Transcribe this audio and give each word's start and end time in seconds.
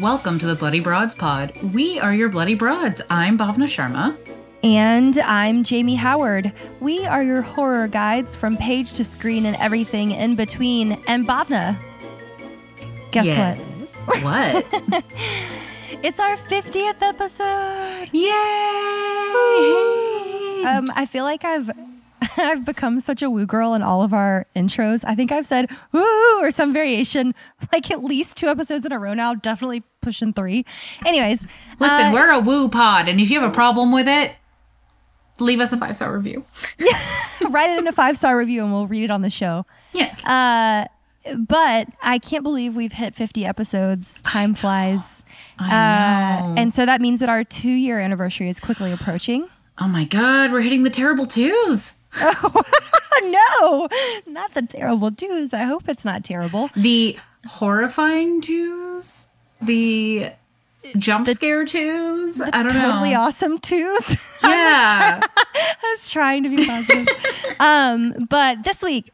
Welcome 0.00 0.38
to 0.38 0.46
the 0.46 0.54
Bloody 0.56 0.78
Broads 0.78 1.16
Pod. 1.16 1.52
We 1.74 1.98
are 1.98 2.14
your 2.14 2.28
Bloody 2.28 2.54
Broads. 2.54 3.02
I'm 3.10 3.36
Bhavna 3.36 3.64
Sharma. 3.64 4.16
And 4.62 5.18
I'm 5.18 5.64
Jamie 5.64 5.96
Howard. 5.96 6.52
We 6.78 7.04
are 7.06 7.24
your 7.24 7.42
horror 7.42 7.88
guides 7.88 8.36
from 8.36 8.56
page 8.56 8.92
to 8.92 9.04
screen 9.04 9.46
and 9.46 9.56
everything 9.56 10.12
in 10.12 10.36
between. 10.36 10.92
And 11.08 11.26
Bhavna, 11.26 11.76
guess 13.10 13.58
what? 14.06 14.22
What? 14.22 15.04
It's 16.02 16.18
our 16.18 16.34
50th 16.34 17.02
episode. 17.02 18.08
Yay! 18.12 18.30
Um, 20.64 20.86
I 20.96 21.06
feel 21.06 21.24
like 21.24 21.44
I've 21.44 21.70
I've 22.38 22.64
become 22.64 23.00
such 23.00 23.20
a 23.20 23.28
woo 23.28 23.44
girl 23.44 23.74
in 23.74 23.82
all 23.82 24.00
of 24.02 24.14
our 24.14 24.46
intros. 24.56 25.04
I 25.06 25.14
think 25.14 25.30
I've 25.30 25.44
said 25.44 25.70
woo 25.92 26.40
or 26.40 26.50
some 26.50 26.72
variation 26.72 27.34
like 27.72 27.90
at 27.90 28.02
least 28.02 28.38
two 28.38 28.46
episodes 28.46 28.86
in 28.86 28.92
a 28.92 28.98
row 28.98 29.12
now, 29.12 29.34
definitely 29.34 29.82
pushing 30.00 30.32
three. 30.32 30.64
Anyways, 31.04 31.46
Listen, 31.78 32.06
uh, 32.06 32.12
we're 32.14 32.30
a 32.30 32.40
woo 32.40 32.70
pod, 32.70 33.06
and 33.06 33.20
if 33.20 33.30
you 33.30 33.38
have 33.38 33.50
a 33.50 33.52
problem 33.52 33.92
with 33.92 34.08
it, 34.08 34.36
leave 35.38 35.60
us 35.60 35.70
a 35.72 35.76
five 35.76 35.96
star 35.96 36.16
review. 36.16 36.46
yeah, 36.78 36.98
write 37.50 37.70
it 37.70 37.78
in 37.78 37.86
a 37.86 37.92
five 37.92 38.16
star 38.16 38.38
review 38.38 38.62
and 38.62 38.72
we'll 38.72 38.86
read 38.86 39.04
it 39.04 39.10
on 39.10 39.20
the 39.20 39.30
show. 39.30 39.66
Yes. 39.92 40.24
Uh, 40.24 40.86
but 41.36 41.88
I 42.02 42.18
can't 42.18 42.42
believe 42.42 42.74
we've 42.74 42.92
hit 42.94 43.14
50 43.14 43.44
episodes. 43.44 44.22
Time 44.22 44.54
flies. 44.54 45.22
Uh, 45.60 46.54
and 46.56 46.72
so 46.74 46.86
that 46.86 47.00
means 47.00 47.20
that 47.20 47.28
our 47.28 47.44
two 47.44 47.70
year 47.70 48.00
anniversary 48.00 48.48
is 48.48 48.58
quickly 48.60 48.92
approaching. 48.92 49.46
oh 49.78 49.88
my 49.88 50.04
god, 50.04 50.52
we're 50.52 50.60
hitting 50.62 50.82
the 50.84 50.90
terrible 50.90 51.26
twos. 51.26 51.94
Oh, 52.16 52.62
no, 54.26 54.32
not 54.32 54.54
the 54.54 54.62
terrible 54.62 55.10
twos. 55.10 55.52
I 55.54 55.62
hope 55.64 55.88
it's 55.88 56.04
not 56.04 56.24
terrible. 56.24 56.70
The 56.74 57.18
horrifying 57.46 58.40
twos. 58.40 59.28
The 59.62 60.32
jump 60.96 61.28
scare 61.28 61.64
twos. 61.66 62.40
I 62.40 62.50
don't 62.50 62.68
Totally 62.68 62.80
know. 62.80 62.92
Totally 62.92 63.14
awesome 63.14 63.58
twos. 63.58 64.16
Yeah. 64.42 65.20
I 65.36 65.76
was 65.94 66.10
trying 66.10 66.42
to 66.44 66.48
be 66.48 66.64
positive. 66.66 67.06
um, 67.60 68.26
but 68.30 68.64
this 68.64 68.82
week, 68.82 69.10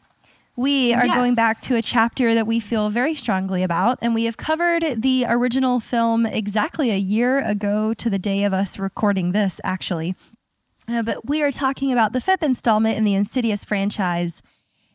we 0.57 0.93
are 0.95 1.07
Yes. 1.07 1.15
going 1.17 1.35
back 1.35 1.61
to 1.63 1.77
a 1.77 1.83
chapter 1.83 2.35
that 2.35 2.47
we 2.47 2.61
feel 2.61 2.89
very 2.91 3.15
strongly 3.15 3.63
about, 3.63 3.99
and 4.01 4.15
we 4.15 4.25
have 4.25 4.37
covered 4.37 5.03
the 5.03 5.27
original 5.29 5.81
film 5.81 6.25
exactly 6.27 6.91
a 6.91 6.97
year 6.97 7.41
ago 7.41 7.93
to 7.95 8.09
the 8.11 8.19
day 8.19 8.43
of 8.45 8.53
us 8.53 8.79
recording 8.79 9.33
this, 9.33 9.61
actually. 9.65 10.15
Uh, 10.89 11.03
but 11.03 11.27
we 11.29 11.43
are 11.43 11.51
talking 11.53 11.93
about 11.93 12.13
the 12.13 12.21
fifth 12.21 12.43
installment 12.43 12.97
in 12.97 13.05
the 13.05 13.15
Insidious 13.15 13.65
franchise, 13.65 14.43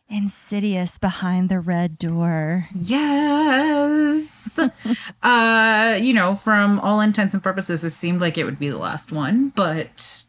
Insidious 0.09 0.97
Behind 0.97 1.47
the 1.49 1.59
Red 1.59 1.97
Door. 1.97 2.67
Yes. 2.73 4.59
uh, 5.23 5.97
you 6.01 6.13
know, 6.13 6.33
from 6.33 6.79
all 6.79 6.99
intents 7.01 7.33
and 7.33 7.43
purposes, 7.43 7.83
it 7.83 7.91
seemed 7.91 8.19
like 8.19 8.37
it 8.37 8.45
would 8.45 8.59
be 8.59 8.69
the 8.69 8.77
last 8.77 9.11
one, 9.11 9.49
but 9.55 10.23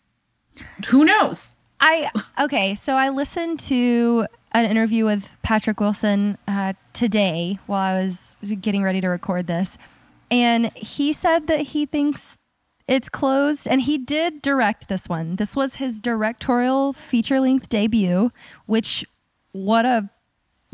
who 0.89 1.05
knows? 1.05 1.55
I 1.81 2.09
okay, 2.41 2.75
so 2.77 2.95
I 2.95 3.09
listened 3.09 3.59
to 3.61 4.27
an 4.53 4.65
interview 4.71 5.05
with 5.05 5.37
Patrick 5.43 5.81
Wilson 5.81 6.39
uh, 6.47 6.75
today 6.93 7.59
while 7.67 7.97
I 7.97 8.03
was 8.05 8.37
getting 8.61 8.83
ready 8.83 9.01
to 9.01 9.09
record 9.09 9.47
this, 9.47 9.79
and 10.31 10.71
he 10.77 11.13
said 11.13 11.47
that 11.49 11.61
he 11.61 11.87
thinks 11.87 12.37
it's 12.89 13.09
closed, 13.09 13.67
and 13.69 13.83
he 13.83 13.97
did 13.97 14.43
direct 14.43 14.89
this 14.89 15.09
one. 15.09 15.37
This 15.37 15.55
was 15.55 15.77
his 15.77 16.01
directorial 16.01 16.93
feature 16.93 17.41
length 17.41 17.69
debut, 17.69 18.33
which 18.67 19.05
what 19.53 19.85
a 19.85 20.11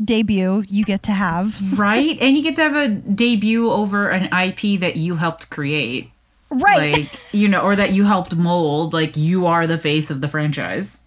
debut 0.03 0.63
you 0.67 0.85
get 0.85 1.03
to 1.03 1.11
have, 1.11 1.77
Right? 1.77 2.17
And 2.21 2.35
you 2.35 2.43
get 2.43 2.55
to 2.55 2.63
have 2.63 2.75
a 2.75 2.87
debut 2.87 3.69
over 3.69 4.09
an 4.09 4.25
IP 4.33 4.79
that 4.79 4.95
you 4.95 5.15
helped 5.15 5.49
create. 5.49 6.11
right? 6.49 6.97
Like, 6.97 7.33
you 7.33 7.47
know, 7.47 7.61
or 7.61 7.75
that 7.75 7.91
you 7.91 8.05
helped 8.05 8.35
mold. 8.35 8.93
Like, 8.93 9.15
you 9.17 9.45
are 9.45 9.67
the 9.67 9.77
face 9.77 10.09
of 10.09 10.21
the 10.21 10.27
franchise. 10.27 11.03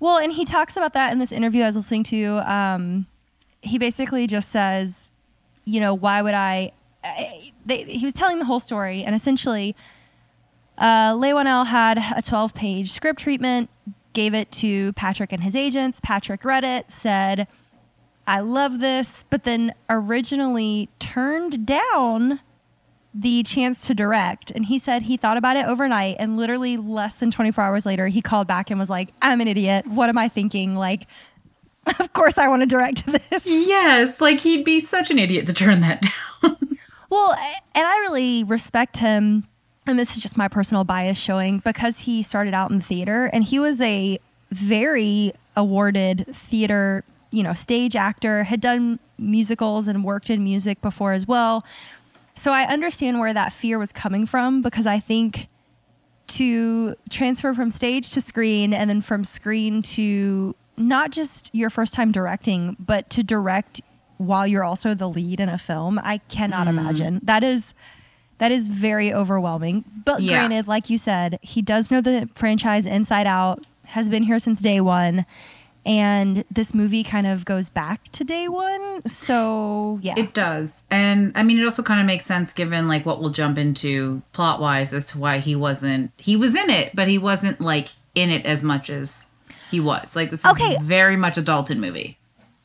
Well, 0.00 0.18
and 0.18 0.32
he 0.32 0.46
talks 0.46 0.76
about 0.76 0.94
that 0.94 1.12
in 1.12 1.18
this 1.18 1.30
interview 1.30 1.62
I 1.62 1.66
was 1.66 1.76
listening 1.76 2.04
to. 2.04 2.52
Um, 2.52 3.06
he 3.60 3.78
basically 3.78 4.26
just 4.26 4.48
says, 4.48 5.10
you 5.66 5.78
know, 5.78 5.94
why 5.94 6.22
would 6.22 6.34
I? 6.34 6.72
I 7.04 7.52
they, 7.64 7.84
he 7.84 8.04
was 8.04 8.14
telling 8.14 8.38
the 8.38 8.46
whole 8.46 8.60
story, 8.60 9.04
and 9.04 9.14
essentially, 9.14 9.76
uh, 10.78 11.14
Leigh 11.16 11.32
Whannell 11.32 11.66
had 11.66 11.98
a 12.16 12.22
12 12.22 12.54
page 12.54 12.90
script 12.90 13.20
treatment, 13.20 13.68
gave 14.14 14.34
it 14.34 14.50
to 14.52 14.94
Patrick 14.94 15.32
and 15.32 15.42
his 15.42 15.54
agents. 15.54 16.00
Patrick 16.02 16.44
read 16.44 16.64
it, 16.64 16.90
said, 16.90 17.46
I 18.26 18.40
love 18.40 18.80
this, 18.80 19.24
but 19.28 19.44
then 19.44 19.74
originally 19.88 20.88
turned 20.98 21.66
down 21.66 22.40
the 23.12 23.42
chance 23.42 23.86
to 23.86 23.94
direct. 23.94 24.50
And 24.50 24.66
he 24.66 24.78
said 24.78 25.02
he 25.02 25.16
thought 25.16 25.36
about 25.36 25.56
it 25.56 25.66
overnight 25.66 26.16
and 26.18 26.36
literally 26.36 26.76
less 26.76 27.16
than 27.16 27.30
24 27.30 27.64
hours 27.64 27.86
later, 27.86 28.06
he 28.08 28.22
called 28.22 28.46
back 28.46 28.70
and 28.70 28.78
was 28.78 28.90
like, 28.90 29.10
I'm 29.20 29.40
an 29.40 29.48
idiot. 29.48 29.86
What 29.86 30.08
am 30.08 30.18
I 30.18 30.28
thinking? 30.28 30.76
Like, 30.76 31.06
of 31.98 32.12
course 32.12 32.38
I 32.38 32.48
want 32.48 32.62
to 32.62 32.66
direct 32.66 33.06
this. 33.06 33.46
Yes. 33.46 34.20
Like, 34.20 34.40
he'd 34.40 34.64
be 34.64 34.80
such 34.80 35.10
an 35.10 35.18
idiot 35.18 35.46
to 35.46 35.52
turn 35.52 35.80
that 35.80 36.02
down. 36.42 36.56
Well, 37.08 37.32
and 37.74 37.86
I 37.86 37.96
really 37.98 38.44
respect 38.44 38.98
him. 38.98 39.46
And 39.86 39.98
this 39.98 40.16
is 40.16 40.22
just 40.22 40.36
my 40.36 40.46
personal 40.46 40.84
bias 40.84 41.18
showing 41.18 41.58
because 41.58 42.00
he 42.00 42.22
started 42.22 42.54
out 42.54 42.70
in 42.70 42.80
theater 42.80 43.28
and 43.32 43.42
he 43.42 43.58
was 43.58 43.80
a 43.80 44.20
very 44.52 45.32
awarded 45.56 46.26
theater, 46.32 47.02
you 47.32 47.42
know, 47.42 47.54
stage 47.54 47.96
actor, 47.96 48.44
had 48.44 48.60
done 48.60 49.00
musicals 49.18 49.88
and 49.88 50.04
worked 50.04 50.30
in 50.30 50.44
music 50.44 50.80
before 50.80 51.12
as 51.12 51.26
well. 51.26 51.64
So 52.40 52.54
I 52.54 52.62
understand 52.64 53.20
where 53.20 53.34
that 53.34 53.52
fear 53.52 53.78
was 53.78 53.92
coming 53.92 54.24
from 54.24 54.62
because 54.62 54.86
I 54.86 54.98
think 54.98 55.48
to 56.28 56.94
transfer 57.10 57.52
from 57.52 57.70
stage 57.70 58.12
to 58.12 58.22
screen 58.22 58.72
and 58.72 58.88
then 58.88 59.02
from 59.02 59.24
screen 59.24 59.82
to 59.82 60.56
not 60.78 61.10
just 61.10 61.54
your 61.54 61.68
first 61.68 61.92
time 61.92 62.10
directing, 62.10 62.78
but 62.80 63.10
to 63.10 63.22
direct 63.22 63.82
while 64.16 64.46
you're 64.46 64.64
also 64.64 64.94
the 64.94 65.06
lead 65.06 65.38
in 65.38 65.50
a 65.50 65.58
film, 65.58 66.00
I 66.02 66.16
cannot 66.28 66.66
mm. 66.66 66.70
imagine. 66.70 67.20
That 67.24 67.42
is 67.42 67.74
that 68.38 68.50
is 68.50 68.68
very 68.68 69.12
overwhelming. 69.12 69.84
But 70.06 70.22
Yeah. 70.22 70.38
granted, 70.38 70.66
like 70.66 70.88
you 70.88 70.96
said, 70.96 71.38
he 71.42 71.60
does 71.60 71.90
know 71.90 72.00
the 72.00 72.26
franchise 72.34 72.86
inside 72.86 73.26
out, 73.26 73.66
has 73.84 74.08
been 74.08 74.22
here 74.22 74.38
since 74.38 74.62
day 74.62 74.80
one. 74.80 75.26
And 75.86 76.44
this 76.50 76.74
movie 76.74 77.02
kind 77.02 77.26
of 77.26 77.44
goes 77.44 77.68
back 77.70 78.04
to 78.12 78.24
day 78.24 78.48
one. 78.48 79.06
So 79.06 79.98
yeah. 80.02 80.14
It 80.16 80.34
does. 80.34 80.82
And 80.90 81.32
I 81.34 81.42
mean, 81.42 81.58
it 81.58 81.64
also 81.64 81.82
kind 81.82 82.00
of 82.00 82.06
makes 82.06 82.24
sense 82.26 82.52
given 82.52 82.86
like 82.88 83.06
what 83.06 83.20
we'll 83.20 83.30
jump 83.30 83.56
into 83.58 84.22
plot 84.32 84.60
wise 84.60 84.92
as 84.92 85.06
to 85.08 85.18
why 85.18 85.38
he 85.38 85.56
wasn't, 85.56 86.12
he 86.18 86.36
was 86.36 86.54
in 86.54 86.68
it, 86.70 86.94
but 86.94 87.08
he 87.08 87.16
wasn't 87.18 87.60
like 87.60 87.88
in 88.14 88.28
it 88.30 88.44
as 88.44 88.62
much 88.62 88.90
as 88.90 89.28
he 89.70 89.80
was. 89.80 90.14
Like, 90.16 90.30
this 90.30 90.44
is 90.44 90.50
Okay. 90.50 90.76
very 90.82 91.16
much 91.16 91.38
a 91.38 91.42
Dalton 91.42 91.80
movie. 91.80 92.18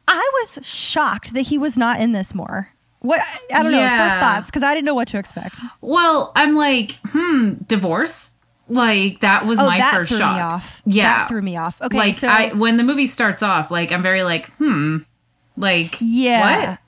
I 0.07 0.29
was 0.41 0.59
shocked 0.67 1.33
that 1.33 1.41
he 1.43 1.57
was 1.57 1.77
not 1.77 2.01
in 2.01 2.11
this 2.11 2.33
more. 2.35 2.69
What 2.99 3.21
I 3.53 3.61
don't 3.61 3.71
know, 3.71 3.87
first 3.97 4.17
thoughts, 4.17 4.49
because 4.49 4.63
I 4.63 4.73
didn't 4.73 4.85
know 4.85 4.95
what 4.95 5.07
to 5.09 5.19
expect. 5.19 5.59
Well, 5.81 6.31
I'm 6.35 6.55
like, 6.55 6.97
hmm, 7.05 7.53
divorce? 7.67 8.31
Like, 8.67 9.19
that 9.19 9.45
was 9.45 9.59
Oh, 9.59 9.65
my 9.67 9.77
that 9.77 9.93
first 9.93 10.09
threw 10.09 10.17
shock. 10.17 10.35
me 10.35 10.41
off. 10.41 10.81
Yeah. 10.85 11.03
That 11.03 11.27
threw 11.27 11.41
me 11.41 11.55
off. 11.57 11.81
Okay, 11.81 11.97
like, 11.97 12.15
so 12.15 12.27
I, 12.27 12.51
when 12.53 12.77
the 12.77 12.83
movie 12.83 13.07
starts 13.07 13.43
off, 13.43 13.69
like, 13.69 13.91
I'm 13.91 14.01
very 14.01 14.23
like, 14.23 14.49
hmm, 14.55 14.97
like, 15.55 15.97
yeah. 16.01 16.69
what? 16.71 16.79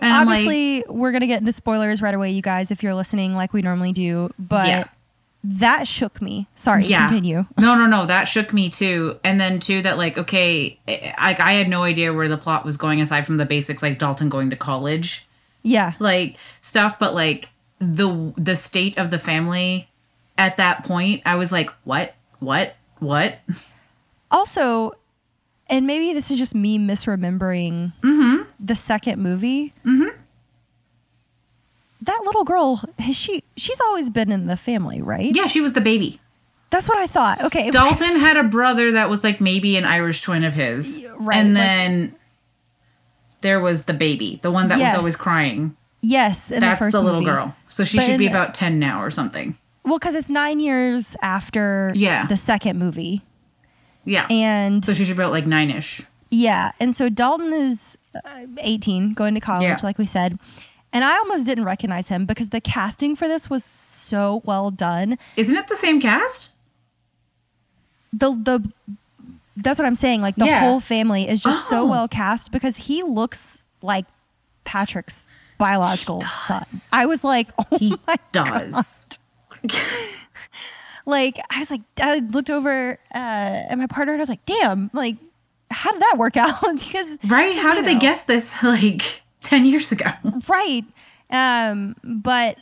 And 0.00 0.12
I'm 0.12 0.26
like, 0.26 0.46
Obviously, 0.46 0.84
we're 0.88 1.12
gonna 1.12 1.26
get 1.26 1.40
into 1.40 1.52
spoilers 1.52 2.00
right 2.02 2.14
away, 2.14 2.30
you 2.30 2.42
guys, 2.42 2.70
if 2.70 2.82
you're 2.82 2.94
listening 2.94 3.34
like 3.34 3.52
we 3.52 3.62
normally 3.62 3.92
do. 3.92 4.30
But 4.38 4.66
Yeah. 4.68 4.84
that 5.44 5.88
shook 5.88 6.20
me. 6.22 6.46
Sorry, 6.54 6.84
continue. 6.84 7.46
No, 7.58 7.74
no, 7.74 7.86
no. 7.86 8.04
That 8.06 8.24
shook 8.24 8.52
me 8.52 8.70
too. 8.70 9.18
And 9.24 9.40
then 9.40 9.60
too 9.60 9.82
that 9.82 9.96
like 9.98 10.18
okay, 10.18 10.78
like 10.86 11.40
I 11.40 11.52
had 11.54 11.68
no 11.68 11.82
idea 11.84 12.12
where 12.12 12.28
the 12.28 12.36
plot 12.36 12.64
was 12.64 12.76
going 12.76 13.00
aside 13.00 13.24
from 13.26 13.36
the 13.38 13.46
basics 13.46 13.82
like 13.82 13.98
Dalton 13.98 14.28
going 14.28 14.50
to 14.50 14.56
college, 14.56 15.26
Yeah. 15.62 15.92
like 15.98 16.36
stuff. 16.60 16.98
But 16.98 17.14
like 17.14 17.48
the 17.78 18.32
the 18.36 18.56
state 18.56 18.98
of 18.98 19.10
the 19.10 19.18
family 19.18 19.88
at 20.38 20.56
that 20.56 20.84
point, 20.84 21.22
I 21.24 21.36
was 21.36 21.52
like, 21.52 21.70
what, 21.84 22.14
what, 22.40 22.76
what? 22.98 23.38
Also, 24.30 24.96
and 25.68 25.86
maybe 25.86 26.12
this 26.12 26.30
is 26.30 26.38
just 26.38 26.54
me 26.54 26.78
misremembering 26.78 27.92
Mm-hmm. 28.02 28.42
the 28.60 28.74
second 28.74 29.22
movie. 29.22 29.72
Mm-hmm. 29.84 30.16
That 32.02 32.20
little 32.24 32.44
girl, 32.44 32.82
has 32.98 33.16
she 33.16 33.42
she's 33.56 33.80
always 33.80 34.10
been 34.10 34.30
in 34.30 34.46
the 34.46 34.56
family, 34.56 35.00
right? 35.00 35.34
Yeah, 35.34 35.46
she 35.46 35.60
was 35.60 35.72
the 35.72 35.80
baby. 35.80 36.20
That's 36.70 36.88
what 36.88 36.98
I 36.98 37.06
thought. 37.06 37.42
Okay. 37.44 37.70
Dalton 37.70 38.18
had 38.20 38.36
a 38.36 38.44
brother 38.44 38.92
that 38.92 39.08
was 39.08 39.24
like 39.24 39.40
maybe 39.40 39.76
an 39.76 39.84
Irish 39.84 40.20
twin 40.22 40.44
of 40.44 40.52
his, 40.54 41.06
right, 41.18 41.36
And 41.38 41.54
like- 41.54 41.62
then 41.62 42.14
there 43.40 43.60
was 43.60 43.84
the 43.84 43.94
baby, 43.94 44.38
the 44.42 44.50
one 44.50 44.68
that 44.68 44.78
Yes. 44.78 44.94
was 44.96 44.98
always 44.98 45.16
crying. 45.16 45.76
Yes, 46.02 46.50
in 46.50 46.60
That's 46.60 46.80
the 46.80 46.90
the, 46.90 47.00
little 47.00 47.22
girl. 47.24 47.56
So 47.68 47.84
she 47.84 47.96
But 47.96 48.04
should 48.06 48.18
be 48.18 48.26
about 48.26 48.52
ten 48.54 48.78
now 48.78 49.00
or 49.02 49.10
something. 49.10 49.56
Well, 49.84 49.98
because 49.98 50.14
it's 50.14 50.30
nine 50.30 50.60
years 50.60 51.16
after 51.22 51.92
Yeah. 51.94 52.26
the 52.26 52.36
second 52.36 52.78
movie. 52.78 53.22
Yeah. 54.04 54.26
And 54.30 54.84
so 54.84 54.92
she's 54.94 55.10
about 55.10 55.30
like 55.30 55.46
nine 55.46 55.70
ish. 55.70 56.02
yeah, 56.30 56.72
and 56.80 56.94
so 56.96 57.08
Dalton 57.08 57.52
is 57.52 57.96
uh, 58.14 58.46
18, 58.60 59.12
going 59.14 59.34
to 59.34 59.40
college, 59.40 59.64
Yeah. 59.64 59.76
like 59.82 59.98
we 59.98 60.06
said. 60.06 60.38
And 60.92 61.02
I 61.04 61.16
almost 61.18 61.44
didn't 61.46 61.64
recognize 61.64 62.08
him 62.08 62.24
because 62.24 62.50
the 62.50 62.60
casting 62.60 63.16
for 63.16 63.26
this 63.28 63.50
was 63.50 63.64
so 63.64 64.42
well 64.44 64.70
done. 64.70 65.18
Isn't 65.36 65.56
it 65.56 65.66
the 65.68 65.76
same 65.76 66.00
cast? 66.00 66.52
The 68.12 68.30
the 68.30 68.72
that's 69.56 69.78
what 69.78 69.86
I'm 69.86 69.94
saying. 69.96 70.20
Like 70.20 70.36
the 70.36 70.46
Yeah. 70.46 70.60
whole 70.60 70.80
family 70.80 71.28
is 71.28 71.42
just 71.42 71.68
so 71.68 71.80
Oh. 71.82 71.86
well 71.90 72.08
cast 72.08 72.52
because 72.52 72.76
he 72.76 73.02
looks 73.02 73.62
like 73.82 74.06
Patrick's 74.64 75.26
biological 75.58 76.20
son. 76.22 76.62
I 76.92 77.06
was 77.06 77.24
like, 77.24 77.50
oh 77.58 77.78
He 77.78 77.96
does. 78.32 79.06
like 81.06 81.38
I 81.50 81.60
was 81.60 81.70
like 81.70 81.82
I 82.00 82.18
looked 82.18 82.50
over 82.50 82.98
uh, 83.14 83.18
at 83.70 83.76
my 83.76 83.86
partner 83.86 84.12
and 84.12 84.20
I 84.20 84.22
was 84.22 84.28
like, 84.28 84.44
damn, 84.44 84.90
like 84.92 85.16
how 85.70 85.92
did 85.92 86.02
that 86.02 86.16
work 86.18 86.36
out? 86.38 86.60
because 86.60 87.18
Right? 87.24 87.56
How 87.56 87.74
did 87.74 87.84
they 87.84 87.98
guess 87.98 88.24
this 88.24 88.54
like 88.62 89.22
10 89.42 89.64
years 89.64 89.92
ago? 89.92 90.10
right, 90.48 90.84
um, 91.30 91.96
but 92.02 92.58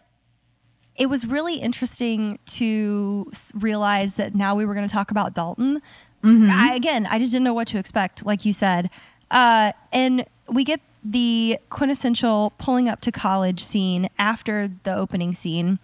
it 0.96 1.06
was 1.06 1.26
really 1.26 1.56
interesting 1.56 2.38
to 2.44 3.30
realize 3.54 4.16
that 4.16 4.34
now 4.34 4.54
we 4.54 4.64
were 4.64 4.74
going 4.74 4.86
to 4.86 4.92
talk 4.92 5.10
about 5.10 5.34
Dalton. 5.34 5.80
I, 6.24 6.74
again, 6.76 7.06
I 7.06 7.18
just 7.18 7.32
didn't 7.32 7.44
know 7.44 7.54
what 7.54 7.66
to 7.68 7.78
expect, 7.78 8.24
like 8.24 8.44
you 8.44 8.52
said, 8.52 8.90
uh, 9.32 9.72
and 9.92 10.24
we 10.48 10.62
get 10.62 10.80
the 11.02 11.58
quintessential 11.68 12.52
pulling 12.58 12.88
up 12.88 13.00
to 13.00 13.10
college 13.10 13.58
scene 13.58 14.08
after 14.18 14.68
the 14.84 14.94
opening 14.94 15.34
scene. 15.34 15.80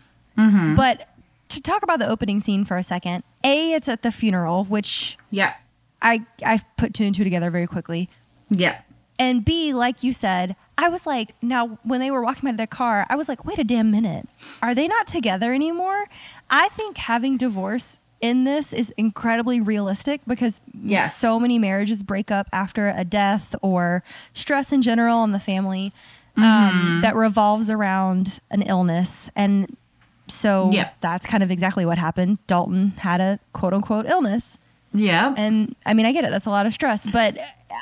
But 0.76 1.08
to 1.48 1.60
talk 1.60 1.82
about 1.82 1.98
the 1.98 2.08
opening 2.08 2.40
scene 2.40 2.64
for 2.64 2.76
a 2.76 2.82
second, 2.82 3.24
A, 3.44 3.72
it's 3.72 3.88
at 3.88 4.02
the 4.02 4.12
funeral, 4.12 4.64
which 4.64 5.18
Yeah. 5.30 5.54
I 6.00 6.24
I 6.46 6.60
put 6.76 6.94
two 6.94 7.04
and 7.04 7.14
two 7.14 7.24
together 7.24 7.50
very 7.50 7.66
quickly. 7.66 8.08
Yeah. 8.50 8.78
And 9.18 9.44
B, 9.44 9.72
like 9.74 10.04
you 10.04 10.12
said, 10.12 10.54
I 10.76 10.88
was 10.88 11.04
like, 11.04 11.34
now 11.42 11.78
when 11.82 11.98
they 11.98 12.10
were 12.12 12.22
walking 12.22 12.48
by 12.48 12.52
their 12.56 12.68
car, 12.68 13.04
I 13.10 13.16
was 13.16 13.28
like, 13.28 13.44
wait 13.44 13.58
a 13.58 13.64
damn 13.64 13.90
minute. 13.90 14.28
Are 14.62 14.76
they 14.76 14.86
not 14.86 15.08
together 15.08 15.52
anymore? 15.52 16.04
I 16.48 16.68
think 16.68 16.98
having 16.98 17.36
divorce 17.36 17.98
in 18.20 18.44
this 18.44 18.72
is 18.72 18.90
incredibly 18.96 19.60
realistic 19.60 20.20
because 20.26 20.60
Yes. 20.84 21.16
so 21.16 21.40
many 21.40 21.58
marriages 21.58 22.04
break 22.04 22.30
up 22.30 22.46
after 22.52 22.88
a 22.88 23.04
death 23.04 23.56
or 23.60 24.04
stress 24.32 24.70
in 24.70 24.82
general 24.82 25.24
in 25.24 25.32
the 25.32 25.40
family 25.40 25.92
Mm-hmm. 26.36 26.44
um, 26.44 27.00
that 27.02 27.16
revolves 27.16 27.68
around 27.68 28.38
an 28.52 28.62
illness. 28.62 29.28
And 29.34 29.76
so 30.28 30.70
Yep. 30.70 30.96
that's 31.00 31.26
kind 31.26 31.42
of 31.42 31.50
exactly 31.50 31.84
what 31.86 31.98
happened. 31.98 32.38
Dalton 32.46 32.90
had 32.98 33.20
a 33.20 33.38
quote 33.52 33.74
unquote 33.74 34.06
illness. 34.06 34.58
Yeah. 34.94 35.34
And 35.36 35.76
I 35.84 35.92
mean, 35.92 36.06
I 36.06 36.12
get 36.12 36.24
it. 36.24 36.30
That's 36.30 36.46
a 36.46 36.50
lot 36.50 36.64
of 36.64 36.72
stress, 36.72 37.06
but 37.10 37.36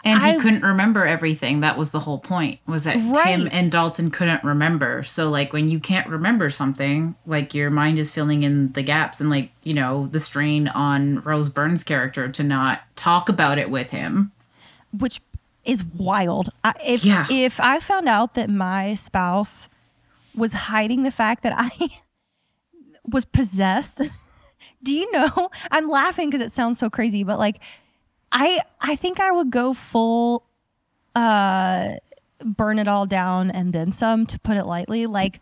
And 0.04 0.20
he 0.20 0.30
I- 0.30 0.36
couldn't 0.38 0.64
remember 0.64 1.06
everything. 1.06 1.60
That 1.60 1.78
was 1.78 1.92
the 1.92 2.00
whole 2.00 2.18
point. 2.18 2.58
Was 2.66 2.82
that 2.82 2.96
Right. 2.96 3.28
him 3.28 3.48
and 3.52 3.70
Dalton 3.70 4.10
couldn't 4.10 4.42
remember. 4.42 5.04
So 5.04 5.30
like 5.30 5.52
when 5.52 5.68
you 5.68 5.78
can't 5.78 6.08
remember 6.08 6.50
something, 6.50 7.14
like 7.24 7.54
your 7.54 7.70
mind 7.70 8.00
is 8.00 8.10
filling 8.10 8.42
in 8.42 8.72
the 8.72 8.82
gaps 8.82 9.20
and 9.20 9.30
like, 9.30 9.52
you 9.62 9.72
know, 9.72 10.08
the 10.08 10.18
strain 10.18 10.66
on 10.66 11.20
Rose 11.20 11.48
Byrne's 11.48 11.84
character 11.84 12.28
to 12.28 12.42
not 12.42 12.80
talk 12.96 13.28
about 13.28 13.58
it 13.58 13.70
with 13.70 13.90
him. 13.90 14.32
which 14.96 15.20
is 15.64 15.84
wild. 15.84 16.48
I, 16.64 16.72
if 16.86 17.04
Yeah. 17.04 17.26
if 17.30 17.60
I 17.60 17.80
found 17.80 18.08
out 18.08 18.34
that 18.34 18.48
my 18.48 18.94
spouse 18.94 19.68
was 20.34 20.52
hiding 20.54 21.02
the 21.02 21.10
fact 21.10 21.42
that 21.42 21.52
I 21.56 21.70
was 23.08 23.24
possessed, 23.24 24.00
do 24.82 24.92
you 24.92 25.10
know? 25.12 25.50
I'm 25.70 25.88
laughing 25.88 26.28
because 26.30 26.40
it 26.44 26.52
sounds 26.52 26.78
so 26.78 26.90
crazy, 26.90 27.24
but 27.24 27.38
like, 27.38 27.60
I 28.32 28.60
I 28.80 28.96
think 28.96 29.20
I 29.20 29.30
would 29.32 29.50
go 29.50 29.72
full, 29.74 30.44
uh, 31.14 31.94
burn 32.44 32.78
it 32.78 32.88
all 32.88 33.06
down 33.06 33.50
and 33.50 33.72
then 33.72 33.92
some, 33.92 34.26
to 34.26 34.38
put 34.40 34.56
it 34.56 34.64
lightly. 34.64 35.06
Like, 35.06 35.40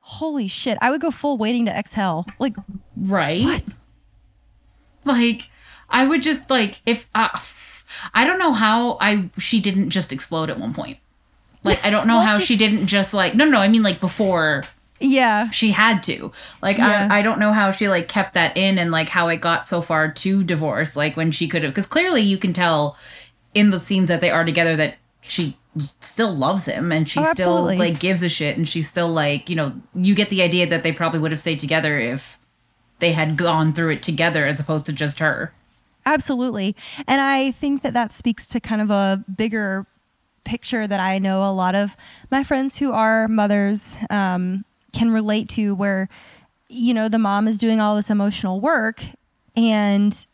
holy 0.00 0.46
shit, 0.48 0.78
I 0.80 0.90
would 0.90 1.00
go 1.00 1.10
full 1.10 1.36
waiting 1.38 1.66
to 1.66 1.72
exhale. 1.76 2.26
Like, 2.38 2.56
Right? 2.96 3.62
Like 5.04 5.48
I 5.90 6.06
would 6.06 6.22
just 6.22 6.50
like 6.50 6.80
if 6.86 7.08
uh, 7.14 7.28
I 8.14 8.26
don't 8.26 8.38
know 8.38 8.52
how 8.52 8.96
I 9.00 9.28
she 9.38 9.60
didn't 9.60 9.90
just 9.90 10.12
explode 10.12 10.48
at 10.50 10.58
one 10.58 10.72
point. 10.74 10.98
Like 11.62 11.84
I 11.84 11.90
don't 11.90 12.06
know 12.06 12.16
Well, 12.16 12.24
how 12.26 12.38
she- 12.38 12.46
she, 12.46 12.56
didn't 12.56 12.86
just 12.86 13.12
like 13.14 13.34
no 13.34 13.44
no 13.44 13.58
I 13.58 13.68
mean 13.68 13.82
like 13.82 14.00
before 14.00 14.64
yeah, 15.04 15.50
she 15.50 15.70
had 15.72 16.02
to. 16.04 16.32
Like 16.62 16.78
Yeah. 16.78 17.08
I 17.10 17.18
I 17.18 17.22
don't 17.22 17.38
know 17.38 17.52
how 17.52 17.70
she 17.70 17.88
like 17.88 18.08
kept 18.08 18.34
that 18.34 18.56
in 18.56 18.78
and 18.78 18.90
like 18.90 19.08
how 19.08 19.28
it 19.28 19.40
got 19.40 19.66
so 19.66 19.80
far 19.80 20.10
to 20.10 20.42
divorce 20.44 20.96
like 20.96 21.16
when 21.16 21.30
she 21.30 21.46
could 21.48 21.62
have 21.62 21.74
cuz 21.74 21.86
clearly 21.86 22.22
you 22.22 22.38
can 22.38 22.52
tell 22.52 22.96
in 23.54 23.70
the 23.70 23.78
scenes 23.80 24.08
that 24.08 24.20
they 24.20 24.30
are 24.30 24.44
together 24.44 24.74
that 24.76 24.96
she 25.20 25.56
still 26.00 26.32
loves 26.34 26.66
him 26.66 26.90
and 26.92 27.08
she 27.08 27.20
Oh, 27.20 27.32
still 27.32 27.62
like 27.64 27.98
gives 27.98 28.22
a 28.22 28.28
shit 28.28 28.56
and 28.56 28.68
she's 28.68 28.88
still 28.88 29.08
like, 29.08 29.50
you 29.50 29.56
know, 29.56 29.74
you 29.94 30.14
get 30.14 30.30
the 30.30 30.42
idea 30.42 30.66
that 30.66 30.82
they 30.82 30.92
probably 30.92 31.18
would 31.20 31.30
have 31.32 31.40
stayed 31.40 31.60
together 31.60 31.98
if 31.98 32.38
they 33.00 33.12
had 33.12 33.36
gone 33.36 33.72
through 33.72 33.90
it 33.90 34.02
together 34.02 34.46
as 34.46 34.60
opposed 34.60 34.86
to 34.86 34.92
just 34.92 35.18
her. 35.18 35.52
Absolutely. 36.06 36.76
And 37.08 37.20
I 37.20 37.50
think 37.50 37.82
that 37.82 37.94
that 37.94 38.12
speaks 38.12 38.46
to 38.48 38.60
kind 38.60 38.80
of 38.82 38.90
a 38.90 39.24
bigger 39.36 39.86
picture 40.44 40.86
that 40.86 41.00
I 41.00 41.18
know 41.18 41.42
a 41.42 41.50
lot 41.52 41.74
of 41.74 41.96
my 42.30 42.44
friends 42.44 42.76
who 42.76 42.92
are 42.92 43.26
mothers 43.28 43.96
um, 44.10 44.64
can 44.94 45.10
relate 45.10 45.48
to, 45.50 45.74
where, 45.74 46.08
you 46.68 46.94
know, 46.94 47.08
the 47.08 47.18
mom 47.18 47.46
is 47.46 47.58
doing 47.58 47.80
all 47.80 47.96
this 47.96 48.10
emotional 48.10 48.60
work 48.60 49.04
and 49.56 50.26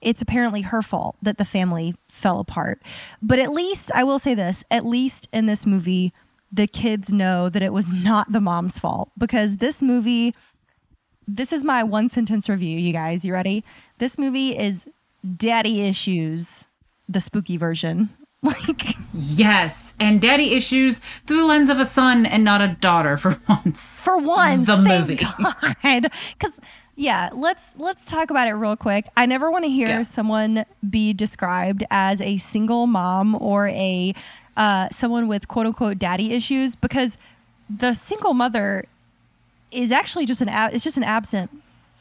it's 0.00 0.22
apparently 0.22 0.62
her 0.62 0.82
fault 0.82 1.16
that 1.22 1.38
the 1.38 1.44
family 1.44 1.94
fell 2.08 2.38
apart. 2.38 2.82
But 3.22 3.38
at 3.38 3.52
least, 3.52 3.90
I 3.94 4.04
will 4.04 4.18
say 4.18 4.34
this 4.34 4.64
at 4.70 4.84
least 4.84 5.28
in 5.32 5.46
this 5.46 5.66
movie, 5.66 6.12
the 6.52 6.66
kids 6.66 7.12
know 7.12 7.48
that 7.48 7.62
it 7.62 7.72
was 7.72 7.92
not 7.92 8.32
the 8.32 8.40
mom's 8.40 8.78
fault 8.78 9.10
because 9.18 9.56
this 9.56 9.82
movie 9.82 10.34
this 11.26 11.52
is 11.52 11.64
my 11.64 11.82
one 11.82 12.08
sentence 12.08 12.48
review, 12.48 12.78
you 12.78 12.92
guys. 12.92 13.24
You 13.24 13.32
ready? 13.32 13.64
This 13.98 14.18
movie 14.18 14.56
is 14.58 14.86
daddy 15.36 15.82
issues, 15.82 16.66
the 17.08 17.20
spooky 17.20 17.56
version. 17.56 18.10
Like, 18.68 18.96
Yes, 19.14 19.94
and 19.98 20.20
daddy 20.20 20.52
issues 20.54 20.98
through 21.26 21.38
the 21.38 21.44
lens 21.46 21.70
of 21.70 21.78
a 21.78 21.84
son 21.84 22.26
and 22.26 22.44
not 22.44 22.60
a 22.60 22.68
daughter 22.68 23.16
for 23.16 23.38
once. 23.48 23.80
for 24.00 24.18
once, 24.18 24.66
The 24.66 24.76
movie. 24.82 25.16
Because 26.32 26.60
yeah, 26.96 27.30
let's 27.32 27.74
let's 27.78 28.04
talk 28.06 28.30
about 28.30 28.46
it 28.48 28.52
real 28.52 28.76
quick. 28.76 29.06
I 29.16 29.26
never 29.26 29.50
want 29.50 29.64
to 29.64 29.70
hear 29.70 29.88
Yeah. 29.88 30.02
someone 30.02 30.64
be 30.88 31.12
described 31.12 31.84
as 31.90 32.20
a 32.20 32.36
single 32.38 32.86
mom 32.86 33.34
or 33.40 33.68
a 33.68 34.14
uh, 34.56 34.88
someone 34.90 35.26
with 35.26 35.48
quote 35.48 35.66
unquote 35.66 35.98
daddy 35.98 36.32
issues 36.32 36.76
because 36.76 37.16
the 37.70 37.94
single 37.94 38.34
mother 38.34 38.84
is 39.72 39.90
actually 39.90 40.26
just 40.26 40.40
an 40.40 40.48
ab- 40.48 40.74
it's 40.74 40.84
just 40.84 40.96
an 40.96 41.02
absent 41.02 41.50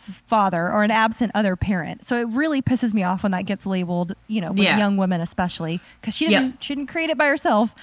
father 0.04 0.72
or 0.72 0.84
an 0.84 0.92
absent 0.92 1.32
other 1.34 1.56
parent. 1.56 2.04
So 2.06 2.20
it 2.20 2.28
really 2.28 2.62
pisses 2.62 2.94
me 2.94 3.04
off 3.04 3.24
when 3.24 3.32
that 3.32 3.46
gets 3.46 3.66
labeled, 3.66 4.14
you 4.28 4.42
know, 4.42 4.50
with 4.52 4.60
Yeah. 4.60 4.78
young 4.78 4.98
women 4.98 5.22
especially 5.22 5.80
because 6.02 6.16
she 6.16 6.30
Yep. 6.30 6.42
didn't 6.42 6.64
she 6.64 6.76
didn't 6.76 6.90
create 6.90 7.10
it 7.10 7.18
by 7.18 7.28
herself. 7.28 7.74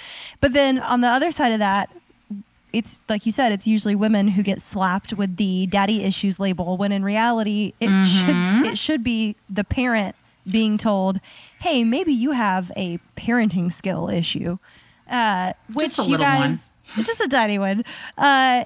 But 0.40 0.52
then 0.52 0.78
on 0.80 1.00
the 1.00 1.08
other 1.08 1.32
side 1.32 1.52
of 1.52 1.58
that, 1.58 1.90
it's 2.72 3.02
like 3.08 3.26
you 3.26 3.32
said, 3.32 3.50
it's 3.52 3.66
usually 3.66 3.96
women 3.96 4.28
who 4.28 4.42
get 4.42 4.62
slapped 4.62 5.12
with 5.12 5.36
the 5.36 5.66
daddy 5.66 6.04
issues 6.04 6.38
label 6.38 6.76
when 6.76 6.92
in 6.92 7.02
reality 7.02 7.72
it 7.80 7.88
Mm-hmm. 7.90 8.62
should 8.62 8.72
it 8.72 8.78
should 8.78 9.02
be 9.02 9.34
the 9.48 9.64
parent 9.64 10.14
being 10.50 10.78
told, 10.78 11.20
"Hey, 11.60 11.82
maybe 11.84 12.12
you 12.12 12.30
have 12.30 12.70
a 12.76 12.98
parenting 13.16 13.72
skill 13.72 14.08
issue." 14.08 14.58
Uh, 15.10 15.52
which 15.72 15.98
you 15.98 16.04
little 16.04 16.24
one. 16.24 16.50
just 17.04 17.20
a 17.20 17.28
tiny 17.28 17.58
one. 17.58 17.84
Uh, 18.18 18.64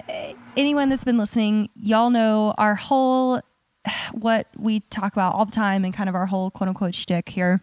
anyone 0.57 0.89
that's 0.89 1.03
been 1.03 1.17
listening, 1.17 1.69
y'all 1.75 2.09
know 2.09 2.53
our 2.57 2.75
whole 2.75 3.41
what 4.13 4.47
we 4.57 4.79
talk 4.79 5.13
about 5.13 5.35
all 5.35 5.45
the 5.45 5.51
time 5.51 5.85
and 5.85 5.93
kind 5.93 6.09
of 6.09 6.15
our 6.15 6.25
whole 6.25 6.49
quote 6.49 6.67
unquote 6.67 6.95
shtick 6.95 7.29
here 7.29 7.61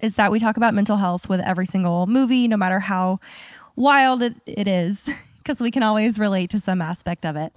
is 0.00 0.16
that 0.16 0.30
we 0.30 0.38
talk 0.38 0.56
about 0.56 0.74
mental 0.74 0.96
health 0.96 1.28
with 1.28 1.40
every 1.40 1.66
single 1.66 2.06
movie, 2.06 2.48
no 2.48 2.56
matter 2.56 2.80
how 2.80 3.18
wild 3.76 4.22
it, 4.22 4.34
it 4.46 4.68
is, 4.68 5.10
because 5.38 5.60
we 5.60 5.70
can 5.70 5.82
always 5.82 6.18
relate 6.18 6.50
to 6.50 6.58
some 6.58 6.80
aspect 6.80 7.24
of 7.26 7.36
it. 7.36 7.52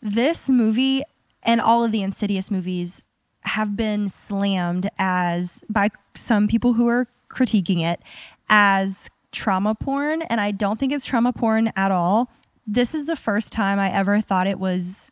This 0.00 0.48
movie 0.48 1.02
and 1.42 1.60
all 1.60 1.84
of 1.84 1.92
the 1.92 2.02
Insidious 2.02 2.50
movies 2.50 3.02
have 3.42 3.76
been 3.76 4.08
slammed 4.08 4.88
as 4.98 5.62
by 5.68 5.88
some 6.14 6.46
people 6.46 6.74
who 6.74 6.88
are 6.88 7.08
critiquing 7.28 7.84
it 7.84 8.00
as 8.48 9.10
trauma 9.32 9.74
porn, 9.74 10.22
and 10.22 10.40
I 10.40 10.50
don't 10.50 10.78
think 10.78 10.92
it's 10.92 11.04
trauma 11.04 11.32
porn 11.32 11.72
at 11.76 11.90
all. 11.90 12.30
This 12.66 12.94
is 12.94 13.06
the 13.06 13.16
first 13.16 13.52
time 13.52 13.78
I 13.78 13.90
ever 13.90 14.20
thought 14.20 14.46
it 14.46 14.58
was 14.58 15.10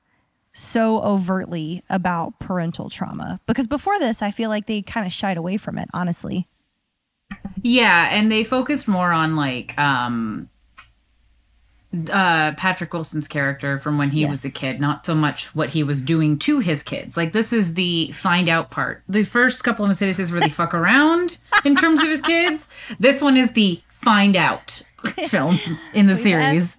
so 0.53 1.03
overtly 1.03 1.83
about 1.91 2.39
parental 2.39 2.91
trauma 2.91 3.41
because 3.47 3.67
before 3.67 3.99
this, 3.99 4.23
I 4.23 4.31
feel 4.31 4.51
like 4.51 4.67
they 4.67 4.83
kind 4.83 5.07
of 5.07 5.13
shied 5.13 5.37
away 5.37 5.57
from 5.57 5.79
it, 5.79 5.89
honestly. 5.93 6.47
Yeah, 7.63 8.09
and 8.11 8.31
they 8.31 8.45
focused 8.45 8.89
more 8.89 9.13
on 9.13 9.37
like 9.37 9.79
um 9.79 10.49
uh, 12.11 12.53
Patrick 12.53 12.93
Wilson's 12.93 13.27
character 13.27 13.77
from 13.77 13.99
when 13.99 14.11
he 14.11 14.25
was 14.25 14.45
a 14.45 14.51
kid, 14.51 14.81
not 14.81 15.05
so 15.05 15.13
much 15.15 15.55
what 15.57 15.71
he 15.71 15.83
was 15.83 16.01
doing 16.01 16.39
to 16.39 16.61
his 16.61 16.85
kids. 16.85 17.17
Like 17.17 17.33
this 17.33 17.53
is 17.53 17.75
the 17.75 18.13
find 18.13 18.49
out 18.49 18.71
part. 18.71 19.03
The 19.09 19.25
first 19.25 19.65
couple 19.65 19.85
of 19.85 20.01
is 20.01 20.31
where 20.31 20.41
they 20.41 20.49
fuck 20.49 20.73
around 20.75 21.39
in 21.65 21.75
terms 21.75 22.01
of 22.01 22.09
his 22.09 22.21
kids. 22.21 22.69
This 23.01 23.21
one 23.21 23.37
is 23.37 23.53
the 23.53 23.81
find 24.03 24.37
out 24.37 24.83
film 25.29 25.59
in 25.95 26.07
the 26.07 26.15
series. 26.15 26.79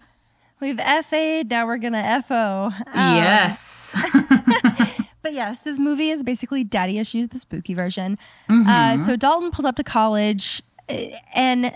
We've 0.59 0.79
FA'd, 0.79 1.49
now 1.49 1.65
we're 1.65 1.77
gonna 1.77 2.21
FO. 2.21 2.71
Um, 2.93 3.15
yes. 3.15 3.95
But 5.21 5.33
yes, 5.33 5.61
this 5.61 5.77
movie 5.77 6.09
is 6.09 6.23
basically 6.23 6.63
Daddy 6.63 6.97
Issues, 6.97 7.27
the 7.27 7.37
spooky 7.37 7.73
version. 7.73 8.17
Mm-hmm. 8.49 8.67
Uh, 8.67 8.97
so 8.97 9.15
Dalton 9.15 9.51
pulls 9.51 9.65
up 9.65 9.75
to 9.75 9.83
college, 9.83 10.63
eh, 10.89 11.15
and 11.33 11.71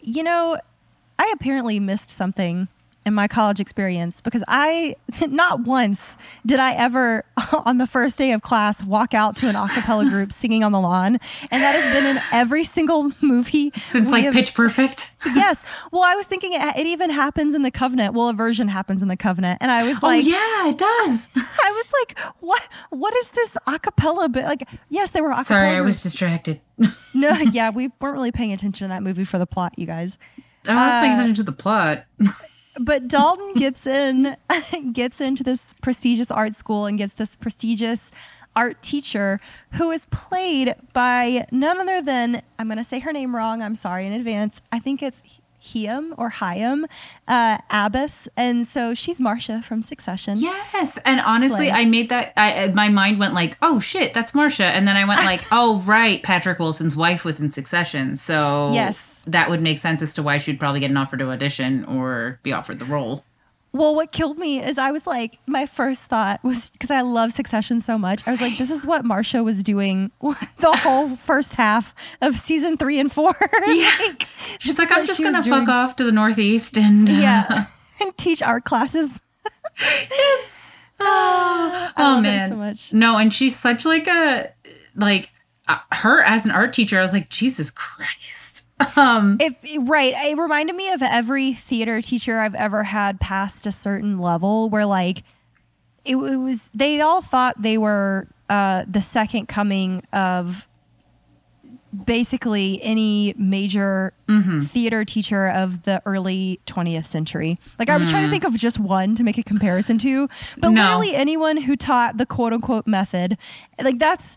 you 0.00 0.22
know, 0.22 0.58
I 1.18 1.32
apparently 1.34 1.80
missed 1.80 2.10
something 2.10 2.68
in 3.06 3.14
my 3.14 3.28
college 3.28 3.60
experience 3.60 4.20
because 4.20 4.42
I, 4.48 4.96
not 5.28 5.60
once 5.60 6.16
did 6.46 6.58
I 6.60 6.74
ever, 6.74 7.24
on 7.64 7.78
the 7.78 7.86
first 7.86 8.16
day 8.18 8.32
of 8.32 8.42
class, 8.42 8.82
walk 8.84 9.14
out 9.14 9.36
to 9.36 9.48
an 9.48 9.56
a 9.56 9.68
cappella 9.68 10.04
group 10.08 10.32
singing 10.32 10.64
on 10.64 10.72
the 10.72 10.80
lawn, 10.80 11.18
and 11.50 11.62
that 11.62 11.74
has 11.74 11.92
been 11.94 12.04
in 12.16 12.22
every 12.32 12.64
single 12.64 13.10
movie 13.22 13.70
Since 13.74 14.10
like 14.10 14.24
have- 14.24 14.34
Pitch 14.34 14.54
Perfect. 14.54 15.12
Yes. 15.34 15.64
Well, 15.92 16.02
I 16.02 16.14
was 16.14 16.26
thinking 16.26 16.52
it, 16.54 16.60
it 16.76 16.86
even 16.86 17.10
happens 17.10 17.54
in 17.54 17.62
the 17.62 17.70
Covenant. 17.70 18.14
Well, 18.14 18.28
a 18.28 18.32
version 18.32 18.68
happens 18.68 19.02
in 19.02 19.08
the 19.08 19.16
Covenant, 19.16 19.58
and 19.60 19.70
I 19.70 19.84
was 19.84 20.02
like, 20.02 20.02
oh 20.02 20.08
like, 20.16 20.26
yeah, 20.26 20.68
it 20.68 20.78
does. 20.78 21.28
I 21.36 21.70
was 21.72 21.92
like, 22.00 22.18
what? 22.40 22.68
What 22.90 23.14
is 23.18 23.30
this 23.30 23.56
acapella? 23.66 24.30
But 24.32 24.44
like, 24.44 24.68
yes, 24.88 25.10
they 25.12 25.20
were 25.20 25.30
acapella. 25.30 25.44
Sorry, 25.44 25.68
I 25.70 25.80
was 25.80 26.02
distracted. 26.02 26.60
no, 27.14 27.30
yeah, 27.52 27.70
we 27.70 27.90
weren't 28.00 28.14
really 28.14 28.32
paying 28.32 28.52
attention 28.52 28.86
to 28.86 28.88
that 28.88 29.02
movie 29.02 29.24
for 29.24 29.38
the 29.38 29.46
plot, 29.46 29.74
you 29.78 29.86
guys. 29.86 30.18
I 30.66 30.74
was 30.74 30.94
paying 31.02 31.12
Uh, 31.12 31.14
attention 31.16 31.34
to 31.36 31.42
the 31.42 31.52
plot. 31.52 32.04
But 32.78 33.08
Dalton 33.08 33.52
gets 33.56 33.86
in, 33.86 34.36
gets 34.92 35.20
into 35.20 35.42
this 35.42 35.74
prestigious 35.74 36.30
art 36.30 36.54
school 36.54 36.86
and 36.86 36.98
gets 36.98 37.14
this 37.14 37.36
prestigious 37.36 38.10
art 38.56 38.80
teacher 38.82 39.40
who 39.72 39.90
is 39.90 40.06
played 40.06 40.74
by 40.92 41.44
none 41.50 41.80
other 41.80 42.00
than 42.00 42.40
I'm 42.58 42.68
going 42.68 42.78
to 42.78 42.84
say 42.84 43.00
her 43.00 43.12
name 43.12 43.34
wrong. 43.34 43.62
I'm 43.62 43.74
sorry 43.74 44.06
in 44.06 44.12
advance. 44.12 44.62
I 44.70 44.78
think 44.78 45.02
it's 45.02 45.22
Hiam 45.64 46.12
or 46.18 46.30
Hyam 46.30 46.84
uh, 47.26 47.58
Abbass, 47.70 48.28
and 48.36 48.66
so 48.66 48.92
she's 48.94 49.20
Marcia 49.20 49.62
from 49.62 49.80
Succession. 49.82 50.36
Yes, 50.38 50.98
and 51.06 51.20
honestly, 51.20 51.68
Slay. 51.68 51.70
I 51.70 51.84
made 51.86 52.10
that. 52.10 52.32
I 52.36 52.68
my 52.74 52.88
mind 52.90 53.18
went 53.18 53.32
like, 53.34 53.56
"Oh 53.62 53.80
shit, 53.80 54.12
that's 54.12 54.34
Marcia," 54.34 54.66
and 54.66 54.86
then 54.86 54.96
I 54.96 55.04
went 55.06 55.20
like, 55.24 55.40
"Oh 55.50 55.80
right, 55.86 56.22
Patrick 56.22 56.58
Wilson's 56.58 56.96
wife 56.96 57.24
was 57.24 57.40
in 57.40 57.50
Succession, 57.50 58.16
so 58.16 58.72
Yes. 58.72 59.24
that 59.26 59.48
would 59.48 59.62
make 59.62 59.78
sense 59.78 60.02
as 60.02 60.12
to 60.14 60.22
why 60.22 60.38
she'd 60.38 60.60
probably 60.60 60.80
get 60.80 60.90
an 60.90 60.96
offer 60.96 61.16
to 61.16 61.30
audition 61.30 61.84
or 61.86 62.38
be 62.42 62.52
offered 62.52 62.78
the 62.78 62.84
role." 62.84 63.24
Well, 63.74 63.96
what 63.96 64.12
killed 64.12 64.38
me 64.38 64.62
is 64.62 64.78
I 64.78 64.92
was 64.92 65.04
like, 65.04 65.36
my 65.48 65.66
first 65.66 66.06
thought 66.06 66.42
was 66.44 66.70
because 66.70 66.92
I 66.92 67.00
love 67.00 67.32
Succession 67.32 67.80
so 67.80 67.98
much. 67.98 68.26
I 68.26 68.30
was 68.30 68.40
like, 68.40 68.56
this 68.56 68.70
is 68.70 68.86
what 68.86 69.04
Marcia 69.04 69.42
was 69.42 69.64
doing 69.64 70.12
the 70.20 70.78
whole 70.80 71.16
first 71.16 71.56
half 71.56 71.92
of 72.22 72.36
season 72.36 72.76
three 72.76 73.00
and 73.00 73.10
four. 73.10 73.34
like, 73.66 74.28
She's 74.60 74.78
like, 74.78 74.92
"I'm 74.92 75.04
just 75.04 75.20
gonna 75.20 75.42
doing." 75.42 75.66
fuck 75.66 75.68
off 75.68 75.96
to 75.96 76.04
the 76.04 76.12
Northeast 76.12 76.78
and 76.78 77.10
uh, 77.10 77.12
Yeah, 77.14 77.64
and 78.00 78.16
teach 78.16 78.42
art 78.42 78.64
classes. 78.64 79.20
yes. 79.80 80.76
oh 81.00 81.92
love 81.98 82.18
it 82.20 82.22
man, 82.22 82.48
so 82.50 82.56
much. 82.56 82.92
no, 82.92 83.18
and 83.18 83.34
she's 83.34 83.58
such 83.58 83.84
like 83.84 84.06
a 84.06 84.52
like 84.94 85.30
uh, 85.66 85.78
her 85.90 86.22
as 86.22 86.44
an 86.44 86.52
art 86.52 86.72
teacher. 86.72 86.96
I 86.98 87.02
was 87.02 87.12
like, 87.12 87.28
Jesus 87.28 87.70
Christ. 87.72 88.43
Um, 88.96 89.38
If 89.40 89.56
right, 89.88 90.12
it 90.16 90.36
reminded 90.38 90.74
me 90.76 90.90
of 90.92 91.02
every 91.02 91.52
theater 91.54 92.00
teacher 92.02 92.40
I've 92.40 92.54
ever 92.54 92.82
had 92.84 93.20
past 93.20 93.66
a 93.66 93.72
certain 93.72 94.18
level, 94.18 94.68
where 94.68 94.86
like 94.86 95.22
it, 96.04 96.16
it 96.16 96.36
was 96.36 96.70
they 96.74 97.00
all 97.00 97.22
thought 97.22 97.60
they 97.62 97.78
were 97.78 98.28
uh, 98.48 98.84
the 98.88 99.00
second 99.00 99.46
coming 99.46 100.02
of 100.12 100.66
basically 102.04 102.80
any 102.82 103.34
major 103.36 104.12
theater 104.62 105.04
teacher 105.04 105.48
of 105.48 105.82
the 105.84 106.02
early 106.04 106.58
20th 106.66 107.06
century. 107.06 107.56
Like 107.78 107.88
I 107.88 107.96
was 107.96 108.10
trying 108.10 108.24
to 108.24 108.30
think 108.30 108.42
of 108.44 108.56
just 108.56 108.80
one 108.80 109.14
to 109.14 109.22
make 109.22 109.38
a 109.38 109.44
comparison 109.44 109.96
to, 109.98 110.28
but 110.58 110.70
No. 110.70 110.82
literally 110.82 111.14
anyone 111.14 111.56
who 111.56 111.76
taught 111.76 112.16
the 112.16 112.26
quote 112.26 112.52
unquote 112.52 112.88
method, 112.88 113.38
like 113.80 113.98
that's 114.00 114.36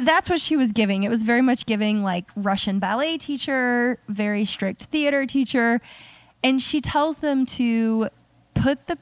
that's 0.00 0.28
what 0.28 0.40
she 0.40 0.56
was 0.56 0.72
giving. 0.72 1.04
It 1.04 1.08
was 1.08 1.22
very 1.22 1.42
much 1.42 1.66
giving 1.66 2.02
like 2.02 2.30
Russian 2.36 2.78
ballet 2.78 3.18
teacher, 3.18 3.98
very 4.08 4.44
strict 4.44 4.84
theater 4.84 5.26
teacher. 5.26 5.80
And 6.42 6.60
she 6.60 6.80
tells 6.80 7.20
them 7.20 7.46
to 7.46 8.08
put 8.54 8.86
the 8.88 8.98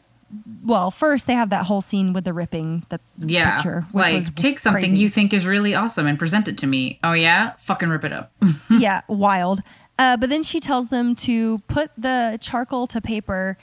well, 0.63 0.93
first 0.93 1.27
they 1.27 1.35
have 1.35 1.51
that 1.51 1.67
whole 1.67 1.81
scene 1.81 2.13
with 2.13 2.25
the 2.25 2.33
ripping 2.33 2.85
the 2.89 3.01
yeah, 3.19 3.57
picture, 3.57 3.85
which 3.91 4.05
like 4.05 4.15
was 4.15 4.31
take 4.31 4.61
something 4.61 4.83
crazy. 4.83 4.99
you 4.99 5.09
think 5.09 5.33
is 5.33 5.45
really 5.45 5.75
awesome 5.75 6.07
and 6.07 6.19
present 6.19 6.47
it 6.47 6.57
to 6.59 6.67
me. 6.69 7.01
Oh 7.03 7.15
yeah, 7.15 7.55
fucking 7.55 7.89
rip 7.89 8.05
it 8.05 8.13
up. 8.13 8.33
yeah, 8.71 9.01
wild. 9.09 9.61
Uh, 9.99 10.17
but 10.17 10.31
then 10.31 10.43
she 10.43 10.61
tells 10.61 10.89
them 10.89 11.15
to 11.15 11.59
put 11.67 11.91
the 11.99 12.39
charcoal 12.41 12.87
to 12.87 13.01
paper 13.01 13.59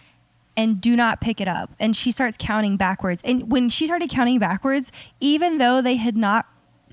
and 0.58 0.82
do 0.82 0.96
not 0.96 1.22
pick 1.22 1.40
it 1.40 1.48
up. 1.48 1.72
And 1.80 1.96
she 1.96 2.12
starts 2.12 2.36
counting 2.38 2.78
backwards. 2.78 3.22
And 3.24 3.50
when 3.50 3.70
she 3.70 3.86
started 3.86 4.10
counting 4.10 4.40
backwards, 4.40 4.92
even 5.20 5.60
though 5.60 5.82
they 5.82 5.96
had 5.96 6.18
not, 6.18 6.48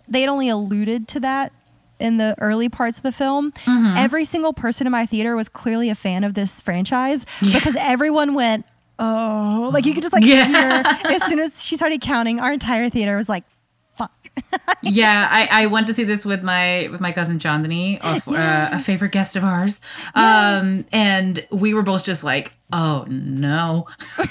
they 0.08 0.20
had 0.20 0.30
only 0.30 0.48
alluded 0.48 1.08
to 1.08 1.20
that 1.20 1.52
in 2.00 2.16
the 2.16 2.34
early 2.40 2.68
parts 2.68 2.96
of 2.96 3.02
the 3.02 3.12
film, 3.12 3.52
Mm-hmm. 3.52 3.96
every 3.96 4.24
single 4.24 4.52
person 4.52 4.86
in 4.86 4.90
my 4.90 5.06
theater 5.06 5.36
was 5.36 5.48
clearly 5.48 5.90
a 5.90 5.94
fan 5.94 6.24
of 6.24 6.34
this 6.34 6.60
franchise 6.60 7.24
because 7.40 7.76
everyone 7.78 8.34
went, 8.34 8.66
oh, 8.98 9.70
like 9.72 9.86
you 9.86 9.94
could 9.94 10.02
just 10.02 10.12
like 10.12 10.24
Yeah. 10.24 10.46
hear 10.46 11.12
as 11.12 11.24
soon 11.24 11.38
as 11.38 11.64
she 11.64 11.76
started 11.76 12.00
counting, 12.00 12.40
our 12.40 12.52
entire 12.52 12.88
theater 12.90 13.16
was 13.16 13.28
like, 13.28 13.44
fuck. 13.96 14.12
yeah, 14.82 15.28
I, 15.30 15.62
I 15.62 15.66
went 15.66 15.86
to 15.86 15.94
see 15.94 16.02
this 16.04 16.24
with 16.24 16.42
my 16.42 16.88
with 16.90 17.00
my 17.00 17.12
cousin 17.12 17.38
Chandani, 17.38 18.00
a, 18.02 18.06
f- 18.06 18.28
uh, 18.28 18.68
a 18.72 18.78
favorite 18.80 19.12
guest 19.12 19.36
of 19.36 19.44
ours, 19.44 19.80
um, 20.16 20.84
and 20.92 21.46
we 21.52 21.72
were 21.74 21.82
both 21.82 22.04
just 22.04 22.24
like, 22.24 22.52
"Oh 22.72 23.04
no!" 23.08 23.86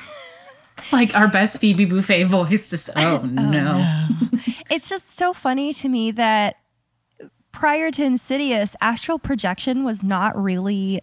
like 0.92 1.16
our 1.16 1.28
best 1.28 1.58
Phoebe 1.60 1.86
Buffay 1.86 2.26
voice, 2.26 2.70
just 2.70 2.90
"Oh, 2.96 3.20
oh 3.24 3.26
no!" 3.26 4.08
it's 4.70 4.90
just 4.90 5.16
so 5.18 5.34
funny 5.34 5.74
to 5.76 5.90
me 5.90 6.12
that 6.12 6.58
prior 7.52 7.92
to 7.92 8.04
Insidious, 8.04 8.76
astral 8.82 9.20
projection 9.20 9.84
was 9.84 10.04
not 10.04 10.36
really 10.42 11.02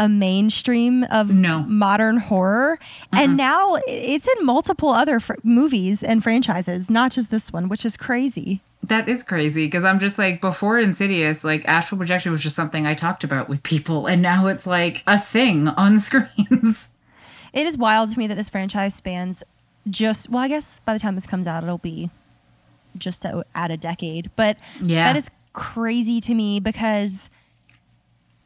a 0.00 0.08
mainstream 0.08 1.02
of 1.04 1.34
No. 1.34 1.60
modern 1.64 2.18
horror, 2.18 2.78
and 3.12 3.36
now 3.36 3.76
it's 3.88 4.28
in 4.38 4.46
multiple 4.46 4.90
other 4.90 5.18
fr- 5.18 5.34
movies 5.42 6.02
and 6.04 6.22
franchises, 6.22 6.88
not 6.90 7.10
just 7.12 7.30
this 7.30 7.52
one, 7.52 7.68
which 7.68 7.84
is 7.84 7.96
crazy. 7.96 8.60
That 8.84 9.08
is 9.08 9.24
crazy 9.24 9.66
because 9.66 9.82
I'm 9.84 9.98
just 9.98 10.16
like 10.18 10.40
before 10.40 10.78
Insidious, 10.78 11.42
like 11.42 11.66
astral 11.66 11.98
projection 11.98 12.30
was 12.30 12.42
just 12.42 12.54
something 12.54 12.86
I 12.86 12.94
talked 12.94 13.24
about 13.24 13.48
with 13.48 13.62
people, 13.64 14.06
and 14.06 14.22
now 14.22 14.46
it's 14.46 14.66
like 14.68 15.02
a 15.06 15.18
thing 15.18 15.66
on 15.68 15.98
screens. 15.98 16.87
It 17.52 17.66
is 17.66 17.76
wild 17.78 18.10
to 18.10 18.18
me 18.18 18.26
that 18.26 18.34
this 18.36 18.48
franchise 18.50 18.94
spans 18.94 19.42
just 19.88 20.28
well, 20.28 20.42
I 20.42 20.48
guess 20.48 20.80
by 20.80 20.92
the 20.92 20.98
time 20.98 21.14
this 21.14 21.26
comes 21.26 21.46
out, 21.46 21.62
it'll 21.62 21.78
be 21.78 22.10
just 22.96 23.22
to 23.22 23.44
add 23.54 23.70
a 23.70 23.76
decade. 23.76 24.30
But 24.36 24.56
Yeah. 24.80 25.04
that 25.04 25.16
is 25.16 25.30
crazy 25.52 26.20
to 26.20 26.34
me 26.34 26.60
because 26.60 27.30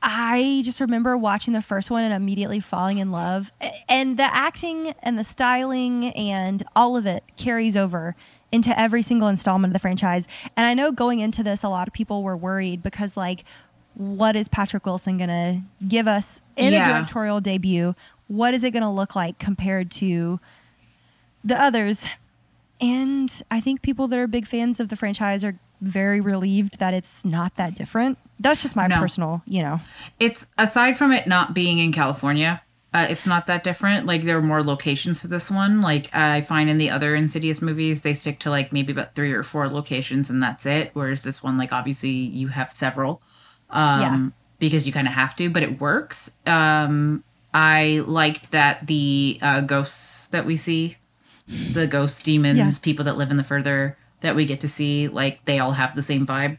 I 0.05 0.63
just 0.65 0.81
remember 0.81 1.17
watching 1.17 1.53
the 1.53 1.63
first 1.63 1.91
one 1.91 2.03
and 2.03 2.13
immediately 2.13 2.59
falling 2.61 2.99
in 2.99 3.13
love. 3.13 3.53
And 3.89 4.17
the 4.17 4.25
acting 4.35 4.95
and 5.03 5.17
the 5.19 5.23
styling 5.25 6.07
and 6.15 6.63
all 6.75 6.97
of 6.97 7.07
it 7.07 7.23
carries 7.37 7.77
over 7.77 8.17
into 8.51 8.77
every 8.79 9.03
single 9.03 9.29
installment 9.29 9.71
of 9.71 9.75
the 9.75 9.79
franchise. 9.79 10.27
And 10.57 10.67
I 10.67 10.75
know 10.75 10.91
going 10.93 11.21
into 11.21 11.43
this, 11.43 11.63
a 11.63 11.69
lot 11.69 11.87
of 11.87 11.95
people 11.95 12.23
were 12.25 12.37
worried 12.37 12.83
because, 12.83 13.17
like, 13.17 13.45
what 13.95 14.35
is 14.37 14.49
Patrick 14.49 14.85
Wilson 14.87 15.19
going 15.19 15.29
to 15.31 15.63
give 15.87 16.09
us 16.09 16.41
in 16.57 16.73
Yeah. 16.73 16.83
a 16.83 16.93
directorial 16.93 17.41
debut? 17.41 17.95
What 18.29 18.55
is 18.55 18.65
it 18.65 18.71
going 18.73 18.83
to 18.83 18.89
look 18.89 19.15
like 19.17 19.39
compared 19.39 19.91
to 19.93 20.41
the 21.45 21.61
others? 21.61 22.07
And 22.81 23.43
I 23.51 23.61
think 23.61 23.83
people 23.83 24.09
that 24.09 24.19
are 24.19 24.27
big 24.27 24.47
fans 24.47 24.81
of 24.81 24.89
the 24.89 24.97
franchise 24.97 25.45
are 25.45 25.59
very 25.81 26.21
relieved 26.21 26.79
that 26.79 26.95
it's 26.95 27.25
not 27.25 27.57
that 27.57 27.75
different. 27.75 28.19
That's 28.41 28.63
just 28.63 28.75
my 28.77 28.87
No. 28.87 28.99
personal, 29.01 29.43
you 29.47 29.63
know. 29.63 29.81
It's 30.19 30.47
aside 30.59 30.97
from 30.97 31.13
it 31.13 31.27
not 31.27 31.55
being 31.55 31.79
in 31.79 31.93
California, 31.93 32.63
uh, 32.95 33.07
it's 33.09 33.27
not 33.27 33.47
that 33.47 33.65
different. 33.65 34.05
Like 34.07 34.23
there 34.25 34.37
are 34.37 34.43
more 34.43 34.63
locations 34.63 35.21
to 35.23 35.29
this 35.29 35.51
one. 35.51 35.81
Like 35.81 36.15
I 36.15 36.41
find 36.43 36.69
in 36.69 36.79
the 36.79 36.91
other 36.91 37.15
Insidious 37.15 37.63
movies, 37.63 38.03
they 38.03 38.15
stick 38.15 38.39
to 38.41 38.51
like 38.51 38.73
maybe 38.73 38.93
about 38.93 39.15
three 39.15 39.33
or 39.33 39.43
four 39.43 39.69
locations 39.69 40.29
and 40.29 40.43
that's 40.43 40.67
it. 40.67 40.91
Whereas 40.93 41.23
this 41.23 41.43
one, 41.43 41.57
like 41.59 41.73
obviously 41.73 42.11
you 42.11 42.49
have 42.49 42.73
several, 42.73 43.23
um, 43.71 44.01
Yeah. 44.01 44.29
because 44.59 44.87
you 44.87 44.93
kind 44.93 45.07
of 45.09 45.15
have 45.15 45.35
to, 45.37 45.49
but 45.51 45.63
it 45.63 45.81
works. 45.81 46.33
Um, 46.47 47.25
I 47.55 48.03
liked 48.07 48.51
that 48.53 48.87
the 48.87 49.39
uh, 49.43 49.61
ghosts 49.61 50.29
that 50.29 50.45
we 50.47 50.57
see, 50.57 50.97
the 51.47 51.87
ghost 51.87 52.25
demons, 52.25 52.59
Yeah. 52.59 52.71
people 52.83 53.05
that 53.05 53.17
live 53.17 53.31
in 53.31 53.37
the 53.37 53.45
further 53.45 53.97
that 54.21 54.35
we 54.37 54.45
get 54.45 54.61
to 54.61 54.69
see, 54.69 55.09
like 55.09 55.45
they 55.45 55.59
all 55.59 55.73
have 55.73 55.95
the 55.95 56.03
same 56.03 56.27
vibe. 56.27 56.59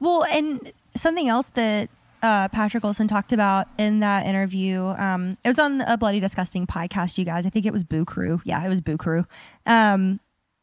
Well, 0.00 0.24
and 0.32 0.70
something 0.96 1.28
else 1.28 1.48
that 1.50 1.88
uh, 2.22 2.48
Patrick 2.48 2.84
Wilson 2.84 3.08
talked 3.08 3.32
about 3.32 3.66
in 3.78 4.00
that 4.00 4.26
interview. 4.26 4.84
Um, 4.98 5.36
it 5.44 5.48
was 5.48 5.58
on 5.58 5.80
a 5.82 5.96
Bloody 5.96 6.20
Disgusting 6.20 6.66
podcast, 6.66 7.18
you 7.18 7.24
guys. 7.24 7.46
I 7.46 7.50
think 7.50 7.66
it 7.66 7.72
was 7.72 7.82
Boo 7.84 8.04
Crew. 8.04 8.40
Yeah, 8.44 8.64
it 8.64 8.68
was 8.68 8.80
Boo 8.80 8.96
Crew. 8.96 9.24
Um, 9.66 10.20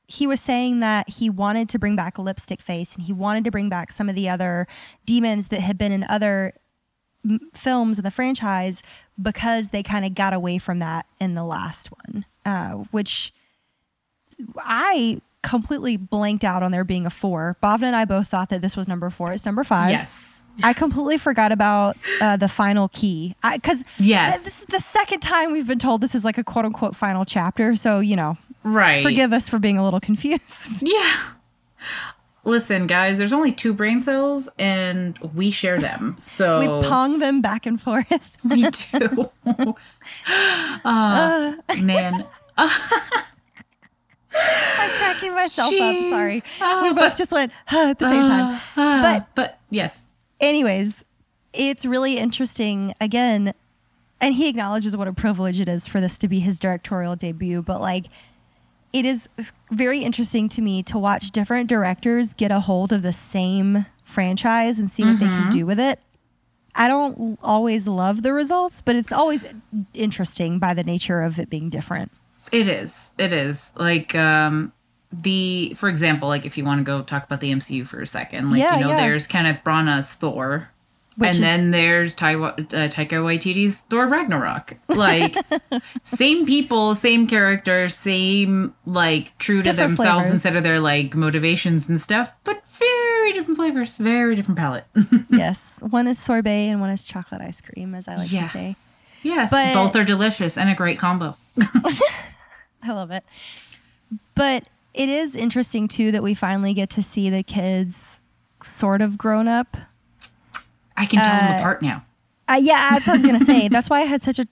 he 0.08 0.25
was 0.25 0.39
saying 0.39 0.80
that 0.80 1.08
he 1.10 1.30
wanted 1.30 1.70
to 1.70 1.80
bring 1.80 1.96
back 1.96 2.18
a 2.18 2.22
Lipstick 2.22 2.62
Face 2.62 2.96
and 2.96 3.04
he 3.04 3.13
wanted 3.13 3.44
to 3.44 3.51
bring 3.51 3.70
back 3.70 3.92
some 3.92 4.10
of 4.10 4.16
the 4.16 4.28
other 4.30 4.68
demons 5.06 5.50
that 5.50 5.60
had 5.60 5.78
been 5.78 5.92
in 5.92 6.04
other 6.06 6.54
m- 7.25 7.49
films 7.53 7.97
in 7.99 8.03
the 8.03 8.11
franchise 8.11 8.81
because 9.21 9.69
they 9.71 9.83
kind 9.83 10.05
of 10.05 10.15
got 10.15 10.33
away 10.33 10.57
from 10.57 10.79
that 10.79 11.05
in 11.19 11.33
the 11.35 11.43
last 11.43 11.89
one, 11.91 12.25
uh, 12.45 12.71
which 12.91 13.33
I 14.57 15.21
completely 15.41 15.97
blanked 15.97 16.43
out 16.43 16.63
on 16.63 16.71
there 16.71 16.83
being 16.83 17.05
a 17.05 17.09
four. 17.09 17.57
Bhavna 17.63 17.83
and 17.83 17.95
I 17.95 18.05
both 18.05 18.27
thought 18.27 18.49
that 18.49 18.61
this 18.61 18.75
was 18.77 18.88
number 18.88 19.09
four. 19.09 19.31
It's 19.33 19.45
number 19.45 19.63
five. 19.63 19.91
Yes. 19.91 20.41
I 20.61 20.73
completely 20.73 21.17
forgot 21.17 21.53
about 21.53 21.95
uh, 22.21 22.35
the 22.35 22.49
final 22.49 22.89
key 22.89 23.35
because 23.53 23.83
Yes. 23.97 24.43
this 24.43 24.59
is 24.59 24.65
the 24.65 24.79
second 24.79 25.21
time 25.21 25.53
we've 25.53 25.67
been 25.67 25.79
told 25.79 26.01
this 26.01 26.13
is 26.15 26.25
like 26.25 26.38
a 26.38 26.43
quote 26.43 26.65
unquote 26.65 26.95
final 26.95 27.23
chapter. 27.23 27.75
So 27.77 27.99
you 28.01 28.17
know, 28.17 28.38
Right. 28.63 29.01
forgive 29.01 29.31
us 29.31 29.47
for 29.47 29.57
being 29.59 29.77
a 29.77 29.83
little 29.83 30.01
confused. 30.01 30.83
Yeah. 30.85 31.15
Listen, 32.46 32.88
guys, 32.88 33.17
there's 33.17 33.34
only 33.34 33.51
two 33.51 33.74
brain 33.74 34.00
cells 34.00 34.50
and 34.58 35.17
we 35.34 35.51
share 35.51 35.79
them. 35.79 36.15
So 36.19 36.60
We 36.60 36.67
pong 36.88 37.19
them 37.19 37.41
back 37.41 37.65
and 37.65 37.79
forth. 37.81 38.38
We 38.50 38.69
do. 38.69 39.29
uh, 40.86 41.53
man. 41.81 42.22
I'm 42.58 42.69
cracking 44.98 45.34
myself 45.34 45.74
up. 45.74 45.96
Sorry, 46.10 46.43
Uh, 46.62 46.79
we 46.84 46.93
both 46.93 47.17
just 47.17 47.31
went 47.31 47.51
"Huh," 47.65 47.89
at 47.89 48.00
the 48.00 48.10
same 48.10 48.24
time. 48.25 48.62
But 48.75 49.27
but 49.36 49.60
yes. 49.69 50.08
anyways, 50.39 51.03
it's 51.53 51.86
really 51.86 52.17
interesting 52.17 52.93
again. 53.01 53.53
And 54.22 54.36
he 54.36 54.50
acknowledges 54.50 54.98
what 54.98 55.08
a 55.08 55.13
privilege 55.13 55.62
it 55.62 55.69
is 55.69 55.88
for 55.88 56.01
this 56.01 56.17
to 56.17 56.27
be 56.27 56.39
his 56.41 56.60
directorial 56.60 57.15
debut. 57.15 57.62
But 57.62 57.79
like, 57.79 58.08
it 58.91 59.05
is 59.05 59.29
very 59.72 60.00
interesting 60.00 60.50
to 60.50 60.62
me 60.62 60.81
to 60.84 60.98
watch 60.98 61.31
different 61.31 61.69
directors 61.69 62.34
get 62.34 62.51
a 62.51 62.60
hold 62.60 62.91
of 62.91 63.01
the 63.01 63.13
same 63.13 63.86
franchise 64.03 64.79
and 64.79 64.89
see 64.89 65.03
what 65.03 65.19
they 65.19 65.27
can 65.27 65.51
do 65.51 65.65
with 65.65 65.79
it. 65.79 66.00
I 66.75 66.88
don't 66.88 67.38
always 67.43 67.88
love 67.88 68.22
the 68.24 68.34
results, 68.34 68.81
but 68.81 68.96
it's 68.96 69.12
always 69.12 69.53
interesting 69.93 70.60
by 70.60 70.74
the 70.74 70.84
nature 70.84 71.22
of 71.22 71.38
it 71.39 71.50
being 71.50 71.69
different. 71.69 72.12
It 72.51 72.67
is. 72.67 73.12
It 73.17 73.34
is. 73.34 73.72
Like 73.75 74.15
um 74.15 74.74
the 75.12 75.74
for 75.75 75.89
example, 75.89 76.27
like 76.27 76.46
if 76.46 76.58
you 76.58 76.63
want 76.63 76.79
to 76.79 76.84
go 76.84 77.01
talk 77.01 77.24
about 77.25 77.41
the 77.41 77.51
MCU 77.51 77.86
for 77.86 78.01
a 78.01 78.08
second, 78.08 78.51
like 78.51 78.60
Yeah, 78.60 78.77
you 78.77 78.86
know, 78.86 78.89
yeah. 78.91 78.98
there's 78.98 79.27
Kenneth 79.27 79.63
Branagh's 79.63 80.13
Thor. 80.13 80.72
Which 81.19 81.27
and 81.27 81.35
is- 81.35 81.41
then 81.41 81.71
there's 81.71 82.15
Taiwa, 82.15 82.51
uh, 82.59 82.88
Taika 82.88 83.21
Waititi's 83.21 83.81
Thor 83.81 84.07
Ragnarok. 84.07 84.75
Like 84.88 85.35
same 86.03 86.45
people, 86.45 86.95
same 86.95 87.27
characters, 87.27 87.93
same 87.93 88.73
like 88.85 89.38
true 89.38 89.61
to 89.61 89.73
themselves 89.73 89.97
flavors. 89.97 90.31
instead 90.31 90.55
of 90.55 90.63
their 90.63 90.79
like 90.79 91.15
motivations 91.15 91.89
and 91.89 91.99
stuff, 91.99 92.33
but 92.45 92.65
very 92.67 93.33
different 93.33 93.57
flavors, 93.57 93.97
very 93.97 94.33
different 94.35 94.57
palette. 94.57 94.85
yes, 95.29 95.81
one 95.89 96.07
is 96.07 96.17
sorbet 96.17 96.69
and 96.69 96.79
one 96.79 96.89
is 96.89 97.03
chocolate 97.03 97.41
ice 97.41 97.59
cream, 97.61 97.93
as 97.95 98.07
I 98.07 98.15
like 98.15 98.29
to 98.29 98.43
say. 98.49 98.67
yes. 98.67 98.97
Yes, 99.21 99.51
But- 99.51 99.73
both 99.73 99.95
are 99.97 100.05
delicious 100.05 100.57
and 100.57 100.69
a 100.69 100.73
great 100.75 100.97
combo. 100.97 101.35
I 102.81 102.91
love 102.93 103.11
it. 103.11 103.25
But 104.35 104.63
it 104.93 105.09
is 105.09 105.35
interesting 105.35 105.89
too 105.89 106.11
that 106.13 106.23
we 106.23 106.33
finally 106.33 106.73
get 106.73 106.89
to 106.91 107.03
see 107.03 107.29
the 107.29 107.43
kids 107.43 108.19
sort 108.63 109.01
of 109.01 109.17
grown 109.17 109.47
up. 109.49 109.75
I 111.00 111.06
can 111.08 111.20
tell 111.24 111.34
Uh, 111.36 111.48
them 111.48 111.60
apart 111.60 111.82
now. 111.82 112.03
Uh, 112.48 112.60
yeah, 112.62 112.91
that's 112.91 113.08
what 113.08 113.13
I 113.13 113.18
was 113.18 113.24
gonna 113.24 113.46
say. 113.46 113.68
That's 113.75 113.89
why 113.89 114.00
I 114.01 114.06
had 114.06 114.22
such 114.24 114.38
a 114.39 114.46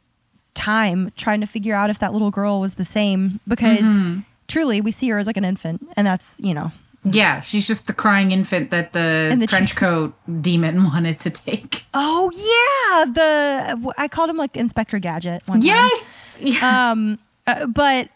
time 0.54 1.12
trying 1.16 1.42
to 1.42 1.48
figure 1.48 1.76
out 1.76 1.90
if 1.90 2.00
that 2.00 2.14
little 2.14 2.32
girl 2.32 2.60
was 2.62 2.76
the 2.76 2.86
same 2.86 3.40
because 3.48 3.80
Mm-hmm. 3.82 4.20
truly 4.48 4.82
we 4.82 4.92
see 4.92 5.10
her 5.10 5.18
as 5.20 5.28
like 5.28 5.38
an 5.38 5.46
infant, 5.46 5.88
and 5.98 6.06
that's 6.08 6.40
you 6.44 6.54
know 6.54 6.72
Yeah, 7.04 7.40
she's 7.42 7.66
just 7.68 7.86
the 7.88 7.94
crying 7.94 8.32
infant 8.32 8.70
that 8.72 8.94
the, 8.94 9.36
the 9.40 9.46
trench 9.48 9.70
chick- 9.70 9.78
coat 9.80 10.14
demon 10.42 10.84
wanted 10.92 11.20
to 11.22 11.30
take. 11.30 11.86
oh 11.94 12.30
yeah 12.34 13.12
the 13.12 13.94
I 13.98 14.08
called 14.08 14.30
him 14.30 14.38
like 14.38 14.56
Inspector 14.58 14.98
Gadget 15.00 15.42
one 15.48 15.62
time. 15.62 15.68
Yes. 15.68 16.38
Yeah. 16.40 16.92
um 16.92 17.18
uh, 17.48 17.66
but 17.68 18.10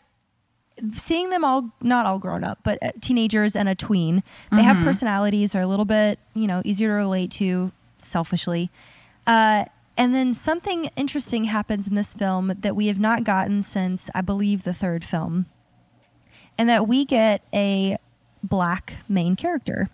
seeing 0.94 1.30
them 1.30 1.44
all 1.44 1.70
not 1.82 2.06
all 2.06 2.18
grown 2.20 2.44
up 2.44 2.60
but 2.64 2.78
uh, 2.82 2.90
teenagers 3.02 3.56
and 3.56 3.68
a 3.70 3.76
tween 3.76 4.24
they 4.52 4.64
have 4.64 4.78
personalities 4.84 5.54
are 5.56 5.62
a 5.62 5.68
little 5.68 5.86
bit 5.86 6.18
you 6.34 6.48
know 6.48 6.62
easier 6.66 6.88
to 6.90 6.94
relate 6.94 7.30
to 7.32 7.72
selfishly 8.06 8.70
uh, 9.28 9.66
and 9.98 10.16
then 10.16 10.34
something 10.34 10.90
interesting 10.96 11.46
happens 11.46 11.88
in 11.88 11.96
this 11.96 12.14
film 12.14 12.54
that 12.60 12.76
we 12.76 12.88
have 12.88 13.00
not 13.00 13.24
gotten 13.24 13.64
since 13.64 14.10
i 14.16 14.22
believe 14.22 14.64
the 14.64 14.74
third 14.74 15.04
film 15.04 15.46
and 16.58 16.68
that 16.70 16.88
we 16.88 17.06
get 17.06 17.44
a 17.54 17.98
black 18.44 18.94
main 19.08 19.36
character 19.36 19.90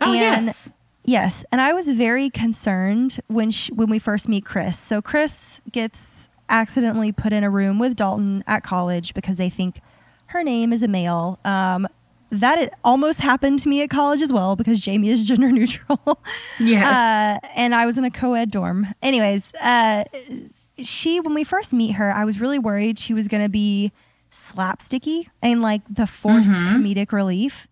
oh 0.00 0.12
and- 0.12 0.46
yes. 0.46 0.70
Yes, 1.02 1.46
and 1.50 1.62
I 1.62 1.72
was 1.72 1.88
very 1.88 2.28
concerned 2.28 3.20
when 3.26 3.50
sh 3.50 3.70
when 3.70 3.88
we 3.88 3.98
first 3.98 4.28
meet 4.28 4.44
Chris. 4.44 4.78
So 4.78 5.00
Chris 5.00 5.62
gets 5.72 6.28
accidentally 6.50 7.10
put 7.10 7.32
in 7.32 7.42
a 7.42 7.48
room 7.48 7.78
with 7.78 7.96
Dalton 7.96 8.44
at 8.46 8.62
college 8.62 9.14
because 9.14 9.36
they 9.36 9.48
think 9.48 9.80
her 10.26 10.44
name 10.44 10.74
is 10.74 10.82
a 10.82 10.88
male. 10.88 11.40
Um, 11.42 11.88
that 12.30 12.58
it 12.58 12.72
almost 12.84 13.20
happened 13.20 13.58
to 13.60 13.68
me 13.68 13.82
at 13.82 13.90
college 13.90 14.22
as 14.22 14.32
well 14.32 14.56
because 14.56 14.80
Jamie 14.80 15.10
is 15.10 15.26
gender 15.26 15.50
neutral. 15.52 16.20
Yes. 16.58 16.86
Uh, 16.86 17.48
and 17.56 17.74
I 17.74 17.86
was 17.86 17.98
in 17.98 18.04
a 18.04 18.10
co-ed 18.10 18.50
dorm. 18.50 18.86
Anyways, 19.02 19.54
uh, 19.56 20.04
she 20.82 21.20
when 21.20 21.34
we 21.34 21.44
first 21.44 21.72
meet 21.72 21.92
her, 21.92 22.12
I 22.12 22.24
was 22.24 22.40
really 22.40 22.58
worried 22.58 22.98
she 22.98 23.14
was 23.14 23.28
going 23.28 23.42
to 23.42 23.50
be 23.50 23.92
slapsticky 24.30 25.26
and 25.42 25.60
like 25.60 25.82
the 25.92 26.06
forced 26.06 26.58
comedic 26.58 27.12
relief. 27.12 27.66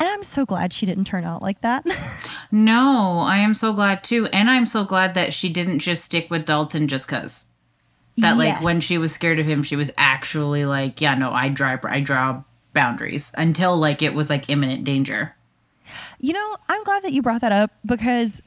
And 0.00 0.08
I'm 0.08 0.22
so 0.22 0.44
glad 0.44 0.72
she 0.72 0.86
didn't 0.86 1.04
turn 1.04 1.24
out 1.24 1.40
like 1.40 1.60
that. 1.60 1.86
no, 2.50 3.20
I 3.20 3.38
am 3.38 3.54
so 3.54 3.72
glad 3.72 4.02
too, 4.02 4.26
and 4.26 4.50
I'm 4.50 4.66
so 4.66 4.84
glad 4.84 5.14
that 5.14 5.32
she 5.32 5.48
didn't 5.48 5.78
just 5.78 6.04
stick 6.04 6.30
with 6.30 6.46
Dalton 6.46 6.88
just 6.88 7.08
cause. 7.08 7.44
That 8.18 8.36
like 8.36 8.62
when 8.62 8.80
she 8.80 8.96
was 8.96 9.12
scared 9.12 9.40
of 9.40 9.46
him, 9.46 9.64
she 9.64 9.74
was 9.74 9.90
actually 9.96 10.64
like, 10.64 11.00
yeah, 11.00 11.14
no, 11.16 11.32
I 11.32 11.48
draw, 11.48 11.76
I 11.84 12.00
draw 12.00 12.44
boundaries 12.74 13.32
until 13.38 13.76
like 13.76 14.02
it 14.02 14.12
was 14.12 14.28
like 14.28 14.50
imminent 14.50 14.84
danger. 14.84 15.34
You 16.20 16.32
know, 16.34 16.56
I'm 16.68 16.82
glad 16.84 17.02
that 17.04 17.12
you 17.12 17.22
brought 17.22 17.40
that 17.42 17.52
up 17.52 17.70
because 17.86 18.42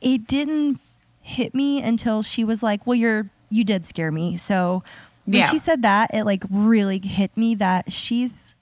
it 0.00 0.26
didn't 0.26 0.80
hit 1.22 1.54
me 1.54 1.82
until 1.82 2.22
she 2.22 2.44
was 2.44 2.62
like, 2.62 2.86
"Well, 2.86 2.94
you're 2.96 3.28
you 3.50 3.64
did 3.64 3.86
scare 3.86 4.10
me." 4.12 4.36
So 4.36 4.82
when 5.24 5.34
Yeah. 5.38 5.50
she 5.50 5.58
said 5.58 5.82
that, 5.82 6.10
it 6.14 6.24
like 6.24 6.44
really 6.50 6.98
hit 7.02 7.36
me 7.36 7.54
that 7.56 7.92
she's 7.92 8.54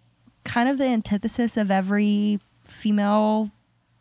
kind 0.45 0.69
of 0.69 0.79
the 0.79 0.87
antithesis 0.87 1.57
of 1.57 1.71
every 1.71 2.41
female 2.67 3.51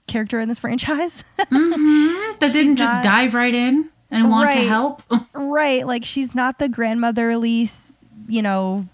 character 0.07 0.39
in 0.39 0.49
this 0.49 0.59
franchise. 0.59 1.23
Mm-hmm. 1.51 2.35
That 2.39 2.53
didn't 2.53 2.75
just 2.77 2.93
not- 2.95 3.03
dive 3.03 3.33
right 3.33 3.53
in 3.53 3.89
and 4.11 4.29
want 4.29 4.51
to 4.51 4.57
help. 4.57 5.01
right, 5.33 5.87
like 5.87 6.03
she's 6.05 6.35
not 6.35 6.59
the 6.59 6.67
grandmotherly, 6.69 7.67
you 8.27 8.41
know, 8.41 8.85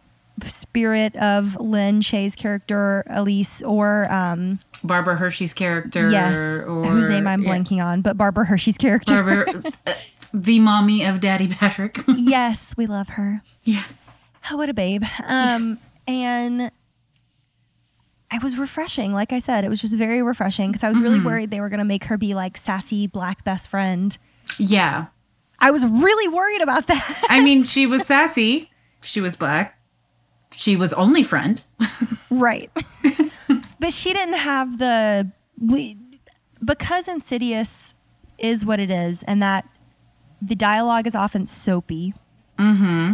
spirit 0.44 1.16
of 1.18 1.56
Lin 1.60 2.02
Shaye's 2.02 2.36
character 2.36 3.04
Elise 3.10 3.62
or 3.64 4.12
um 4.12 4.60
Barbara 4.84 5.16
Hershey's 5.16 5.54
character, 5.54 6.10
yes, 6.12 6.36
or 6.36 6.84
whose 6.84 7.10
name 7.10 7.26
I'm 7.28 7.42
yeah. 7.44 7.50
blanking 7.50 7.84
on, 7.84 8.02
but 8.02 8.18
Barbara 8.18 8.46
Hershey's 8.46 8.78
character. 8.78 9.24
Barbara, 9.24 9.64
the 10.34 10.60
mommy 10.60 11.06
of 11.06 11.20
Daddy 11.20 11.48
Patrick. 11.48 11.98
yes, 12.08 12.76
we 12.76 12.86
love 12.86 13.10
her. 13.10 13.42
yes. 13.64 14.00
Oh, 14.52 14.58
what 14.58 14.68
a 14.68 14.74
babe. 14.74 15.04
Um, 15.26 15.70
Yes. 15.80 16.02
and 16.06 16.62
it 18.34 18.44
was 18.44 18.58
refreshing. 18.58 19.14
Like 19.14 19.32
I 19.32 19.40
said, 19.40 19.64
it 19.64 19.70
was 19.70 19.80
just 19.80 19.96
very 19.96 20.22
refreshing 20.22 20.70
because 20.72 20.84
I 20.84 20.90
was 20.90 20.98
really 20.98 21.20
worried 21.22 21.50
they 21.50 21.62
were 21.62 21.70
going 21.70 21.80
to 21.80 21.86
make 21.86 22.06
her 22.06 22.18
be 22.18 22.34
like 22.34 22.58
sassy 22.58 23.08
black 23.08 23.44
best 23.46 23.70
friend. 23.70 24.18
Yeah. 24.58 25.06
I 25.60 25.72
was 25.72 25.86
really 25.86 26.28
worried 26.34 26.62
about 26.62 26.88
that. 26.88 27.26
I 27.30 27.42
mean, 27.42 27.64
she 27.64 27.86
was 27.86 28.06
sassy. 28.06 28.70
She 29.02 29.22
was 29.22 29.36
black. 29.38 29.80
She 30.54 30.76
was 30.76 30.94
only 30.94 31.24
friend. 31.24 31.62
right. 32.30 32.70
but 33.80 33.94
she 33.94 34.14
didn't 34.14 34.36
have 34.36 34.78
the 34.78 35.32
we 35.60 35.98
because 36.64 37.08
Insidious 37.08 37.94
is 38.38 38.66
what 38.66 38.80
it 38.80 38.90
is 38.90 39.24
and 39.24 39.42
that 39.42 39.68
the 40.42 40.56
dialogue 40.56 41.08
is 41.08 41.16
often 41.16 41.46
soapy. 41.46 42.14
Mm-hmm. 42.58 43.14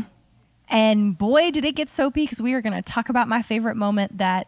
And 0.70 1.18
boy, 1.18 1.52
did 1.52 1.66
it 1.66 1.76
get 1.76 1.90
soapy 1.90 2.24
because 2.24 2.42
we 2.42 2.54
are 2.54 2.62
going 2.62 2.74
to 2.74 2.82
talk 2.82 3.10
about 3.10 3.28
my 3.28 3.42
favorite 3.42 3.76
moment 3.76 4.18
that 4.18 4.48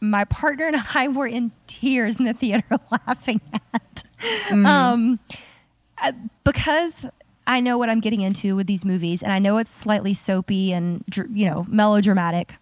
my 0.00 0.24
partner 0.24 0.66
and 0.66 0.76
I 0.94 1.08
were 1.08 1.26
in 1.26 1.52
tears 1.66 2.18
in 2.18 2.24
the 2.24 2.32
theater 2.32 2.64
laughing 3.06 3.40
at. 3.72 4.04
Um, 4.50 5.18
uh, 6.02 6.12
because 6.44 7.06
I 7.46 7.60
know 7.60 7.76
what 7.78 7.88
I'm 7.90 8.00
getting 8.00 8.20
into 8.22 8.56
with 8.56 8.66
these 8.66 8.84
movies, 8.84 9.22
and 9.22 9.32
I 9.32 9.38
know 9.38 9.58
it's 9.58 9.70
slightly 9.70 10.14
soapy 10.14 10.72
and 10.72 11.04
you 11.32 11.46
know 11.48 11.64
melodramatic. 11.68 12.56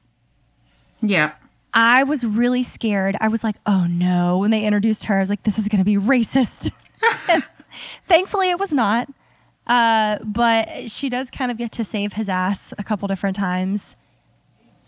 Yeah. 1.00 1.32
I 1.74 2.02
was 2.04 2.24
really 2.24 2.62
scared. 2.62 3.16
I 3.20 3.28
was 3.28 3.42
like, 3.42 3.56
"Oh 3.64 3.86
no!" 3.88 4.38
When 4.38 4.50
they 4.50 4.64
introduced 4.64 5.04
her, 5.04 5.16
I 5.16 5.20
was 5.20 5.30
like, 5.30 5.42
"This 5.44 5.58
is 5.58 5.68
going 5.68 5.78
to 5.78 5.84
be 5.84 5.96
racist." 5.96 6.70
Thankfully, 8.04 8.50
it 8.50 8.58
was 8.58 8.72
not. 8.72 9.08
Uh, 9.66 10.18
but 10.24 10.90
she 10.90 11.08
does 11.08 11.30
kind 11.30 11.50
of 11.50 11.56
get 11.56 11.72
to 11.72 11.84
save 11.84 12.14
his 12.14 12.28
ass 12.28 12.74
a 12.78 12.82
couple 12.84 13.08
different 13.08 13.36
times. 13.36 13.96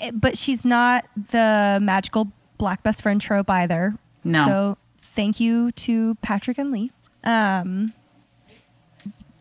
It- 0.00 0.20
but 0.20 0.36
she's 0.36 0.64
not 0.64 1.04
the 1.30 1.78
magical 1.80 2.32
black 2.58 2.82
best 2.82 3.02
friend 3.02 3.20
trope 3.20 3.48
either. 3.48 3.96
No. 4.24 4.44
So 4.44 4.78
thank 5.00 5.40
you 5.40 5.72
to 5.72 6.16
Patrick 6.16 6.58
and 6.58 6.70
Leigh. 6.72 6.90
Um, 7.22 7.92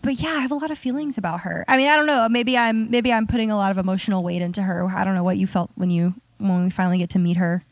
but 0.04 0.16
yeah, 0.22 0.36
I 0.36 0.40
have 0.42 0.52
a 0.52 0.56
lot 0.56 0.70
of 0.70 0.78
feelings 0.78 1.18
about 1.18 1.42
her. 1.42 1.66
I 1.68 1.78
mean, 1.78 1.88
I 1.90 1.96
don't 1.96 2.06
know. 2.06 2.28
Maybe 2.30 2.56
I'm 2.58 2.92
maybe 2.92 3.12
I'm 3.12 3.26
putting 3.26 3.50
a 3.50 3.56
lot 3.56 3.72
of 3.72 3.78
emotional 3.80 4.22
weight 4.24 4.42
into 4.42 4.62
her. 4.62 4.88
I 4.88 5.04
don't 5.04 5.16
know 5.16 5.24
what 5.24 5.38
you 5.38 5.48
felt 5.48 5.72
when 5.76 5.90
you 5.90 6.14
when 6.38 6.66
we 6.66 6.70
finally 6.70 6.98
get 7.00 7.10
to 7.12 7.20
meet 7.20 7.38
her. 7.38 7.64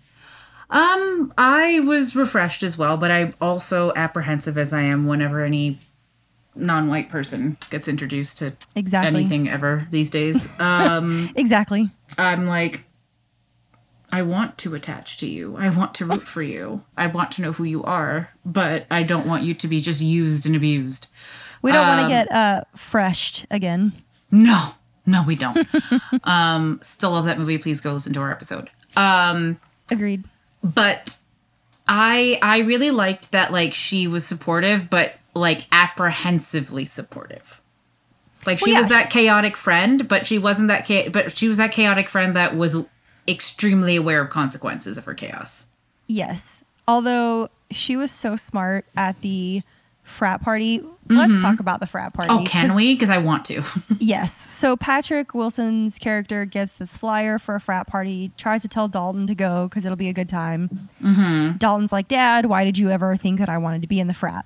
Um, 0.69 1.33
I 1.37 1.81
was 1.81 2.15
refreshed 2.15 2.63
as 2.63 2.77
well, 2.77 2.95
but 2.95 3.11
I'm 3.11 3.33
also 3.41 3.91
apprehensive 3.93 4.57
as 4.57 4.71
I 4.71 4.81
am 4.83 5.05
whenever 5.05 5.43
any 5.43 5.77
non-white 6.55 7.09
person 7.09 7.57
gets 7.69 7.89
introduced 7.89 8.37
to 8.37 8.53
Exactly. 8.75 9.19
anything 9.19 9.49
ever 9.49 9.87
these 9.91 10.09
days. 10.09 10.47
Um, 10.61 11.29
Exactly. 11.35 11.89
I'm 12.17 12.45
like, 12.47 12.85
I 14.13 14.21
want 14.21 14.57
to 14.59 14.73
attach 14.75 15.17
to 15.17 15.27
you. 15.27 15.55
I 15.57 15.69
want 15.69 15.93
to 15.95 16.05
root 16.05 16.21
for 16.21 16.41
you. 16.41 16.83
I 16.97 17.07
want 17.07 17.31
to 17.33 17.41
know 17.41 17.51
who 17.53 17.63
you 17.65 17.83
are, 17.83 18.29
but 18.45 18.85
I 18.91 19.03
don't 19.03 19.27
want 19.27 19.43
you 19.43 19.53
to 19.53 19.67
be 19.67 19.81
just 19.81 20.01
used 20.01 20.45
and 20.45 20.55
abused. 20.55 21.07
We 21.61 21.71
don't 21.71 21.87
want 21.87 21.99
to 21.99 22.03
Um, 22.05 22.09
get 22.09 22.31
uh 22.31 22.61
freshed 22.75 23.45
again. 23.51 23.93
No, 24.31 24.69
no, 25.05 25.23
we 25.25 25.35
don't. 25.35 25.67
um, 26.23 26.79
still 26.83 27.11
love 27.11 27.25
that 27.25 27.37
movie. 27.39 27.57
Please 27.57 27.81
go 27.81 27.93
listen 27.93 28.13
to 28.13 28.21
our 28.21 28.31
episode. 28.31 28.69
Um, 28.95 29.59
Agreed. 29.89 30.23
but 30.63 31.17
I 31.87 32.39
I 32.41 32.59
really 32.59 32.91
liked 32.91 33.31
that 33.31 33.51
like 33.51 33.73
she 33.73 34.07
was 34.07 34.25
supportive, 34.25 34.89
but 34.89 35.15
like 35.35 35.65
apprehensively 35.71 36.85
supportive. 36.85 37.61
Like 38.45 38.59
she 38.59 38.65
Well, 38.65 38.73
yeah, 38.73 38.79
was 38.79 38.89
that 38.89 39.09
chaotic 39.09 39.55
friend, 39.55 40.07
but 40.07 40.25
she 40.25 40.37
wasn't 40.39 40.67
that 40.69 40.85
cha- 40.85 41.09
but 41.09 41.35
she 41.37 41.47
was 41.47 41.57
that 41.57 41.71
chaotic 41.71 42.09
friend 42.09 42.35
that 42.35 42.55
was 42.55 42.75
extremely 43.27 43.95
aware 43.95 44.21
of 44.21 44.29
consequences 44.29 44.97
of 44.97 45.05
her 45.05 45.13
chaos. 45.13 45.67
Yes. 46.07 46.63
Although 46.87 47.49
she 47.69 47.95
was 47.95 48.11
so 48.11 48.35
smart 48.35 48.85
at 48.97 49.21
the 49.21 49.61
frat 50.11 50.41
party. 50.41 50.81
Let's 51.07 51.41
talk 51.41 51.59
about 51.59 51.79
the 51.81 51.87
frat 51.87 52.13
party. 52.13 52.29
Mm-hmm. 52.31 52.43
Oh, 52.43 52.47
can 52.47 52.75
we? 52.75 52.93
Because 52.93 53.09
I 53.09 53.17
want 53.17 53.43
to. 53.45 53.63
Yes. 53.99 54.33
So 54.33 54.77
Patrick 54.77 55.33
Wilson's 55.33 55.97
character 55.99 56.45
gets 56.45 56.77
this 56.77 56.97
flyer 56.97 57.37
for 57.39 57.55
a 57.55 57.59
frat 57.59 57.87
party, 57.87 58.31
tries 58.37 58.61
to 58.61 58.67
tell 58.69 58.87
Dalton 58.87 59.27
to 59.27 59.35
go 59.35 59.67
because 59.67 59.83
it'll 59.85 59.97
be 59.97 60.07
a 60.09 60.13
good 60.13 60.29
time. 60.29 60.89
Mm-hmm. 61.03 61.57
Dalton's 61.57 61.91
like, 61.91 62.07
Dad, 62.07 62.45
why 62.45 62.63
did 62.63 62.77
you 62.77 62.89
ever 62.89 63.15
think 63.17 63.39
that 63.39 63.49
I 63.49 63.57
wanted 63.57 63.81
to 63.81 63.87
be 63.87 63.99
in 63.99 64.07
the 64.07 64.13
frat? 64.13 64.45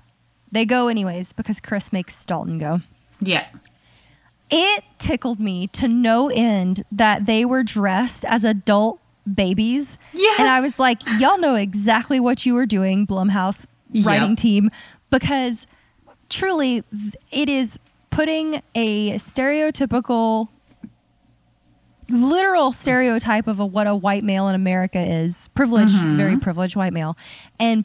They 0.50 0.64
go 0.64 0.88
anyways 0.88 1.32
because 1.32 1.60
Chris 1.60 1.92
makes 1.92 2.24
Dalton 2.24 2.58
go. 2.58 2.80
yeah. 3.20 3.46
It 4.48 4.84
tickled 4.98 5.40
me 5.40 5.66
to 5.68 5.88
no 5.88 6.28
end 6.32 6.84
that 6.92 7.26
they 7.26 7.44
were 7.44 7.64
dressed 7.64 8.24
as 8.26 8.44
adult 8.44 9.00
babies. 9.32 9.98
Yes. 10.14 10.38
And 10.38 10.48
I 10.48 10.60
was 10.60 10.78
like, 10.78 11.00
y'all 11.18 11.38
know 11.38 11.56
exactly 11.56 12.20
what 12.20 12.46
you 12.46 12.54
were 12.54 12.66
doing, 12.66 13.06
Blumhouse 13.06 13.66
Yep. 13.92 14.04
writing 14.06 14.36
team, 14.36 14.68
because 15.10 15.66
truly 16.28 16.82
it 17.30 17.48
is 17.48 17.78
putting 18.10 18.62
a 18.74 19.12
stereotypical, 19.12 20.48
literal 22.08 22.72
stereotype 22.72 23.46
of 23.46 23.60
a, 23.60 23.66
what 23.66 23.86
a 23.86 23.94
white 23.94 24.24
male 24.24 24.48
in 24.48 24.54
America 24.54 24.98
is 24.98 25.48
privileged, 25.54 25.94
Mm-hmm. 25.94 26.16
very 26.16 26.36
privileged 26.38 26.76
white 26.76 26.92
male, 26.92 27.16
and 27.58 27.84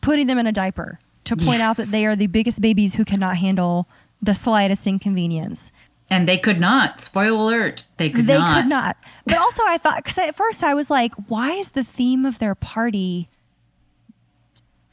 putting 0.00 0.26
them 0.26 0.38
in 0.38 0.46
a 0.46 0.52
diaper 0.52 0.98
to 1.24 1.36
point 1.36 1.60
out 1.60 1.76
that 1.76 1.88
they 1.88 2.06
are 2.06 2.16
the 2.16 2.26
biggest 2.26 2.60
babies 2.62 2.94
who 2.94 3.04
cannot 3.04 3.36
handle 3.36 3.86
the 4.22 4.34
slightest 4.34 4.86
inconvenience. 4.86 5.72
And 6.10 6.26
they 6.26 6.38
could 6.38 6.58
not. 6.58 7.00
Spoil 7.00 7.48
alert. 7.48 7.84
They 7.98 8.08
could 8.08 8.26
they 8.26 8.38
not. 8.38 8.54
They 8.54 8.62
could 8.62 8.70
not. 8.70 8.96
But 9.26 9.36
also, 9.36 9.62
I 9.66 9.76
thought 9.76 10.02
because 10.02 10.16
at 10.16 10.34
first 10.34 10.64
I 10.64 10.72
was 10.72 10.88
like, 10.88 11.12
why 11.26 11.50
is 11.52 11.72
the 11.72 11.84
theme 11.84 12.24
of 12.24 12.38
their 12.38 12.54
party 12.54 13.28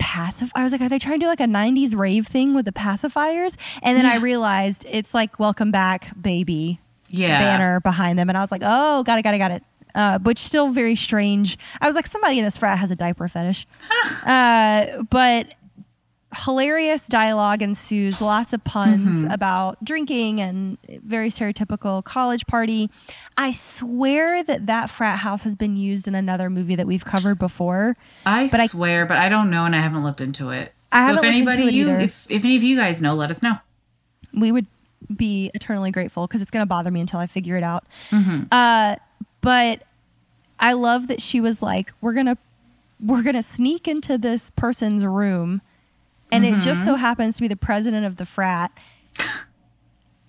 passive? 0.06 0.52
I 0.56 0.63
was 0.63 0.72
like, 0.72 0.82
are 0.82 0.89
they 0.89 1.00
trying 1.00 1.20
to 1.20 1.26
do 1.26 1.28
like 1.28 1.39
a 1.39 1.46
'90s 1.46 1.96
rave 1.98 2.28
thing 2.28 2.54
with 2.54 2.65
the 2.65 2.72
pacifiers? 2.72 3.58
And 3.82 3.98
then 3.98 4.06
I 4.06 4.18
realized 4.18 4.86
it's 4.89 5.13
like 5.13 5.39
"Welcome 5.39 5.72
Back, 5.72 6.12
Baby" 6.20 6.80
Yeah. 7.10 7.39
banner 7.39 7.80
behind 7.80 8.20
them, 8.20 8.30
and 8.30 8.38
I 8.38 8.41
was 8.41 8.52
like, 8.52 8.62
oh, 8.63 9.04
got 9.04 9.18
it, 9.20 9.24
got 9.24 9.34
it, 9.34 9.38
got 9.39 9.52
it. 9.52 9.63
Uh, 9.96 10.20
which 10.20 10.38
still 10.39 10.70
very 10.72 10.96
strange. 10.96 11.58
I 11.82 11.88
was 11.88 11.96
like, 11.96 12.06
somebody 12.08 12.38
in 12.38 12.44
this 12.46 12.58
frat 12.58 12.78
has 12.80 12.91
a 12.91 12.96
diaper 12.98 13.28
fetish. 13.30 13.65
uh, 14.26 14.86
but 15.10 15.54
hilarious 16.43 17.08
dialogue 17.08 17.62
ensues, 17.62 18.19
lots 18.21 18.52
of 18.54 18.63
puns 18.63 19.24
about 19.32 19.84
drinking 19.84 20.41
and 20.41 20.78
very 21.04 21.30
stereotypical 21.30 22.04
college 22.04 22.45
party. 22.48 22.89
I 23.38 23.52
swear 23.52 24.43
that 24.43 24.65
that 24.67 24.89
frat 24.89 25.19
house 25.19 25.43
has 25.43 25.56
been 25.56 25.76
used 25.78 26.08
in 26.08 26.15
another 26.15 26.50
movie 26.50 26.76
that 26.76 26.88
we've 26.88 27.06
covered 27.06 27.39
before. 27.39 27.95
I 28.26 28.48
But 28.50 28.60
I- 28.60 28.67
swear, 28.67 29.06
but 29.06 29.17
I 29.17 29.30
don't 29.30 29.50
know, 29.50 29.65
and 29.65 29.76
I 29.76 29.80
haven't 29.80 30.04
looked 30.04 30.21
into 30.21 30.50
it. 30.50 30.74
I 30.91 31.10
so 31.12 31.17
if 31.17 31.24
anybody 31.24 31.63
you, 31.63 31.89
either. 31.89 32.00
if 32.00 32.26
if 32.30 32.43
any 32.45 32.56
of 32.56 32.63
you 32.63 32.78
guys 32.78 33.02
know, 33.02 33.15
let 33.15 33.30
us 33.32 33.41
know. 33.43 33.58
we 34.34 34.52
would 34.52 34.65
be 35.15 35.52
eternally 35.54 35.91
grateful 35.91 36.26
because 36.28 36.41
it's 36.41 36.52
going 36.52 36.62
to 36.62 36.67
bother 36.67 36.89
me 36.91 37.00
until 37.00 37.19
I 37.19 37.28
figure 37.28 37.58
it 37.58 37.63
out. 37.63 37.84
Uh, 38.52 38.95
but 39.41 39.84
I 40.60 40.74
love 40.74 41.08
that 41.08 41.21
she 41.21 41.39
was 41.41 41.62
like, 41.62 41.91
"We're 42.02 42.13
gonna, 42.13 42.38
we're 43.00 43.21
gonna 43.24 43.43
sneak 43.43 43.88
into 43.88 44.17
this 44.17 44.50
person's 44.52 45.04
room," 45.06 45.62
and 46.32 46.46
it 46.46 46.60
just 46.60 46.84
so 46.84 46.94
mm-hmm. 46.94 47.02
happens 47.02 47.36
to 47.36 47.42
be 47.42 47.48
the 47.48 47.56
president 47.56 48.06
of 48.06 48.18
the 48.18 48.26
frat. 48.26 48.72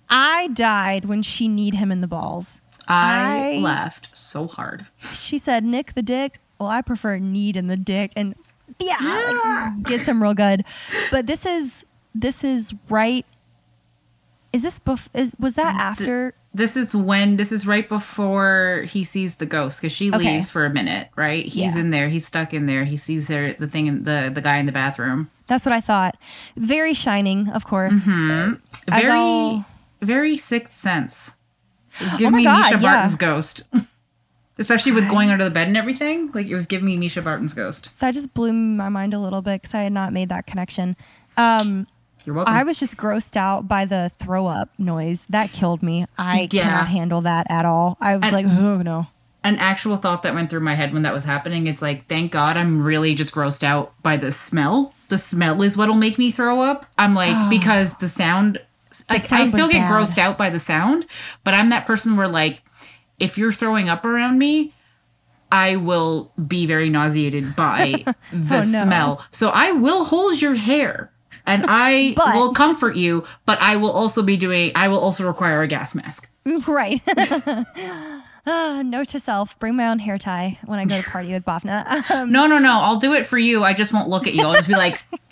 I 0.09 0.47
died 0.49 1.05
when 1.05 1.21
she 1.21 1.47
kneed 1.47 1.73
him 1.73 1.91
in 1.91 2.01
the 2.01 2.07
balls. 2.07 2.61
I, 2.87 3.57
I- 3.57 3.61
laughed 3.61 4.15
so 4.15 4.47
hard. 4.47 4.85
She 5.13 5.37
said, 5.37 5.63
"Nick 5.63 5.93
the 5.93 6.01
dick." 6.01 6.39
Well, 6.59 6.69
I 6.69 6.81
prefer 6.81 7.17
kneed 7.17 7.55
in 7.55 7.67
the 7.67 7.77
dick, 7.77 8.11
and 8.15 8.33
yeah, 8.79 9.73
like, 9.75 9.83
gets 9.83 10.05
him 10.05 10.21
real 10.23 10.33
good. 10.33 10.63
But 11.11 11.27
this 11.27 11.45
is 11.45 11.85
this 12.15 12.43
is 12.43 12.73
right. 12.89 13.25
Is 14.53 14.63
this 14.63 14.79
bef- 14.79 15.09
is 15.13 15.35
was 15.39 15.55
that 15.55 15.75
after? 15.75 16.33
This 16.53 16.75
is 16.75 16.95
when 16.95 17.37
this 17.37 17.51
is 17.51 17.67
right 17.67 17.87
before 17.87 18.85
he 18.87 19.03
sees 19.03 19.35
the 19.35 19.45
ghost 19.45 19.79
because 19.79 19.91
she 19.91 20.11
Okay. 20.11 20.35
leaves 20.35 20.49
for 20.49 20.65
a 20.65 20.69
minute, 20.71 21.09
right? 21.15 21.45
He's 21.45 21.75
Yeah. 21.75 21.81
in 21.81 21.91
there, 21.91 22.09
he's 22.09 22.25
stuck 22.25 22.53
in 22.53 22.65
there. 22.65 22.85
He 22.85 22.97
sees 22.97 23.27
her 23.27 23.53
the 23.53 23.67
thing 23.67 23.85
in 23.87 24.03
the 24.03 24.31
the 24.33 24.41
guy 24.41 24.57
in 24.57 24.65
the 24.65 24.71
bathroom. 24.71 25.29
That's 25.47 25.65
what 25.65 25.73
I 25.73 25.81
thought. 25.81 26.17
Very 26.55 26.93
shining, 26.93 27.49
of 27.49 27.65
course. 27.65 28.07
As 28.07 28.57
Very 28.89 29.09
all- 29.11 29.65
very 30.01 30.37
sixth 30.37 30.73
sense. 30.79 31.33
It 31.99 32.03
was 32.05 32.13
giving 32.17 32.31
my 32.33 32.37
me 32.39 32.43
God, 32.43 32.65
Mischa 32.73 32.81
yeah. 32.81 32.91
Barton's 32.93 33.15
ghost. 33.15 33.63
Especially 34.59 34.91
with 34.91 35.07
going 35.09 35.29
under 35.29 35.43
the 35.43 35.51
bed 35.51 35.67
and 35.67 35.77
everything. 35.77 36.31
Like 36.33 36.47
it 36.47 36.55
was 36.55 36.65
giving 36.65 36.85
me 36.87 36.97
Mischa 36.97 37.23
Barton's 37.23 37.53
ghost. 37.53 37.97
that 37.99 38.13
just 38.13 38.33
blew 38.33 38.51
my 38.53 38.89
mind 38.89 39.13
a 39.13 39.19
little 39.19 39.41
bit 39.41 39.61
because 39.61 39.73
I 39.75 39.81
had 39.83 39.91
not 39.93 40.13
made 40.13 40.29
that 40.29 40.47
connection. 40.47 40.95
Um, 41.37 41.85
You're 42.25 42.35
welcome. 42.35 42.53
I 42.55 42.63
was 42.63 42.79
just 42.79 42.97
grossed 42.97 43.35
out 43.35 43.67
by 43.67 43.85
the 43.85 44.11
throw 44.17 44.47
up 44.47 44.69
noise. 44.79 45.25
That 45.29 45.51
killed 45.51 45.83
me. 45.83 46.07
I 46.17 46.47
Yeah. 46.51 46.63
cannot 46.63 46.87
handle 46.87 47.21
that 47.21 47.45
at 47.51 47.65
all. 47.65 47.97
I 48.01 48.15
was 48.17 48.23
And- 48.23 48.33
like, 48.33 48.45
oh 48.47 48.81
no. 48.81 49.07
an 49.43 49.57
actual 49.59 49.95
thought 49.95 50.23
that 50.23 50.33
went 50.33 50.49
through 50.49 50.59
my 50.61 50.73
head 50.73 50.91
when 50.91 51.03
that 51.03 51.13
was 51.13 51.23
happening. 51.23 51.67
It's 51.67 51.81
like, 51.81 52.07
thank 52.07 52.31
God 52.31 52.57
I'm 52.57 52.81
really 52.81 53.13
just 53.15 53.33
grossed 53.33 53.63
out 53.63 53.93
by 54.03 54.17
the 54.17 54.31
smell. 54.31 54.93
The 55.09 55.17
smell 55.17 55.61
is 55.61 55.77
what'll 55.77 55.95
make 55.95 56.17
me 56.17 56.31
throw 56.31 56.61
up. 56.61 56.85
I'm 56.97 57.15
like, 57.15 57.33
ah. 57.35 57.47
because 57.49 57.97
the 57.97 58.07
sound, 58.07 58.59
like, 59.09 59.21
sound 59.21 59.43
I 59.43 59.45
still 59.45 59.67
get 59.69 59.79
bad. 59.81 59.91
grossed 59.91 60.17
out 60.17 60.37
by 60.37 60.49
the 60.49 60.59
sound, 60.59 61.05
but 61.43 61.53
I'm 61.53 61.69
that 61.69 61.85
person 61.85 62.17
where, 62.17 62.27
like, 62.27 62.61
if 63.19 63.37
you're 63.37 63.51
throwing 63.53 63.87
up 63.89 64.03
around 64.05 64.37
me, 64.37 64.73
I 65.51 65.77
will 65.77 66.33
be 66.47 66.65
very 66.65 66.89
nauseated 66.89 67.55
by 67.55 68.03
oh, 68.07 68.13
the 68.33 68.57
Oh, 68.57 68.65
no. 68.67 68.83
smell. 68.83 69.25
So 69.31 69.49
I 69.49 69.71
will 69.71 70.03
hold 70.03 70.41
your 70.41 70.55
hair 70.55 71.09
and 71.45 71.65
I 71.69 72.13
But- 72.17 72.35
will 72.35 72.53
comfort 72.53 72.95
you, 72.97 73.23
but 73.45 73.59
I 73.61 73.77
will 73.77 73.91
also 73.91 74.21
be 74.23 74.35
doing, 74.35 74.73
I 74.75 74.89
will 74.89 74.99
also 74.99 75.25
require 75.25 75.61
a 75.61 75.67
gas 75.67 75.95
mask. 75.95 76.29
Right. 76.67 77.01
Uh, 78.47 78.81
note 78.85 79.09
to 79.09 79.19
self: 79.19 79.59
bring 79.59 79.75
my 79.75 79.87
own 79.87 79.99
hair 79.99 80.17
tie 80.17 80.57
when 80.65 80.79
I 80.79 80.85
go 80.85 81.01
to 81.01 81.07
party 81.09 81.31
with 81.33 81.45
Bhavna. 81.45 82.03
Um, 82.11 82.31
No, 82.31 82.47
no, 82.47 82.57
no. 82.59 82.79
I'll 82.81 82.95
do 82.97 83.13
it 83.13 83.25
for 83.25 83.37
you. 83.37 83.63
I 83.63 83.73
just 83.73 83.91
won't 83.93 84.07
look 84.09 84.25
at 84.27 84.33
you. 84.33 84.43
I'll 84.43 84.53
just 84.53 84.67
be 84.67 84.75
like, 84.75 85.03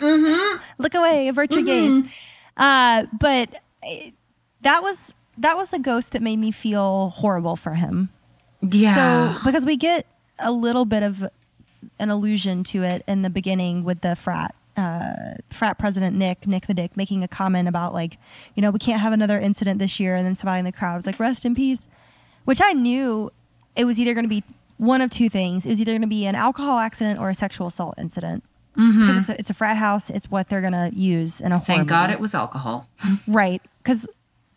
look 0.78 0.94
away, 0.94 1.28
avert 1.28 1.52
your 1.52 1.62
Mm-hmm. 1.62 2.00
gaze. 2.02 2.12
Uh, 2.56 3.04
but 3.18 3.54
uh, 3.82 4.10
that 4.62 4.82
was 4.82 5.14
that 5.38 5.56
was 5.56 5.72
a 5.72 5.78
ghost 5.78 6.12
that 6.12 6.22
made 6.22 6.38
me 6.38 6.50
feel 6.50 7.10
horrible 7.10 7.56
for 7.56 7.74
him. 7.74 8.10
yeah. 8.62 9.34
So 9.34 9.44
because 9.44 9.66
we 9.66 9.76
get 9.76 10.06
a 10.38 10.52
little 10.52 10.84
bit 10.84 11.02
of 11.02 11.26
an 11.98 12.10
allusion 12.10 12.64
to 12.64 12.82
it 12.82 13.02
in 13.06 13.22
the 13.22 13.30
beginning 13.30 13.84
with 13.84 14.00
the 14.00 14.16
frat 14.16 14.54
uh, 14.76 15.34
frat 15.50 15.78
president 15.78 16.16
Nick 16.16 16.46
Nick 16.46 16.66
the 16.66 16.74
Dick 16.74 16.96
making 16.96 17.22
a 17.22 17.28
comment 17.28 17.68
about 17.68 17.94
like 17.94 18.18
you 18.54 18.60
know 18.62 18.70
we 18.70 18.78
can't 18.78 19.00
have 19.00 19.12
another 19.12 19.38
incident 19.40 19.78
this 19.78 19.98
year, 20.00 20.16
and 20.16 20.26
then 20.26 20.34
somebody 20.36 20.58
in 20.58 20.64
the 20.66 20.72
crowd 20.72 20.96
was 20.96 21.06
like 21.06 21.18
rest 21.20 21.44
in 21.46 21.54
peace, 21.54 21.88
which 22.46 22.60
I 22.62 22.72
knew 22.72 23.30
it 23.76 23.84
was 23.84 24.00
either 24.00 24.14
going 24.14 24.24
to 24.24 24.28
be 24.28 24.42
one 24.78 25.00
of 25.02 25.10
two 25.10 25.28
things. 25.28 25.66
It 25.66 25.68
was 25.68 25.80
either 25.80 25.92
going 25.92 26.00
to 26.00 26.06
be 26.06 26.24
an 26.26 26.34
alcohol 26.34 26.78
accident 26.78 27.20
or 27.20 27.28
a 27.28 27.34
sexual 27.34 27.66
assault 27.66 27.94
incident. 27.98 28.42
because 28.74 29.16
it's 29.18 29.28
a, 29.28 29.38
it's 29.38 29.50
a 29.50 29.54
frat 29.54 29.76
house. 29.76 30.10
It's 30.10 30.30
what 30.30 30.48
they're 30.50 30.60
gonna 30.60 30.90
use 30.92 31.40
in 31.40 31.50
a 31.52 31.58
horror. 31.58 31.64
Thank 31.64 31.88
God 31.88 32.08
movie. 32.10 32.12
it 32.14 32.20
was 32.20 32.34
alcohol. 32.34 32.88
right. 33.26 33.62
Because 33.78 34.06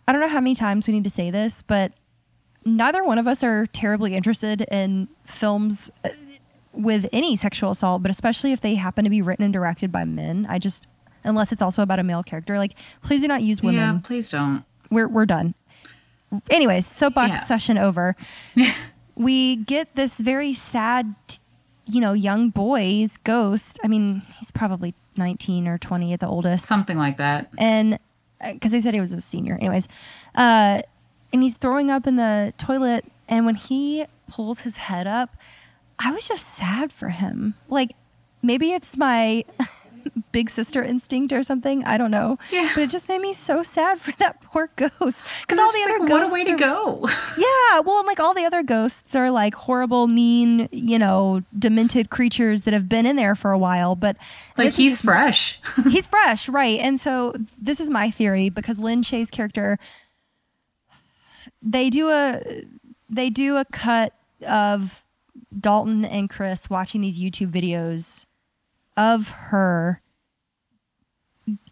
I 0.08 0.12
don't 0.12 0.20
know 0.20 0.28
how 0.28 0.42
many 0.42 0.56
times 0.56 0.88
we 0.88 0.94
need 0.94 1.06
to 1.06 1.10
say 1.10 1.32
this, 1.32 1.62
but 1.62 1.94
neither 2.66 3.02
one 3.04 3.18
of 3.18 3.28
us 3.28 3.44
are 3.44 3.66
terribly 3.68 4.16
interested 4.16 4.62
in 4.72 5.08
films 5.24 5.90
uh, 6.04 6.10
with 6.74 7.08
any 7.14 7.36
sexual 7.38 7.72
assault, 7.72 8.02
but 8.02 8.12
especially 8.12 8.52
if 8.52 8.60
they 8.60 8.76
happen 8.76 9.06
to 9.06 9.10
be 9.10 9.22
written 9.22 9.46
and 9.46 9.54
directed 9.54 9.90
by 9.92 10.04
men. 10.04 10.46
I 10.50 10.60
just 10.60 10.86
unless 11.24 11.52
it's 11.54 11.62
also 11.62 11.82
about 11.82 12.00
a 12.00 12.04
male 12.04 12.24
character, 12.24 12.58
like 12.58 12.74
please 13.02 13.22
do 13.22 13.28
not 13.30 13.42
use 13.42 13.62
women. 13.62 13.80
Yeah, 13.80 14.00
please 14.04 14.30
don't. 14.30 14.66
we're 14.92 15.08
we're 15.08 15.26
done. 15.26 15.54
Anyways, 16.50 16.86
soapbox 16.86 17.30
Yeah. 17.30 17.44
session 17.44 17.78
over. 17.78 18.16
we 19.16 19.58
get 19.58 19.96
this 19.96 20.20
very 20.20 20.54
sad, 20.54 21.14
you 21.86 22.00
know, 22.02 22.14
young 22.14 22.50
boy's 22.50 23.18
ghost. 23.18 23.80
I 23.84 23.88
mean, 23.88 24.22
he's 24.38 24.52
probably 24.52 24.94
19 25.18 25.68
or 25.68 25.78
20 25.78 26.14
at 26.14 26.20
the 26.20 26.28
oldest. 26.28 26.66
Something 26.66 26.98
like 26.98 27.18
that. 27.18 27.50
and 27.58 28.00
because 28.54 28.72
they 28.72 28.82
said 28.82 28.94
he 28.94 29.02
was 29.02 29.12
a 29.12 29.20
senior, 29.20 29.56
anyways. 29.56 29.88
Uh, 30.34 30.82
and 31.34 31.44
he's 31.44 31.58
throwing 31.58 31.92
up 31.92 32.08
in 32.08 32.16
the 32.16 32.54
toilet, 32.58 33.04
and 33.28 33.46
when 33.46 33.56
he 33.56 34.06
pulls 34.30 34.62
his 34.62 34.78
head 34.78 35.08
up, 35.08 35.36
I 36.00 36.12
was 36.12 36.26
just 36.28 36.46
sad 36.48 36.94
for 36.94 37.10
him. 37.10 37.56
Like 37.68 37.92
maybe 38.42 38.72
it's 38.72 38.96
my 38.96 39.44
big 40.32 40.50
sister 40.50 40.84
instinct 40.84 41.34
or 41.34 41.44
something. 41.44 41.84
I 41.86 41.98
don't 41.98 42.12
know. 42.12 42.38
Yeah. 42.52 42.70
But 42.74 42.84
it 42.84 42.90
just 42.90 43.10
made 43.10 43.22
me 43.22 43.34
so 43.34 43.64
sad 43.64 44.00
for 44.00 44.12
that 44.20 44.42
poor 44.42 44.70
ghost 44.76 45.26
because 45.42 45.60
all 45.60 45.72
the 45.72 45.82
other 45.84 46.00
like, 46.00 46.10
ghosts. 46.10 46.10
what 46.10 46.30
a 46.30 46.34
way 46.34 46.44
to 46.46 46.54
are- 46.54 46.58
go. 46.58 47.00
yeah, 47.38 47.80
well, 47.80 48.00
and 48.00 48.08
like 48.08 48.20
all 48.20 48.34
the 48.34 48.46
other 48.46 48.64
ghosts 48.64 49.16
are 49.16 49.32
like 49.32 49.56
horrible, 49.56 50.08
mean, 50.08 50.70
you 50.72 51.00
know, 51.00 51.42
demented 51.58 52.10
creatures 52.10 52.64
that 52.64 52.74
have 52.74 52.88
been 52.90 53.06
in 53.06 53.16
there 53.16 53.36
for 53.36 53.52
a 53.52 53.58
while. 53.58 53.96
But 53.96 54.18
like 54.58 54.68
is 54.68 54.78
he's 54.78 55.02
fresh. 55.02 55.60
he's 55.90 56.08
fresh, 56.08 56.50
right? 56.50 56.80
And 56.80 57.00
so 57.00 57.34
this 57.60 57.80
is 57.80 57.90
my 57.90 58.12
theory 58.12 58.50
because 58.50 58.80
Lin 58.80 59.02
Shaye's 59.02 59.32
character, 59.32 59.78
they 61.62 61.90
do 61.90 62.10
a 62.10 62.42
they 63.10 63.30
do 63.30 63.58
a 63.58 63.66
cut 63.66 64.14
of 64.48 65.04
Dalton 65.58 66.06
and 66.06 66.30
Chris 66.30 66.70
watching 66.70 67.02
these 67.02 67.20
YouTube 67.20 67.52
videos 67.52 68.26
of 69.00 69.30
her 69.30 70.02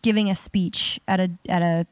giving 0.01 0.29
a 0.29 0.35
speech 0.35 0.99
at 1.07 1.19
a 1.19 1.29
at 1.49 1.61
a 1.61 1.85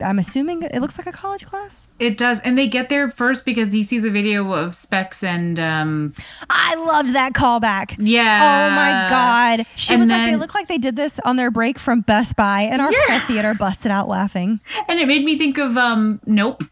I'm 0.00 0.18
assuming 0.18 0.62
it 0.62 0.80
looks 0.80 0.98
like 0.98 1.06
a 1.06 1.12
college 1.12 1.46
class. 1.46 1.86
It 2.00 2.18
does, 2.18 2.40
and 2.42 2.58
they 2.58 2.66
get 2.66 2.88
there 2.88 3.08
first 3.08 3.44
because 3.44 3.72
he 3.72 3.84
sees 3.84 4.02
a 4.02 4.10
video 4.10 4.52
of 4.52 4.74
Specs 4.74 5.22
and 5.22 5.60
um, 5.60 6.12
I 6.50 6.74
loved 6.74 7.14
that 7.14 7.34
callback. 7.34 7.94
yeah. 8.00 8.38
Oh 8.42 8.74
my 8.74 9.06
god! 9.08 9.66
She 9.76 9.92
And 9.94 10.00
was 10.00 10.08
like, 10.08 10.24
they 10.24 10.34
look 10.36 10.54
like 10.56 10.66
they 10.66 10.78
did 10.78 10.96
this 10.96 11.20
on 11.24 11.36
their 11.36 11.52
break 11.52 11.78
from 11.78 12.00
Best 12.00 12.34
Buy, 12.34 12.62
and 12.62 12.82
our 12.82 12.90
Yeah. 12.90 12.98
whole 13.10 13.20
theater 13.28 13.54
busted 13.54 13.92
out 13.92 14.08
laughing. 14.08 14.58
And 14.88 14.98
it 14.98 15.06
made 15.06 15.24
me 15.24 15.38
think 15.38 15.56
of 15.58 15.76
um, 15.76 16.20
Nope 16.26 16.64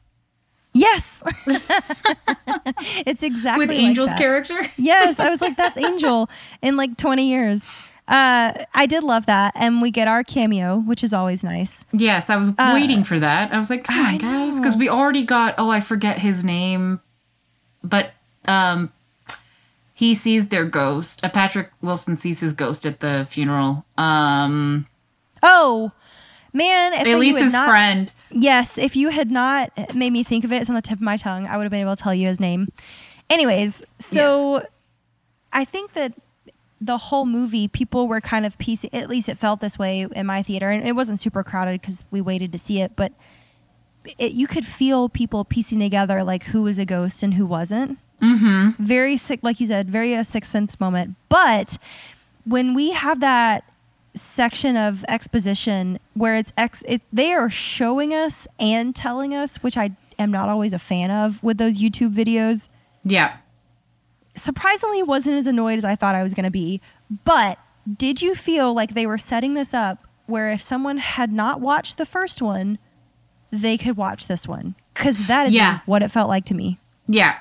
Yes, 0.72 1.22
it's 3.06 3.22
exactly 3.22 3.66
with 3.66 3.76
like 3.76 3.84
Angel's 3.86 4.08
that. 4.10 4.18
character. 4.18 4.60
Yes, 4.76 5.20
I 5.20 5.28
was 5.28 5.40
like, 5.40 5.56
that's 5.56 5.76
Angel 5.76 6.28
in 6.62 6.76
like 6.76 6.96
20 6.96 7.28
years. 7.28 7.68
Uh, 8.10 8.52
I 8.74 8.86
did 8.86 9.04
love 9.04 9.26
that, 9.26 9.52
and 9.54 9.80
we 9.80 9.92
get 9.92 10.08
our 10.08 10.24
cameo, 10.24 10.78
which 10.78 11.04
is 11.04 11.12
always 11.12 11.44
nice. 11.44 11.86
Yes, 11.92 12.28
I 12.28 12.36
was 12.36 12.52
waiting 12.58 13.04
for 13.04 13.20
that. 13.20 13.52
I 13.52 13.58
was 13.58 13.70
like, 13.70 13.84
come 13.84 14.04
I 14.04 14.12
on, 14.14 14.18
guys, 14.18 14.58
because 14.58 14.76
we 14.76 14.88
already 14.88 15.22
got. 15.22 15.54
Oh, 15.58 15.70
I 15.70 15.78
forget 15.78 16.18
his 16.18 16.42
name, 16.42 17.00
but 17.84 18.10
um, 18.46 18.92
he 19.94 20.14
sees 20.14 20.48
their 20.48 20.64
ghost. 20.64 21.24
Uh, 21.24 21.28
Patrick 21.28 21.70
Wilson 21.80 22.16
sees 22.16 22.40
his 22.40 22.52
ghost 22.52 22.84
at 22.84 22.98
the 22.98 23.26
funeral. 23.30 23.84
Um, 23.96 24.88
Oh 25.42 25.92
man, 26.52 26.92
if 26.94 27.06
Elise's 27.06 27.52
not, 27.52 27.68
friend. 27.68 28.12
Yes, 28.30 28.76
if 28.76 28.96
you 28.96 29.10
had 29.10 29.30
not 29.30 29.70
made 29.94 30.12
me 30.12 30.22
think 30.22 30.44
of 30.44 30.52
it, 30.52 30.56
it's 30.60 30.68
on 30.68 30.74
the 30.74 30.82
tip 30.82 30.98
of 30.98 31.02
my 31.02 31.16
tongue. 31.16 31.46
I 31.46 31.56
would 31.56 31.62
have 31.62 31.70
been 31.70 31.80
able 31.80 31.96
to 31.96 32.02
tell 32.02 32.14
you 32.14 32.26
his 32.26 32.40
name. 32.40 32.68
Anyways, 33.28 33.84
so 33.98 34.66
I 35.52 35.64
think 35.64 35.92
that 35.92 36.12
the 36.80 36.96
whole 36.96 37.26
movie, 37.26 37.68
people 37.68 38.08
were 38.08 38.20
kind 38.20 38.46
of 38.46 38.56
piecing. 38.58 38.90
At 38.94 39.08
least 39.08 39.28
it 39.28 39.36
felt 39.36 39.60
this 39.60 39.78
way 39.78 40.06
in 40.14 40.26
my 40.26 40.42
theater, 40.42 40.70
and 40.70 40.86
it 40.86 40.92
wasn't 40.92 41.20
super 41.20 41.42
crowded 41.42 41.80
because 41.80 42.04
we 42.10 42.20
waited 42.20 42.52
to 42.52 42.58
see 42.58 42.80
it. 42.80 42.92
But 42.96 43.12
it, 44.18 44.32
you 44.32 44.46
could 44.46 44.64
feel 44.64 45.08
people 45.08 45.44
piecing 45.44 45.78
together 45.78 46.24
like 46.24 46.44
who 46.44 46.62
was 46.62 46.78
a 46.78 46.86
ghost 46.86 47.22
and 47.22 47.34
who 47.34 47.44
wasn't. 47.44 47.98
Mm-hmm. 48.20 48.82
Very 48.82 49.16
sick, 49.16 49.40
like 49.42 49.60
you 49.60 49.66
said, 49.66 49.90
very 49.90 50.14
a 50.14 50.24
sixth 50.24 50.50
sense 50.50 50.80
moment. 50.80 51.16
But 51.28 51.76
when 52.44 52.74
we 52.74 52.92
have 52.92 53.20
that 53.20 53.64
section 54.14 54.76
of 54.76 55.04
exposition 55.08 55.98
where 56.14 56.34
it's 56.34 56.52
ex 56.56 56.82
it, 56.88 57.00
they 57.12 57.32
are 57.32 57.48
showing 57.48 58.12
us 58.12 58.48
and 58.58 58.94
telling 58.94 59.32
us 59.32 59.58
which 59.58 59.76
i 59.76 59.88
am 60.18 60.32
not 60.32 60.48
always 60.48 60.72
a 60.72 60.80
fan 60.80 61.12
of 61.12 61.40
with 61.44 61.58
those 61.58 61.78
youtube 61.78 62.12
videos 62.12 62.68
Yeah. 63.04 63.36
Surprisingly 64.34 65.02
wasn't 65.02 65.36
as 65.36 65.46
annoyed 65.46 65.76
as 65.78 65.84
i 65.84 65.94
thought 65.94 66.14
i 66.14 66.22
was 66.22 66.34
going 66.34 66.44
to 66.44 66.50
be 66.50 66.80
but 67.24 67.58
did 67.96 68.22
you 68.22 68.34
feel 68.34 68.72
like 68.74 68.94
they 68.94 69.06
were 69.06 69.18
setting 69.18 69.54
this 69.54 69.74
up 69.74 70.06
where 70.26 70.50
if 70.50 70.60
someone 70.62 70.98
had 70.98 71.32
not 71.32 71.60
watched 71.60 71.98
the 71.98 72.06
first 72.06 72.40
one 72.40 72.78
they 73.50 73.76
could 73.76 73.96
watch 73.96 74.26
this 74.28 74.46
one 74.46 74.74
because 74.94 75.26
that 75.26 75.48
is 75.48 75.52
Yeah. 75.52 75.78
what 75.86 76.02
it 76.02 76.10
felt 76.10 76.28
like 76.28 76.44
to 76.46 76.54
me 76.54 76.78
Yeah. 77.08 77.36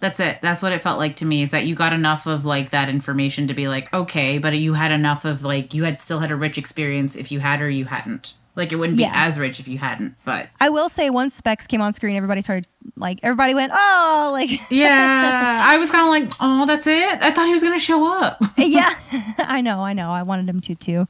That's 0.00 0.18
it. 0.18 0.40
That's 0.42 0.60
what 0.62 0.72
it 0.72 0.82
felt 0.82 0.98
like 0.98 1.14
to 1.16 1.24
me 1.24 1.42
is 1.42 1.52
that 1.52 1.64
you 1.64 1.76
got 1.76 1.92
enough 1.92 2.26
of 2.26 2.44
like 2.44 2.70
that 2.70 2.88
information 2.88 3.46
to 3.46 3.54
be 3.54 3.68
like, 3.68 3.94
okay, 3.94 4.38
but 4.38 4.52
you 4.58 4.74
had 4.74 4.90
enough 4.90 5.24
of 5.24 5.44
like 5.44 5.74
you 5.74 5.84
had 5.84 6.00
still 6.02 6.18
had 6.18 6.32
a 6.32 6.34
rich 6.34 6.58
experience 6.58 7.14
if 7.14 7.30
you 7.30 7.38
had 7.38 7.60
or 7.60 7.70
you 7.70 7.84
hadn't. 7.84 8.34
Like 8.54 8.70
it 8.72 8.76
wouldn't 8.76 8.98
Yeah. 8.98 9.10
be 9.10 9.16
as 9.16 9.38
rich 9.38 9.60
if 9.60 9.66
you 9.68 9.78
hadn't, 9.78 10.14
but 10.26 10.48
i 10.60 10.68
will 10.68 10.90
say 10.90 11.08
once 11.08 11.34
specs 11.34 11.66
came 11.66 11.80
on 11.80 11.94
screen 11.94 12.16
everybody 12.16 12.42
started 12.42 12.66
like 12.96 13.18
everybody 13.22 13.54
went 13.54 13.72
oh 13.74 14.28
like 14.32 14.50
yeah, 14.70 15.62
I 15.64 15.78
was 15.78 15.90
kind 15.90 16.04
of 16.04 16.10
like, 16.30 16.36
oh, 16.40 16.66
that's 16.66 16.86
it. 16.86 17.22
I 17.22 17.30
thought 17.30 17.46
he 17.46 17.52
was 17.52 17.62
gonna 17.62 17.78
show 17.78 18.12
up. 18.22 18.38
yeah, 18.58 18.94
I 19.38 19.60
know, 19.62 19.80
I 19.80 19.94
know. 19.94 20.10
I 20.10 20.22
wanted 20.22 20.48
him 20.48 20.60
to 20.62 20.74
too. 20.74 21.08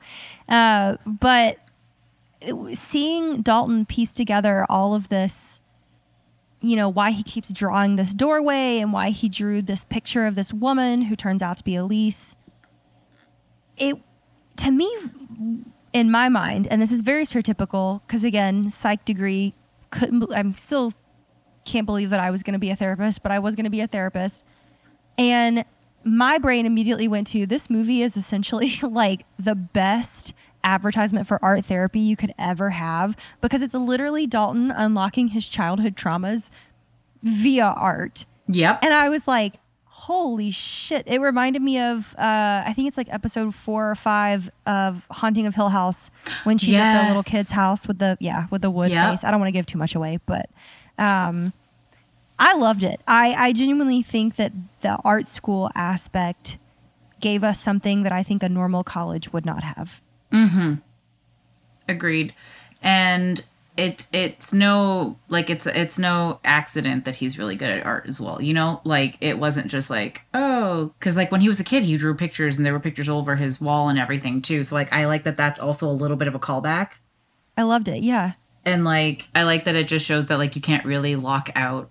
Uh, 0.49 0.97
but 1.07 1.59
seeing 2.75 3.43
Dalton 3.43 3.87
piece 3.87 4.15
together 4.15 4.67
all 4.69 4.95
of 4.95 5.09
this, 5.09 5.61
you 6.61 6.77
know, 6.77 6.89
why 6.89 7.11
he 7.11 7.23
keeps 7.25 7.53
drawing 7.53 7.97
this 7.97 8.15
doorway 8.15 8.79
and 8.79 8.93
why 8.93 9.11
he 9.11 9.29
drew 9.29 9.63
this 9.63 9.85
picture 9.85 10.27
of 10.27 10.35
this 10.37 10.53
woman 10.53 11.03
who 11.03 11.17
turns 11.17 11.43
out 11.43 11.57
to 11.57 11.65
be 11.65 11.75
Elise. 11.75 12.37
It, 13.77 13.97
to 14.59 14.71
me, 14.71 14.89
in 15.93 16.11
my 16.11 16.29
mind, 16.29 16.67
and 16.69 16.81
this 16.81 16.93
is 16.93 17.03
very 17.03 17.25
stereotypical 17.25 18.01
because 18.07 18.25
again, 18.25 18.71
psych 18.71 19.05
degree, 19.05 19.55
couldn't, 19.91 20.25
I'm 20.35 20.55
still 20.57 20.93
can't 21.65 21.87
believe 21.87 22.11
that 22.11 22.21
I 22.21 22.31
was 22.31 22.43
going 22.43 22.55
to 22.55 22.59
be 22.59 22.71
a 22.71 22.77
therapist, 22.77 23.23
but 23.23 23.33
I 23.33 23.39
was 23.39 23.55
going 23.55 23.65
to 23.65 23.71
be 23.71 23.81
a 23.81 23.87
therapist. 23.87 24.45
And 25.19 25.65
my 26.05 26.39
brain 26.39 26.67
immediately 26.67 27.09
went 27.09 27.27
to 27.29 27.47
this 27.47 27.71
movie 27.71 28.03
is 28.03 28.17
essentially 28.17 28.73
like 28.83 29.25
the 29.39 29.55
best 29.55 30.35
advertisement 30.65 31.27
for 31.27 31.45
art 31.45 31.65
therapy 31.65 32.01
you 32.01 32.17
could 32.17 32.33
ever 32.39 32.71
have 32.71 33.17
because 33.41 33.63
it's 33.63 33.75
literally 33.75 34.27
Dalton 34.27 34.71
unlocking 34.71 35.29
his 35.29 35.49
childhood 35.49 35.97
traumas 35.97 36.51
via 37.23 37.75
art. 37.77 38.27
Yep. 38.49 38.85
And 38.85 38.95
I 38.95 39.09
was 39.09 39.27
like, 39.27 39.57
holy 40.07 40.51
shit. 40.51 41.05
It 41.07 41.21
reminded 41.21 41.63
me 41.63 41.79
of, 41.79 42.15
uh, 42.19 42.63
I 42.67 42.73
think 42.75 42.89
it's 42.89 42.97
like 42.97 43.07
episode 43.13 43.55
four 43.55 43.89
or 43.91 43.95
five 43.95 44.51
of 44.67 45.07
Haunting 45.11 45.47
of 45.47 45.55
Hill 45.55 45.69
House 45.69 46.11
when 46.45 46.59
she's 46.59 46.75
at 46.75 47.03
the 47.03 47.09
little 47.09 47.23
kid's 47.23 47.51
house 47.53 47.87
with 47.87 47.99
the, 47.99 48.17
yeah, 48.21 48.47
with 48.51 48.63
the 48.63 48.71
wood 48.71 48.91
Yep. 48.91 49.11
face. 49.11 49.25
I 49.25 49.31
don't 49.31 49.39
want 49.39 49.49
to 49.49 49.53
give 49.53 49.65
too 49.67 49.79
much 49.79 49.95
away, 49.95 50.19
but 50.27 50.51
um, 50.99 51.53
I 52.39 52.55
loved 52.57 52.83
it. 52.83 53.01
I, 53.07 53.35
I 53.39 53.53
genuinely 53.53 54.03
think 54.03 54.35
that 54.37 54.53
the 54.81 54.99
art 55.05 55.29
school 55.29 55.71
aspect 55.77 56.59
gave 57.21 57.45
us 57.45 57.61
something 57.61 58.03
that 58.03 58.11
I 58.13 58.25
think 58.25 58.43
a 58.43 58.49
normal 58.49 58.83
college 58.83 59.33
would 59.33 59.47
not 59.47 59.63
have. 59.63 60.01
Hmm. 60.33 60.75
Agreed. 61.89 62.35
And 62.83 63.45
it 63.77 64.07
it's 64.13 64.53
no 64.53 65.19
like 65.29 65.49
it's 65.49 65.67
it's 65.67 65.99
no 65.99 66.41
accident 66.45 67.05
that 67.07 67.17
he's 67.17 67.39
really 67.39 67.57
good 67.57 67.71
at 67.71 67.87
art 67.87 68.07
as 68.07 68.21
well. 68.21 68.41
You 68.43 68.53
know, 68.55 68.81
like 68.85 69.17
it 69.21 69.39
wasn't 69.39 69.69
just 69.69 69.89
like 69.89 70.23
oh, 70.35 70.93
because 70.99 71.17
like 71.17 71.33
when 71.33 71.41
he 71.41 71.49
was 71.49 71.61
a 71.61 71.65
kid, 71.65 71.85
he 71.85 71.97
drew 71.97 72.15
pictures 72.15 72.57
and 72.57 72.67
there 72.67 72.73
were 72.73 72.81
pictures 72.81 73.09
all 73.09 73.19
over 73.19 73.37
his 73.37 73.61
wall 73.61 73.89
and 73.89 73.99
everything 73.99 74.43
too. 74.43 74.63
So 74.65 74.75
like 74.75 74.93
I 74.93 75.07
like 75.07 75.25
that 75.25 75.37
that's 75.37 75.59
also 75.59 75.89
a 75.89 75.93
little 75.93 76.17
bit 76.17 76.29
of 76.29 76.35
a 76.35 76.39
callback. 76.39 76.99
I 77.57 77.63
loved 77.63 77.89
it. 77.89 78.03
Yeah. 78.03 78.33
and 78.65 78.85
like 78.85 79.27
i 79.35 79.43
like 79.43 79.65
that 79.65 79.75
it 79.75 79.89
just 79.89 80.07
shows 80.07 80.29
that 80.29 80.39
like 80.39 80.55
you 80.55 80.63
can't 80.63 80.85
really 80.85 81.17
lock 81.17 81.51
out 81.57 81.91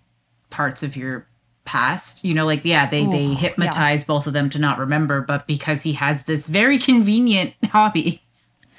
parts 0.50 0.84
of 0.84 0.96
your 0.96 1.28
past 1.66 2.24
you 2.24 2.34
know 2.34 2.46
like 2.46 2.64
yeah 2.66 2.90
they 2.90 3.06
they 3.06 3.26
Oof, 3.26 3.40
hypnotize 3.40 4.04
both 4.06 4.26
of 4.26 4.34
them 4.34 4.50
to 4.50 4.58
not 4.58 4.80
remember 4.80 5.22
but 5.22 5.46
because 5.48 5.84
he 5.84 5.94
has 5.94 6.24
this 6.24 6.48
very 6.48 6.78
convenient 6.80 7.54
hobby 7.66 8.22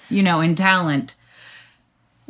you 0.09 0.23
know 0.23 0.41
and 0.41 0.57
talent 0.57 1.15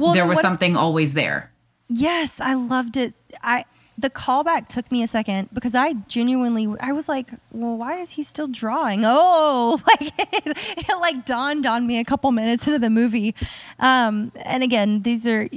Well, 0.02 0.14
there 0.14 0.26
was 0.26 0.40
something 0.40 0.76
always 0.76 1.14
there 1.14 1.52
Yes, 1.94 2.40
I 2.40 2.54
loved 2.54 2.96
it. 2.96 3.14
I 3.42 3.64
the 3.98 4.08
callback 4.08 4.66
took 4.68 4.90
me 4.90 5.02
a 5.02 5.06
second 5.06 5.50
because 5.52 5.74
I 5.74 5.92
genuinely 6.08 6.66
I 6.80 6.92
was 6.92 7.06
like, 7.08 7.30
well, 7.50 7.76
why 7.76 7.98
is 7.98 8.12
he 8.12 8.22
still 8.22 8.46
drawing? 8.46 9.02
Oh, 9.04 9.78
like 9.86 10.12
it, 10.18 10.88
it 10.88 11.00
like 11.00 11.26
dawned 11.26 11.66
on 11.66 11.86
me 11.86 11.98
a 11.98 12.04
couple 12.04 12.32
minutes 12.32 12.66
into 12.66 12.78
the 12.78 12.88
movie. 12.88 13.34
Um, 13.78 14.32
and 14.44 14.62
again, 14.62 15.02
these 15.02 15.26
are 15.26 15.48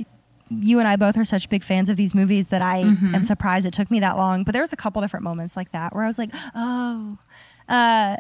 you 0.50 0.80
and 0.80 0.88
I 0.88 0.98
both 0.98 1.18
are 1.18 1.26
such 1.26 1.50
big 1.50 1.64
fans 1.64 1.90
of 1.90 1.96
these 1.96 2.14
movies 2.14 2.50
that 2.50 2.62
I 2.62 2.80
am 2.80 3.24
surprised 3.24 3.66
it 3.66 3.74
took 3.74 3.90
me 3.90 4.02
that 4.02 4.18
long. 4.18 4.44
But 4.44 4.52
there 4.52 4.62
was 4.62 4.74
a 4.74 4.78
couple 4.78 5.02
different 5.02 5.24
moments 5.24 5.56
like 5.56 5.72
that 5.72 5.96
where 5.96 6.04
I 6.04 6.08
was 6.08 6.20
like, 6.20 6.32
oh. 6.54 7.18
Uh, 7.68 8.18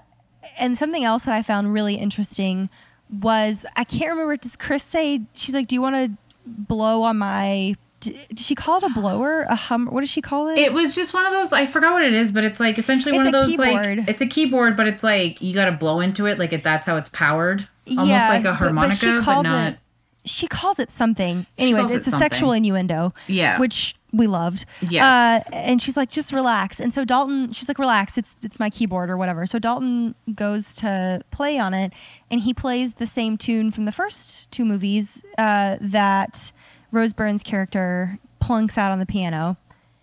and 0.57 0.77
something 0.77 1.03
else 1.03 1.25
that 1.25 1.35
I 1.35 1.43
found 1.43 1.73
really 1.73 1.95
interesting 1.95 2.69
was 3.11 3.65
I 3.75 3.83
can't 3.83 4.11
remember. 4.11 4.35
Does 4.37 4.55
Chris 4.55 4.83
say 4.83 5.21
she's 5.33 5.55
like, 5.55 5.67
do 5.67 5.75
you 5.75 5.81
want 5.81 5.95
to 5.95 6.17
blow 6.45 7.03
on 7.03 7.17
my? 7.17 7.75
Did 8.01 8.37
she 8.37 8.53
call 8.53 8.77
it 8.77 8.83
a 8.83 8.89
blower? 8.89 9.43
A 9.49 9.55
hum? 9.55 9.87
What 9.87 10.01
does 10.01 10.09
she 10.11 10.21
call 10.21 10.49
it? 10.49 10.59
It 10.59 10.73
was 10.73 10.93
just 10.93 11.13
one 11.13 11.25
of 11.25 11.31
those. 11.31 11.51
I 11.53 11.65
forgot 11.65 11.93
what 11.93 12.03
it 12.03 12.13
is, 12.13 12.31
but 12.31 12.43
it's 12.43 12.59
like 12.59 12.77
essentially 12.77 13.17
one 13.17 13.25
It's 13.27 13.35
of 13.35 13.43
a 13.43 13.47
those 13.47 13.57
keyboard. 13.57 13.97
like 13.99 14.09
it's 14.09 14.21
a 14.21 14.27
keyboard, 14.27 14.77
but 14.77 14.85
it's 14.87 15.03
like 15.03 15.41
you 15.41 15.53
got 15.55 15.65
to 15.65 15.71
blow 15.71 16.01
into 16.01 16.27
it. 16.27 16.37
Like 16.37 16.53
it, 16.53 16.63
that's 16.63 16.85
how 16.85 16.97
it's 16.97 17.09
powered. 17.09 17.67
Almost 17.87 18.07
Yeah, 18.07 18.29
like 18.29 18.41
a 18.41 18.43
but- 18.43 18.51
but 18.51 18.55
harmonica, 18.57 18.95
she 18.95 19.05
but, 19.07 19.23
calls 19.23 19.43
not. 19.45 19.73
it- 19.73 19.79
she 20.25 20.47
calls 20.47 20.79
it 20.79 20.91
something. 20.91 21.45
Anyways, 21.57 21.91
it 21.91 21.97
it's 21.97 22.07
a 22.07 22.09
something. 22.11 22.29
sexual 22.31 22.51
innuendo. 22.51 23.13
Yeah. 23.27 23.59
Which 23.59 23.95
we 24.15 24.27
loved. 24.27 24.65
Yes. 24.81 25.51
Uh, 25.51 25.55
and 25.55 25.81
she's 25.81 25.97
like, 25.97 26.09
just 26.09 26.31
relax. 26.31 26.79
And 26.79 26.93
so 26.93 27.03
Dalton, 27.05 27.51
she's 27.51 27.67
like, 27.67 27.79
relax. 27.79 28.17
It's 28.17 28.35
it's 28.41 28.59
my 28.59 28.69
keyboard 28.69 29.09
or 29.09 29.17
whatever. 29.17 29.45
So 29.45 29.59
Dalton 29.59 30.15
goes 30.33 30.75
to 30.75 31.21
play 31.31 31.59
on 31.59 31.73
it, 31.73 31.93
and 32.31 32.41
he 32.41 32.53
plays 32.53 32.95
the 32.95 33.07
same 33.07 33.37
tune 33.37 33.71
from 33.71 33.85
the 33.85 33.91
first 33.91 34.49
two 34.51 34.65
movies 34.65 35.21
uh, 35.37 35.77
that 35.81 36.51
Rose 36.91 37.13
Byrne's 37.13 37.43
character 37.43 38.17
plunks 38.39 38.77
out 38.77 38.91
on 38.91 38.99
the 38.99 39.05
piano, 39.05 39.57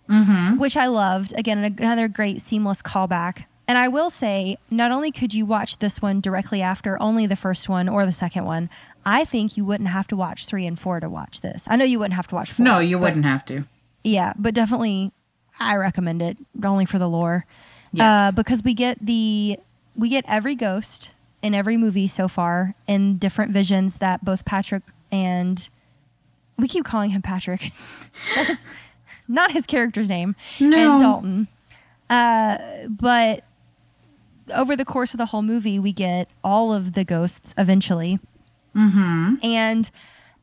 Mm-hmm. 0.09 0.59
which 0.59 0.75
I 0.75 0.87
loved. 0.87 1.33
Again, 1.37 1.63
another 1.63 2.07
great 2.09 2.41
seamless 2.41 2.81
callback. 2.81 3.45
And 3.69 3.77
I 3.77 3.87
will 3.87 4.09
say, 4.09 4.57
not 4.69 4.91
only 4.91 5.09
could 5.11 5.33
you 5.33 5.45
watch 5.45 5.77
this 5.79 6.01
one 6.01 6.19
directly 6.19 6.61
after 6.61 7.01
only 7.01 7.25
the 7.25 7.37
first 7.37 7.69
one 7.69 7.87
or 7.87 8.05
the 8.05 8.11
second 8.11 8.43
one, 8.43 8.69
I 9.05 9.23
think 9.23 9.55
you 9.55 9.63
wouldn't 9.63 9.89
have 9.89 10.05
to 10.07 10.17
watch 10.17 10.45
three 10.45 10.65
and 10.65 10.77
four 10.77 10.99
to 10.99 11.09
watch 11.09 11.39
this. 11.39 11.65
I 11.69 11.77
know 11.77 11.85
you 11.85 11.99
wouldn't 11.99 12.15
have 12.15 12.27
to 12.27 12.35
watch 12.35 12.51
four. 12.51 12.65
No, 12.65 12.79
you 12.79 12.99
wouldn't 12.99 13.23
have 13.23 13.45
to. 13.45 13.63
Yeah, 14.03 14.33
but 14.37 14.53
definitely, 14.53 15.11
I 15.59 15.75
recommend 15.75 16.21
it 16.21 16.37
only 16.63 16.85
for 16.85 16.99
the 16.99 17.07
lore. 17.07 17.45
Yes. 17.91 18.33
Uh, 18.33 18.35
because 18.35 18.63
we 18.63 18.73
get 18.73 18.97
the 18.99 19.59
we 19.95 20.09
get 20.09 20.25
every 20.27 20.55
ghost 20.55 21.11
in 21.41 21.53
every 21.53 21.77
movie 21.77 22.07
so 22.07 22.27
far 22.27 22.73
in 22.87 23.17
different 23.17 23.51
visions 23.51 23.97
that 23.97 24.25
both 24.25 24.45
Patrick 24.45 24.83
and 25.11 25.69
we 26.57 26.67
keep 26.67 26.85
calling 26.85 27.11
him 27.11 27.21
Patrick. 27.21 27.71
That's 28.35 28.67
not 29.27 29.51
his 29.51 29.65
character's 29.65 30.09
name. 30.09 30.35
No. 30.59 30.93
And 30.93 31.01
Dalton. 31.01 31.47
Uh, 32.09 32.57
but 32.89 33.43
over 34.55 34.75
the 34.75 34.85
course 34.85 35.13
of 35.13 35.17
the 35.17 35.27
whole 35.27 35.41
movie, 35.41 35.79
we 35.79 35.93
get 35.93 36.29
all 36.43 36.73
of 36.73 36.93
the 36.93 37.03
ghosts 37.03 37.53
eventually. 37.57 38.19
Mm-hmm. 38.75 39.35
And 39.43 39.91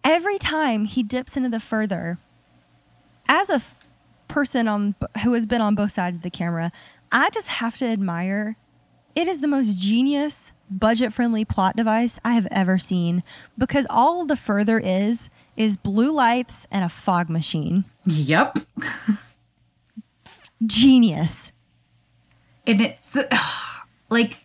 every 0.05 0.39
time 0.39 0.85
he 0.85 1.03
dips 1.03 1.37
into 1.37 1.49
the 1.49 1.61
further, 1.61 2.19
as 3.31 3.49
a 3.49 3.55
f- 3.55 3.79
person 4.27 4.67
on 4.67 4.97
who 5.23 5.35
has 5.35 5.47
been 5.47 5.61
on 5.61 5.77
both 5.77 5.93
sides 5.93 6.17
of 6.17 6.23
the 6.23 6.31
camera, 6.31 6.73
I 7.13 7.31
just 7.31 7.47
have 7.49 7.77
to 7.77 7.87
admire. 7.87 8.57
It 9.15 9.29
is 9.29 9.41
the 9.41 9.49
most 9.49 9.79
genius, 9.79 10.53
budget-friendly 10.69 11.45
plot 11.45 11.77
device 11.77 12.19
I 12.25 12.35
have 12.35 12.49
ever 12.51 12.77
seen 12.77 13.23
because 13.57 13.87
all 13.89 14.27
the 14.27 14.37
further 14.37 14.79
is 14.79 15.31
is 15.57 15.77
blue 15.77 16.11
lights 16.11 16.67
and 16.71 16.85
a 16.85 16.89
fog 16.89 17.31
machine. 17.31 17.85
Yep. 18.05 18.59
Genius. 20.67 21.53
And 22.67 22.81
it's 22.81 23.17
like 24.11 24.39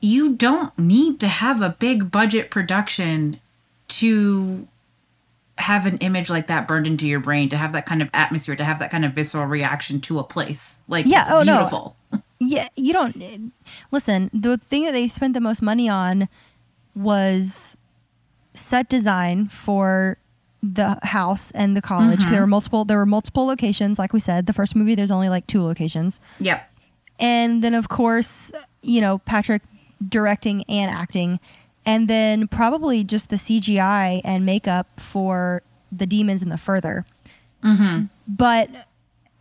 you 0.00 0.34
don't 0.34 0.76
need 0.78 1.18
to 1.20 1.28
have 1.28 1.62
a 1.62 1.76
big 1.78 2.10
budget 2.10 2.50
production 2.50 3.40
to 3.88 4.68
have 5.58 5.86
an 5.86 5.98
image 5.98 6.30
like 6.30 6.46
that 6.46 6.66
burned 6.66 6.86
into 6.86 7.06
your 7.06 7.20
brain, 7.20 7.48
to 7.50 7.56
have 7.56 7.72
that 7.72 7.86
kind 7.86 8.00
of 8.02 8.08
atmosphere, 8.14 8.56
to 8.56 8.64
have 8.64 8.78
that 8.78 8.90
kind 8.90 9.04
of 9.04 9.12
visceral 9.12 9.46
reaction 9.46 10.00
to 10.00 10.18
a 10.18 10.24
place. 10.24 10.80
Like, 10.88 11.06
Yeah, 11.06 11.26
oh, 11.28 11.42
no. 11.42 11.56
beautiful. 11.58 11.96
Yeah, 12.44 12.66
you 12.74 12.92
don't 12.92 13.52
listen. 13.92 14.28
The 14.34 14.58
thing 14.58 14.84
that 14.86 14.90
they 14.92 15.06
spent 15.06 15.32
the 15.34 15.40
most 15.40 15.62
money 15.62 15.88
on 15.88 16.28
was 16.96 17.76
set 18.54 18.88
design 18.88 19.46
for 19.46 20.18
the 20.62 20.98
house 21.04 21.50
and 21.52 21.76
the 21.76 21.82
college. 21.82 22.20
Mm-hmm. 22.20 22.30
There 22.32 22.40
were 22.40 22.46
multiple. 22.46 22.84
There 22.84 22.98
were 22.98 23.06
multiple 23.06 23.46
locations. 23.46 23.98
Like 23.98 24.12
we 24.12 24.20
said, 24.20 24.46
the 24.46 24.52
first 24.52 24.74
movie, 24.76 24.94
there's 24.94 25.10
only 25.12 25.28
like 25.28 25.46
two 25.46 25.62
locations, 25.62 26.20
Yep. 26.40 26.68
and 27.20 27.62
then 27.62 27.74
of 27.74 27.88
course, 27.88 28.50
you 28.82 29.00
know, 29.00 29.18
Patrick 29.18 29.62
directing 30.08 30.64
and 30.68 30.90
acting, 30.90 31.38
and 31.84 32.08
then 32.08 32.48
probably 32.48 33.04
just 33.04 33.30
the 33.30 33.36
CGI 33.36 34.20
and 34.24 34.46
makeup 34.46 35.00
for 35.00 35.62
the 35.90 36.06
demons 36.06 36.42
in 36.42 36.48
the 36.48 36.58
further. 36.58 37.04
Mm-hmm. 37.62 38.04
But 38.26 38.70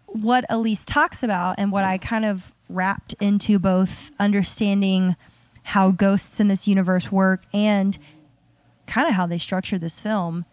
what 0.06 0.46
Elise 0.50 0.86
talks 0.86 1.24
about 1.24 1.56
and 1.58 1.72
what 1.72 1.84
I 1.84 1.98
kind 1.98 2.26
of 2.26 2.54
wrapped 2.70 3.14
into 3.20 3.60
both 3.60 4.12
understanding 4.20 5.16
how 5.64 5.92
ghosts 5.92 6.40
in 6.40 6.48
this 6.48 6.68
universe 6.68 7.12
work 7.12 7.44
and 7.54 7.98
kind 8.88 9.08
of 9.08 9.14
how 9.14 9.26
they 9.26 9.38
structure 9.38 9.78
this 9.78 10.00
film. 10.00 10.46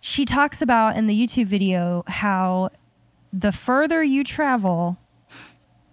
She 0.00 0.24
talks 0.24 0.62
about 0.62 0.96
in 0.96 1.06
the 1.06 1.26
YouTube 1.26 1.46
video 1.46 2.02
how 2.06 2.70
the 3.32 3.52
further 3.52 4.02
you 4.02 4.24
travel, 4.24 4.98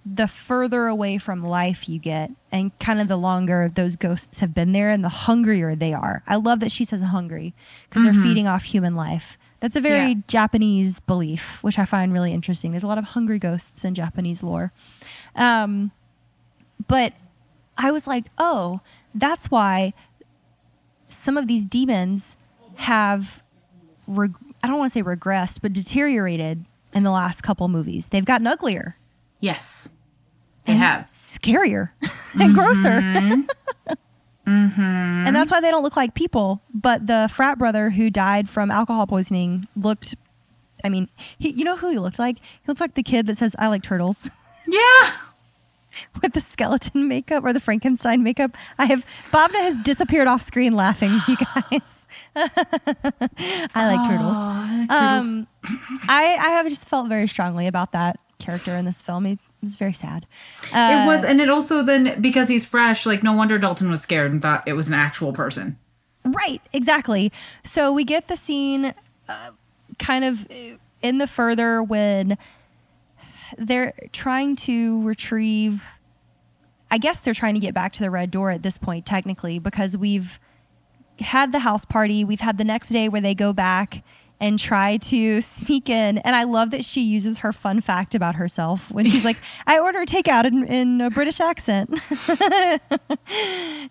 the 0.05 0.27
further 0.27 0.87
away 0.87 1.17
from 1.17 1.41
life 1.43 1.87
you 1.87 1.97
get, 1.99 2.29
and 2.51 2.77
kind 2.79 2.99
of 2.99 3.07
the 3.07 3.15
longer 3.17 3.69
those 3.73 3.95
ghosts 3.95 4.41
have 4.41 4.53
been 4.53 4.71
there 4.73 4.89
and 4.89 5.03
the 5.03 5.09
hungrier 5.09 5.75
they 5.75 5.93
are. 5.93 6.23
I 6.27 6.35
love 6.35 6.59
that 6.59 6.71
she 6.71 6.83
says 6.85 7.01
hungry 7.01 7.53
because 7.89 8.03
they're 8.03 8.13
feeding 8.13 8.45
off 8.47 8.63
human 8.65 8.95
life. 8.95 9.37
That's 9.61 9.77
a 9.77 9.81
very 9.81 10.09
Yeah. 10.11 10.21
Japanese 10.27 10.99
belief, 10.99 11.63
which 11.63 11.79
I 11.79 11.85
find 11.85 12.11
really 12.11 12.33
interesting. 12.33 12.71
There's 12.71 12.83
a 12.83 12.87
lot 12.87 12.97
of 12.97 13.05
hungry 13.05 13.39
ghosts 13.39 13.85
in 13.85 13.93
Japanese 13.95 14.43
lore. 14.43 14.73
Um, 15.37 15.91
but 16.87 17.13
I 17.77 17.91
was 17.91 18.05
like, 18.05 18.25
oh, 18.37 18.81
that's 19.15 19.49
why 19.49 19.93
some 21.07 21.37
of 21.37 21.47
these 21.47 21.65
demons 21.65 22.35
have, 22.75 23.41
reg- 24.05 24.35
I 24.61 24.67
don't 24.67 24.79
want 24.79 24.91
to 24.91 24.99
say 24.99 25.03
regressed, 25.03 25.59
but 25.61 25.71
deteriorated 25.71 26.65
in 26.93 27.03
the 27.03 27.11
last 27.11 27.41
couple 27.41 27.67
movies. 27.69 28.09
They've 28.09 28.25
gotten 28.25 28.47
uglier 28.47 28.97
Yes. 29.39 29.89
They 30.65 30.73
have. 30.73 31.05
scarier 31.07 31.89
and 32.39 32.53
grosser. 32.53 33.01
And 34.45 35.35
that's 35.35 35.51
why 35.51 35.61
they 35.61 35.71
don't 35.71 35.83
look 35.83 35.95
like 35.97 36.13
people. 36.13 36.61
But 36.73 37.07
the 37.07 37.29
frat 37.33 37.57
brother 37.57 37.89
who 37.91 38.09
died 38.09 38.49
from 38.49 38.71
alcohol 38.71 39.07
poisoning 39.07 39.67
looked, 39.75 40.15
I 40.83 40.89
mean, 40.89 41.09
he, 41.37 41.49
you 41.51 41.63
know 41.63 41.77
who 41.77 41.89
he 41.91 41.99
looked 41.99 42.19
like? 42.19 42.37
He 42.39 42.67
looked 42.67 42.81
like 42.81 42.93
the 42.95 43.03
kid 43.03 43.25
that 43.27 43.37
says, 43.37 43.55
I 43.59 43.67
like 43.67 43.83
turtles 43.83 44.29
Yeah. 44.67 45.11
with 46.21 46.33
the 46.33 46.41
skeleton 46.41 47.07
makeup 47.07 47.43
or 47.43 47.53
the 47.53 47.59
Frankenstein 47.59 48.23
makeup. 48.23 48.55
I 48.77 48.85
have, 48.85 49.05
Bhavna 49.31 49.55
has 49.61 49.79
disappeared 49.79 50.27
off 50.27 50.41
screen 50.41 50.73
laughing, 50.73 51.11
you 51.27 51.37
guys. 51.37 52.07
I 52.35 53.95
like 53.95 54.09
turtles. 54.09 54.35
Aw, 54.35 54.85
turtles. 54.89 55.25
Um, 55.27 55.47
I, 56.09 56.23
I 56.39 56.49
have 56.51 56.67
just 56.69 56.87
felt 56.89 57.07
very 57.07 57.27
strongly 57.27 57.67
about 57.67 57.91
that 57.93 58.19
character 58.39 58.71
in 58.71 58.85
this 58.85 59.01
film. 59.01 59.37
It 59.63 59.67
was 59.67 59.75
very 59.77 59.93
sad. 59.93 60.27
Uh, 60.73 61.03
it 61.03 61.07
was, 61.07 61.23
and 61.23 61.39
it 61.39 61.49
also 61.49 61.83
then 61.83 62.21
because 62.21 62.49
he's 62.49 62.65
fresh, 62.65 63.05
like 63.05 63.23
no 63.23 63.31
wonder 63.31 63.57
Dalton 63.57 63.89
was 63.89 64.01
scared 64.01 64.29
and 64.29 64.41
thought 64.41 64.61
it 64.67 64.73
was 64.73 64.89
an 64.89 64.93
actual 64.93 65.31
person. 65.31 65.77
Right, 66.25 66.61
exactly. 66.73 67.31
So 67.63 67.89
we 67.93 68.03
get 68.03 68.27
the 68.27 68.35
scene 68.35 68.93
uh, 69.29 69.51
kind 69.99 70.25
of 70.25 70.45
uh, 70.51 70.75
in 71.01 71.17
the 71.17 71.27
further 71.27 71.81
when 71.81 72.37
they're 73.57 73.93
trying 74.11 74.57
to 74.57 75.01
retrieve. 75.03 75.97
I 76.91 76.97
guess 76.97 77.21
they're 77.21 77.33
trying 77.33 77.53
to 77.53 77.61
get 77.61 77.73
back 77.73 77.93
to 77.93 78.03
the 78.03 78.11
red 78.11 78.31
door 78.31 78.51
at 78.51 78.63
this 78.63 78.77
point, 78.77 79.05
technically, 79.05 79.59
because 79.59 79.95
we've 79.95 80.41
had 81.19 81.53
the 81.53 81.59
house 81.59 81.85
party. 81.85 82.25
We've 82.25 82.41
had 82.41 82.57
the 82.57 82.65
next 82.65 82.89
day 82.89 83.07
where 83.07 83.21
they 83.21 83.33
go 83.33 83.53
back 83.53 84.03
and 84.39 84.59
try 84.59 84.97
to 84.97 85.41
sneak 85.41 85.89
in. 85.89 86.17
And 86.19 86.35
I 86.35 86.43
love 86.43 86.71
that 86.71 86.83
she 86.83 87.01
uses 87.01 87.39
her 87.39 87.53
fun 87.53 87.81
fact 87.81 88.13
about 88.13 88.35
herself 88.35 88.91
when 88.91 89.05
she's 89.05 89.23
like, 89.23 89.37
I 89.67 89.79
order 89.79 90.05
takeout 90.05 90.45
in, 90.45 90.65
in 90.65 91.01
a 91.01 91.09
British 91.09 91.39
accent. 91.39 91.89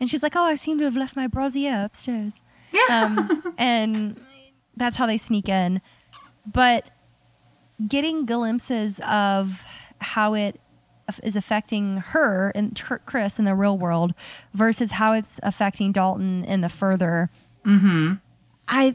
and 0.00 0.10
she's 0.10 0.22
like, 0.22 0.36
Oh, 0.36 0.44
I 0.44 0.56
seem 0.56 0.78
to 0.78 0.84
have 0.84 0.96
left 0.96 1.16
my 1.16 1.26
brassiere 1.26 1.84
upstairs. 1.84 2.42
Yeah. 2.72 3.16
Um, 3.16 3.54
and 3.58 4.20
that's 4.76 4.96
how 4.96 5.06
they 5.06 5.18
sneak 5.18 5.48
in. 5.48 5.80
But 6.46 6.90
getting 7.86 8.26
glimpses 8.26 9.00
of 9.08 9.64
how 10.00 10.34
it 10.34 10.60
is 11.22 11.36
affecting 11.36 11.98
her 11.98 12.52
and 12.54 12.76
Tr- 12.76 12.96
Chris 12.96 13.38
in 13.38 13.44
the 13.44 13.54
real 13.54 13.76
world 13.76 14.14
versus 14.54 14.92
how 14.92 15.12
it's 15.12 15.40
affecting 15.42 15.92
Dalton 15.92 16.44
in 16.44 16.60
the 16.60 16.68
further. 16.68 17.30
mm-hmm. 17.64 18.14
I 18.68 18.94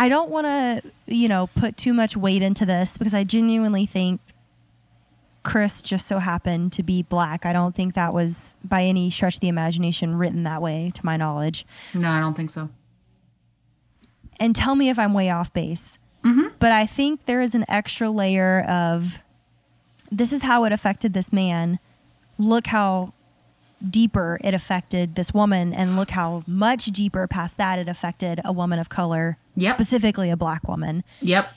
I 0.00 0.08
don't 0.08 0.30
want 0.30 0.46
to, 0.46 0.82
you 1.06 1.28
know, 1.28 1.48
put 1.48 1.76
too 1.76 1.92
much 1.92 2.16
weight 2.16 2.40
into 2.40 2.64
this 2.64 2.96
because 2.96 3.12
I 3.12 3.22
genuinely 3.22 3.84
think 3.84 4.22
Chris 5.42 5.82
just 5.82 6.06
so 6.06 6.20
happened 6.20 6.72
to 6.72 6.82
be 6.82 7.02
black. 7.02 7.44
I 7.44 7.52
don't 7.52 7.74
think 7.74 7.92
that 7.94 8.14
was 8.14 8.56
by 8.64 8.84
any 8.84 9.10
stretch 9.10 9.34
of 9.34 9.40
the 9.40 9.48
imagination 9.48 10.16
written 10.16 10.42
that 10.44 10.62
way, 10.62 10.90
to 10.94 11.04
my 11.04 11.18
knowledge. 11.18 11.66
No, 11.92 12.08
I 12.08 12.18
don't 12.18 12.34
think 12.34 12.48
so. 12.48 12.70
And 14.38 14.56
tell 14.56 14.74
me 14.74 14.88
if 14.88 14.98
I'm 14.98 15.12
way 15.12 15.28
off 15.28 15.52
base. 15.52 15.98
Mm-hmm. 16.24 16.54
But 16.58 16.72
I 16.72 16.86
think 16.86 17.26
there 17.26 17.42
is 17.42 17.54
an 17.54 17.66
extra 17.68 18.08
layer 18.08 18.62
of 18.66 19.18
this 20.10 20.32
is 20.32 20.42
how 20.42 20.64
it 20.64 20.72
affected 20.72 21.12
this 21.12 21.30
man. 21.30 21.78
Look 22.38 22.68
how 22.68 23.12
deeper 23.86 24.38
it 24.42 24.52
affected 24.54 25.14
this 25.14 25.32
woman, 25.32 25.72
and 25.72 25.96
look 25.96 26.10
how 26.10 26.42
much 26.46 26.86
deeper 26.86 27.26
past 27.26 27.56
that 27.58 27.78
it 27.78 27.88
affected 27.88 28.40
a 28.44 28.52
woman 28.52 28.78
of 28.78 28.88
color, 28.88 29.38
Yep. 29.56 29.76
specifically 29.76 30.30
a 30.30 30.36
black 30.36 30.68
woman. 30.68 31.04
Yep. 31.20 31.50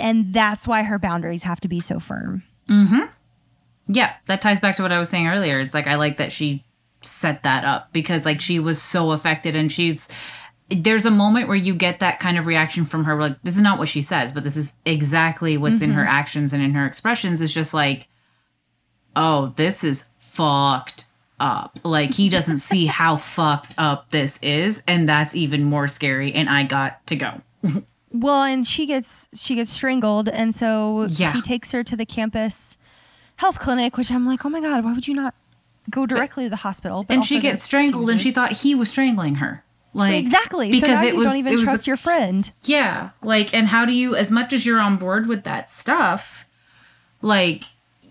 And 0.00 0.32
that's 0.32 0.66
why 0.66 0.82
her 0.82 0.98
boundaries 0.98 1.42
have 1.44 1.60
to 1.60 1.68
be 1.68 1.80
so 1.80 2.00
firm. 2.00 2.42
Mm-hmm. 2.68 3.06
Yeah, 3.88 4.14
that 4.26 4.40
ties 4.40 4.60
back 4.60 4.76
to 4.76 4.82
what 4.82 4.92
I 4.92 4.98
was 4.98 5.08
saying 5.08 5.26
earlier. 5.26 5.58
It's 5.60 5.74
like 5.74 5.86
I 5.86 5.96
like 5.96 6.18
that 6.18 6.32
she 6.32 6.64
set 7.02 7.42
that 7.42 7.64
up 7.64 7.92
because 7.92 8.24
like 8.24 8.40
she 8.40 8.58
was 8.60 8.80
so 8.80 9.10
affected 9.10 9.56
and 9.56 9.72
she's 9.72 10.08
there's 10.68 11.06
a 11.06 11.10
moment 11.10 11.48
where 11.48 11.56
you 11.56 11.74
get 11.74 11.98
that 12.00 12.20
kind 12.20 12.38
of 12.38 12.46
reaction 12.46 12.84
from 12.84 13.04
her 13.04 13.18
like 13.20 13.36
this 13.42 13.56
is 13.56 13.62
not 13.62 13.78
what 13.78 13.88
she 13.88 14.02
says, 14.02 14.32
but 14.32 14.44
this 14.44 14.56
is 14.56 14.74
exactly 14.84 15.56
what's 15.56 15.82
in 15.82 15.92
her 15.92 16.04
actions 16.04 16.52
and 16.52 16.62
in 16.62 16.74
her 16.74 16.86
expressions 16.86 17.40
is 17.40 17.52
just 17.52 17.74
like 17.74 18.08
oh, 19.16 19.52
this 19.56 19.82
is 19.82 20.04
fucked 20.18 21.04
up. 21.40 21.78
Like 21.84 22.12
he 22.14 22.28
doesn't 22.28 22.58
see 22.58 22.86
how 22.86 23.16
fucked 23.16 23.74
up 23.78 24.10
this 24.10 24.38
is 24.42 24.82
and 24.86 25.08
that's 25.08 25.34
even 25.34 25.64
more 25.64 25.88
scary 25.88 26.32
and 26.32 26.48
I 26.48 26.62
got 26.64 27.06
to 27.08 27.16
go. 27.16 27.34
Well, 28.12 28.42
and 28.42 28.66
she 28.66 28.86
gets 28.86 29.28
she 29.40 29.54
gets 29.54 29.70
strangled, 29.70 30.28
and 30.28 30.52
so 30.54 31.06
Yeah. 31.10 31.32
he 31.32 31.40
takes 31.40 31.70
her 31.72 31.84
to 31.84 31.96
the 31.96 32.04
campus 32.06 32.76
health 33.36 33.58
clinic, 33.60 33.96
which 33.96 34.10
I'm 34.10 34.26
like, 34.26 34.44
oh 34.44 34.48
my 34.48 34.60
god, 34.60 34.84
why 34.84 34.92
would 34.92 35.06
you 35.06 35.14
not 35.14 35.34
go 35.88 36.06
directly 36.06 36.44
to 36.44 36.50
the 36.50 36.56
hospital? 36.56 37.04
But 37.04 37.14
and 37.14 37.24
she 37.24 37.40
gets 37.40 37.62
strangled 37.62 38.10
and 38.10 38.20
she 38.20 38.30
thought 38.32 38.52
he 38.52 38.74
was 38.74 38.90
strangling 38.90 39.36
her. 39.36 39.64
Like 39.94 40.14
exactly 40.16 40.70
because 40.70 40.98
so 41.00 41.04
it 41.06 41.12
you 41.14 41.18
was 41.18 41.28
don't 41.28 41.36
even 41.36 41.56
trust 41.58 41.86
a- 41.86 41.90
your 41.90 41.96
friend. 41.96 42.50
Yeah, 42.64 43.10
like, 43.22 43.52
and 43.54 43.66
how 43.68 43.84
do 43.84 43.92
you, 43.92 44.14
as 44.16 44.30
much 44.30 44.52
as 44.52 44.64
you're 44.66 44.78
on 44.80 44.96
board 44.96 45.26
with 45.26 45.42
that 45.44 45.68
stuff, 45.70 46.46
like, 47.22 47.64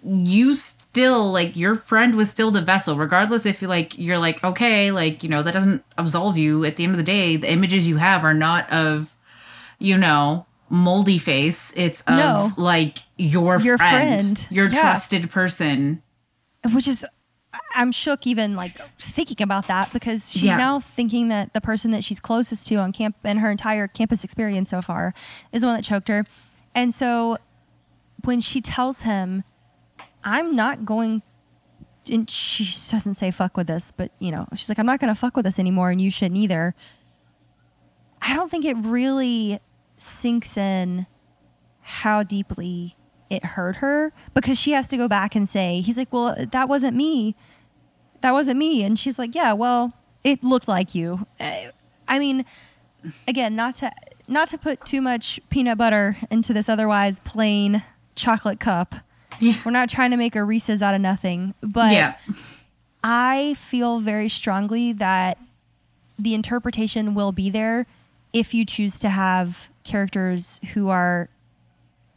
you 0.04 0.56
still, 1.00 1.32
like, 1.32 1.56
your 1.56 1.76
friend 1.76 2.16
was 2.16 2.30
still 2.30 2.52
the 2.52 2.62
vessel, 2.62 2.98
regardless 2.98 3.46
if 3.46 3.62
you, 3.62 3.68
like, 3.70 3.98
you're 3.98 4.18
like, 4.20 4.44
okay, 4.44 4.92
like, 4.92 5.24
you 5.24 5.30
know, 5.30 5.42
that 5.42 5.54
doesn't 5.54 5.84
absolve 5.98 6.38
you. 6.38 6.66
At 6.66 6.76
the 6.76 6.84
end 6.84 6.92
of 6.92 6.98
the 6.98 7.04
day, 7.04 7.38
the 7.38 7.50
images 7.52 7.88
you 7.88 7.98
have 7.98 8.24
are 8.26 8.34
not 8.34 8.72
of, 8.72 9.16
you 9.80 9.98
know, 9.98 10.46
moldy 10.70 11.18
face. 11.18 11.72
It's 11.78 12.02
of, 12.02 12.18
No. 12.18 12.52
like, 12.58 12.98
your, 13.18 13.60
Your 13.62 13.78
friend, 13.78 14.38
friend. 14.38 14.48
your 14.52 14.68
Yeah. 14.68 14.82
trusted 14.82 15.32
person. 15.32 16.02
which 16.74 16.88
is 16.90 17.06
i'm 17.74 17.92
shook 17.92 18.28
even 18.28 18.54
like 18.56 18.78
thinking 19.00 19.42
about 19.42 19.66
that 19.68 19.92
because 19.94 20.30
she's 20.32 20.44
Yeah. 20.44 20.58
now 20.58 20.80
thinking 20.80 21.30
that 21.30 21.54
the 21.54 21.62
person 21.62 21.90
that 21.92 22.04
she's 22.04 22.20
closest 22.20 22.68
to 22.68 22.76
on 22.76 22.92
camp 22.92 23.16
and 23.24 23.40
her 23.40 23.50
entire 23.50 23.88
campus 23.88 24.24
experience 24.26 24.70
so 24.70 24.82
far 24.84 25.14
is 25.52 25.62
the 25.62 25.68
one 25.68 25.78
that 25.78 25.84
choked 25.84 26.10
her 26.10 26.26
and 26.76 26.94
so 26.94 27.38
when 28.24 28.40
she 28.42 28.60
tells 28.62 29.02
him 29.02 29.44
i'm 30.24 30.56
not 30.56 30.86
going 30.86 31.22
and 32.12 32.30
she 32.30 32.64
doesn't 32.92 33.16
say 33.16 33.32
fuck 33.32 33.56
with 33.56 33.68
this 33.68 33.92
but 33.92 34.12
you 34.20 34.32
know 34.32 34.48
she's 34.54 34.70
like 34.70 34.80
i'm 34.80 34.86
not 34.86 35.00
going 35.00 35.14
to 35.14 35.20
fuck 35.20 35.36
with 35.36 35.46
this 35.46 35.60
anymore 35.60 35.92
and 35.92 36.02
you 36.02 36.10
shouldn't 36.10 36.38
either 36.38 36.74
i 38.22 38.34
don't 38.34 38.50
think 38.50 38.66
it 38.66 38.78
really 38.78 39.60
sinks 39.98 40.58
in 40.58 41.06
how 41.82 42.24
deeply 42.24 42.96
it 43.30 43.44
hurt 43.44 43.78
her 43.78 44.12
because 44.34 44.60
she 44.60 44.72
has 44.72 44.88
to 44.88 44.98
go 44.98 45.08
back 45.08 45.36
and 45.36 45.48
say, 45.48 45.82
he's 45.82 45.98
like, 45.98 46.12
well, 46.12 46.36
that 46.52 46.68
wasn't 46.68 46.96
me. 46.96 47.36
That 48.22 48.32
wasn't 48.32 48.58
me. 48.58 48.84
And 48.84 48.98
she's 48.98 49.20
like, 49.20 49.36
yeah, 49.36 49.54
well, 49.54 49.94
it 50.24 50.44
looked 50.44 50.68
like 50.68 50.96
you. 50.96 51.26
I 51.40 52.20
mean, 52.20 52.44
again, 53.28 53.56
not 53.56 53.76
to 53.76 53.92
not 54.28 54.50
to 54.50 54.58
put 54.58 54.86
too 54.86 55.02
much 55.02 55.40
peanut 55.50 55.78
butter 55.78 56.18
into 56.30 56.54
this 56.54 56.70
otherwise 56.70 57.20
plain 57.22 57.84
chocolate 58.16 58.60
cup. 58.60 58.96
Yeah. 59.40 59.54
We're 59.66 59.72
not 59.72 59.90
trying 59.90 60.12
to 60.12 60.18
make 60.18 60.36
a 60.36 60.44
Reese's 60.44 60.82
out 60.82 60.94
of 60.94 61.02
nothing, 61.02 61.54
but 61.62 61.94
yeah. 61.94 62.16
I 63.04 63.54
feel 63.58 64.00
very 64.00 64.30
strongly 64.30 64.92
that 64.94 65.38
the 66.18 66.34
interpretation 66.34 67.14
will 67.16 67.32
be 67.32 67.50
there 67.50 67.86
if 68.34 68.54
you 68.54 68.66
choose 68.66 69.00
to 69.00 69.10
have 69.10 69.70
characters 69.84 70.60
who 70.74 70.90
are 70.90 71.30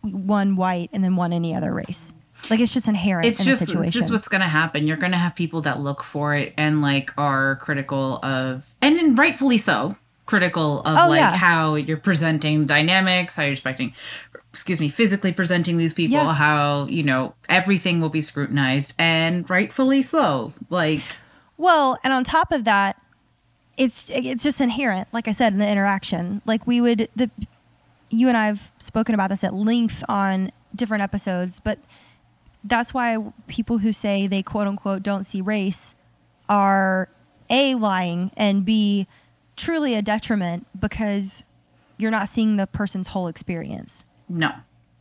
one 0.02 0.56
white 0.56 0.90
and 0.92 1.04
then 1.04 1.16
one 1.16 1.32
any 1.32 1.54
other 1.54 1.72
race. 1.72 2.12
Like 2.50 2.58
it's 2.58 2.74
just 2.74 2.88
inherent 2.88 3.24
it's 3.26 3.38
in 3.38 3.46
just 3.46 3.72
it's 3.72 3.92
just 3.92 4.10
what's 4.10 4.26
gonna 4.26 4.48
happen. 4.48 4.88
You're 4.88 4.96
gonna 4.96 5.16
have 5.18 5.36
people 5.36 5.60
that 5.60 5.78
look 5.80 6.02
for 6.02 6.34
it 6.34 6.52
and 6.56 6.82
like 6.82 7.12
are 7.16 7.56
critical 7.56 8.18
of 8.24 8.74
and 8.82 9.16
rightfully 9.16 9.58
so 9.58 9.94
critical 10.26 10.80
of 10.80 10.96
Oh, 10.98 11.08
like 11.08 11.20
yeah. 11.20 11.36
how 11.36 11.76
you're 11.76 11.96
presenting 11.96 12.66
dynamics, 12.66 13.36
how 13.36 13.42
you're 13.44 13.52
expecting 13.52 13.94
excuse 14.52 14.80
me, 14.80 14.88
physically 14.88 15.32
presenting 15.32 15.78
these 15.78 15.94
people, 15.94 16.18
Yeah. 16.18 16.34
how, 16.34 16.84
you 16.86 17.02
know, 17.02 17.34
everything 17.48 18.00
will 18.02 18.10
be 18.10 18.20
scrutinized 18.20 18.92
and 18.98 19.48
rightfully 19.48 20.02
so. 20.02 20.52
Like 20.68 21.02
Well, 21.56 21.96
and 22.04 22.12
on 22.12 22.22
top 22.22 22.52
of 22.52 22.64
that, 22.64 23.00
it's 23.78 24.10
it's 24.10 24.42
just 24.42 24.60
inherent, 24.60 25.08
like 25.12 25.26
I 25.26 25.32
said, 25.32 25.54
in 25.54 25.58
the 25.58 25.66
interaction. 25.68 26.42
Like 26.44 26.66
we 26.66 26.80
would 26.82 27.08
the 27.16 27.30
you 28.10 28.28
and 28.28 28.36
I've 28.36 28.70
spoken 28.78 29.14
about 29.14 29.30
this 29.30 29.42
at 29.42 29.54
length 29.54 30.04
on 30.06 30.52
different 30.74 31.02
episodes, 31.02 31.58
but 31.60 31.78
that's 32.62 32.92
why 32.92 33.16
people 33.48 33.78
who 33.78 33.92
say 33.92 34.26
they 34.26 34.42
quote 34.42 34.66
unquote 34.66 35.02
don't 35.02 35.24
see 35.24 35.40
race 35.40 35.94
are 36.48 37.08
A 37.48 37.74
lying 37.74 38.30
and 38.36 38.64
B 38.66 39.06
truly 39.56 39.94
a 39.94 40.02
detriment 40.02 40.66
because 40.78 41.42
you're 41.96 42.10
not 42.10 42.28
seeing 42.28 42.56
the 42.56 42.66
person's 42.66 43.08
whole 43.08 43.28
experience. 43.28 44.04
No. 44.28 44.52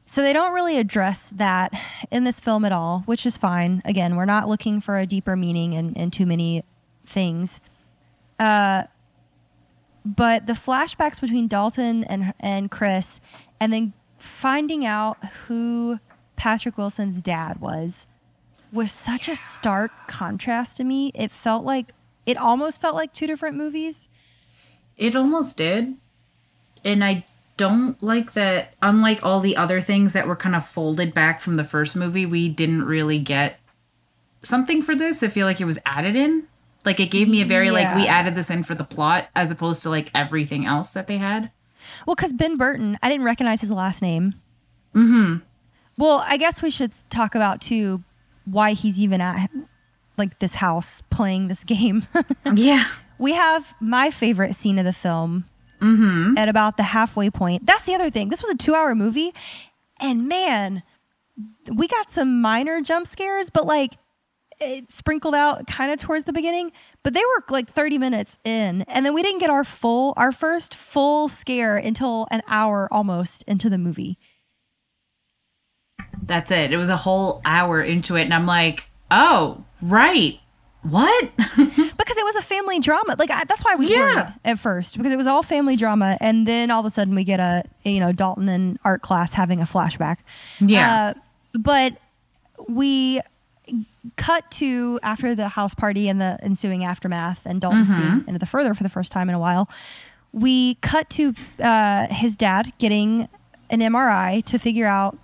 So 0.06 0.22
they 0.22 0.34
don't 0.34 0.54
really 0.54 0.78
address 0.78 1.32
that 1.36 1.74
in 2.12 2.26
this 2.26 2.40
film 2.42 2.66
at 2.66 2.74
all, 2.74 3.04
which 3.06 3.26
is 3.26 3.38
fine. 3.38 3.82
Again, 3.86 4.18
we're 4.18 4.26
not 4.26 4.50
looking 4.50 4.82
for 4.82 4.98
a 4.98 5.06
deeper 5.06 5.38
meaning 5.38 5.72
in, 5.72 5.94
in 5.94 6.12
too 6.12 6.26
many 6.26 6.64
things. 7.06 7.62
Uh, 8.38 8.84
but 10.04 10.48
the 10.48 10.54
flashbacks 10.54 11.22
between 11.22 11.48
Dalton 11.48 12.04
and 12.06 12.34
and 12.40 12.70
Chris, 12.70 13.22
and 13.60 13.72
then 13.72 13.94
finding 14.18 14.86
out 14.86 15.24
who 15.46 16.00
Patrick 16.36 16.78
Wilson's 16.78 17.22
dad 17.22 17.62
was, 17.62 18.08
was 18.74 18.92
such 18.92 19.30
a 19.30 19.36
stark 19.36 19.92
contrast 20.08 20.78
to 20.78 20.84
me. 20.84 21.12
It 21.16 21.32
felt 21.32 21.64
like 21.64 21.92
it 22.26 22.38
almost 22.38 22.82
felt 22.82 22.96
like 22.96 23.14
two 23.14 23.28
different 23.28 23.56
movies. 23.56 24.10
It 24.98 25.16
almost 25.16 25.58
did. 25.58 25.96
And 26.84 27.04
I 27.04 27.26
don't 27.62 28.02
like 28.02 28.34
that, 28.34 28.74
unlike 28.82 29.24
all 29.24 29.40
the 29.40 29.56
other 29.56 29.82
things 29.82 30.14
that 30.14 30.28
were 30.28 30.36
kind 30.36 30.56
of 30.56 30.66
folded 30.66 31.14
back 31.14 31.40
from 31.40 31.58
the 31.58 31.64
first 31.64 31.96
movie, 31.96 32.26
we 32.26 32.50
didn't 32.50 32.84
really 32.86 33.20
get 33.20 33.60
something 34.42 34.82
for 34.82 34.96
this. 34.96 35.22
I 35.22 35.28
feel 35.28 35.46
like 35.46 35.62
it 35.62 35.66
was 35.66 35.78
added 35.86 36.16
in. 36.16 36.48
Like 36.86 37.00
it 37.00 37.12
gave 37.12 37.30
me 37.30 37.40
a 37.40 37.46
very, 37.46 37.70
like, 37.70 37.96
we 37.96 38.08
added 38.08 38.34
this 38.34 38.50
in 38.50 38.64
for 38.64 38.74
the 38.74 38.84
plot 38.84 39.28
as 39.36 39.52
opposed 39.52 39.84
to 39.84 39.92
like 39.92 40.10
everything 40.16 40.66
else 40.66 40.94
that 40.94 41.06
they 41.06 41.18
had. 41.18 41.52
Well, 42.08 42.16
because 42.16 42.34
Ben 42.34 42.58
Burton, 42.58 42.98
I 43.04 43.10
didn't 43.10 43.26
recognize 43.26 43.62
his 43.62 43.70
last 43.70 44.02
name. 44.02 44.34
Mm-hmm. 44.96 45.46
Well, 46.00 46.26
I 46.28 46.38
guess 46.38 46.64
we 46.64 46.72
should 46.72 46.94
talk 47.12 47.36
about 47.36 47.62
too 47.62 48.04
why 48.46 48.74
he's 48.74 49.00
even 49.00 49.22
at 49.22 49.52
like 50.18 50.40
this 50.40 50.56
house 50.56 51.04
playing 51.12 51.48
this 51.48 51.64
game. 51.64 52.08
yeah. 52.56 52.86
we 53.20 53.34
have 53.34 53.76
my 53.80 54.10
favorite 54.10 54.56
scene 54.56 54.80
of 54.80 54.86
the 54.86 54.94
film 54.94 55.46
Mm-hmm. 55.82 56.38
at 56.38 56.48
about 56.48 56.78
the 56.78 56.84
halfway 56.84 57.30
point. 57.30 57.66
That's 57.66 57.84
the 57.84 57.96
other 57.96 58.10
thing. 58.10 58.30
This 58.30 58.42
was 58.42 58.52
a 58.52 58.58
two-hour 58.58 58.96
movie, 58.96 59.32
and 60.00 60.28
man, 60.28 60.84
we 61.74 61.88
got 61.88 62.10
some 62.10 62.42
minor 62.42 62.82
jump 62.82 63.08
scares, 63.08 63.50
but 63.50 63.66
like 63.66 63.98
it 64.60 64.92
sprinkled 64.92 65.34
out 65.36 65.66
kind 65.68 65.92
of 65.92 66.00
towards 66.00 66.26
the 66.26 66.34
beginning. 66.34 66.72
But 67.04 67.14
they 67.14 67.22
were 67.22 67.44
like 67.50 67.68
30 67.68 67.98
minutes 67.98 68.38
in, 68.44 68.84
and 68.84 69.06
then 69.06 69.14
we 69.14 69.24
didn't 69.24 69.40
get 69.40 69.50
our 69.50 69.64
full, 69.64 70.14
our 70.18 70.32
first 70.32 70.76
full 70.76 71.28
scare 71.28 71.78
until 71.78 72.28
an 72.32 72.42
hour 72.48 72.88
almost 72.92 73.44
into 73.48 73.70
the 73.70 73.80
movie. 73.80 74.20
That's 76.22 76.52
it. 76.52 76.72
It 76.72 76.78
was 76.78 76.90
a 76.90 76.98
whole 76.98 77.42
hour 77.44 77.82
into 77.82 78.16
it. 78.16 78.24
And 78.24 78.34
I'm 78.34 78.46
like, 78.46 78.90
oh, 79.10 79.64
right. 79.82 80.40
What? 80.84 81.32
because 82.12 82.22
it 82.22 82.26
was 82.26 82.36
a 82.36 82.42
family 82.42 82.80
drama. 82.80 83.16
Like 83.18 83.30
I, 83.32 83.44
that's 83.46 83.64
why 83.64 83.76
we 83.76 83.90
Yeah. 83.92 83.98
worried 84.16 84.34
at 84.46 84.60
first 84.60 84.98
because 84.98 85.12
it 85.12 85.18
was 85.18 85.28
all 85.28 85.44
family 85.44 85.76
drama, 85.76 86.18
and 86.20 86.48
then 86.48 86.70
all 86.72 86.80
of 86.82 86.86
a 86.86 86.92
sudden 86.92 87.16
we 87.16 87.24
get 87.24 87.40
a 87.40 87.64
you 87.84 88.00
know 88.00 88.12
Dalton 88.12 88.50
in 88.50 88.78
art 88.84 89.02
class 89.02 89.34
having 89.34 89.62
a 89.62 89.66
flashback. 89.66 90.18
Yeah. 90.60 91.14
Uh, 91.16 91.20
but 91.58 91.98
we 92.68 93.22
cut 94.18 94.50
to 94.52 95.00
after 95.04 95.36
the 95.36 95.48
house 95.50 95.74
party 95.74 96.10
and 96.10 96.20
the 96.20 96.38
ensuing 96.42 96.84
aftermath, 96.84 97.46
and 97.46 97.62
Dalton 97.62 97.86
Mm-hmm. 97.86 97.94
seen 98.18 98.24
into 98.28 98.40
the 98.40 98.46
further 98.46 98.74
for 98.74 98.84
the 98.84 98.90
first 98.90 99.12
time 99.12 99.30
in 99.30 99.36
a 99.36 99.40
while. 99.40 99.70
we 100.34 100.76
cut 100.76 101.10
to 101.12 101.34
uh, 101.62 102.08
his 102.08 102.38
dad 102.38 102.72
getting 102.78 103.28
an 103.70 103.80
MRI 103.80 104.44
to 104.46 104.58
figure 104.58 104.86
out, 104.88 105.18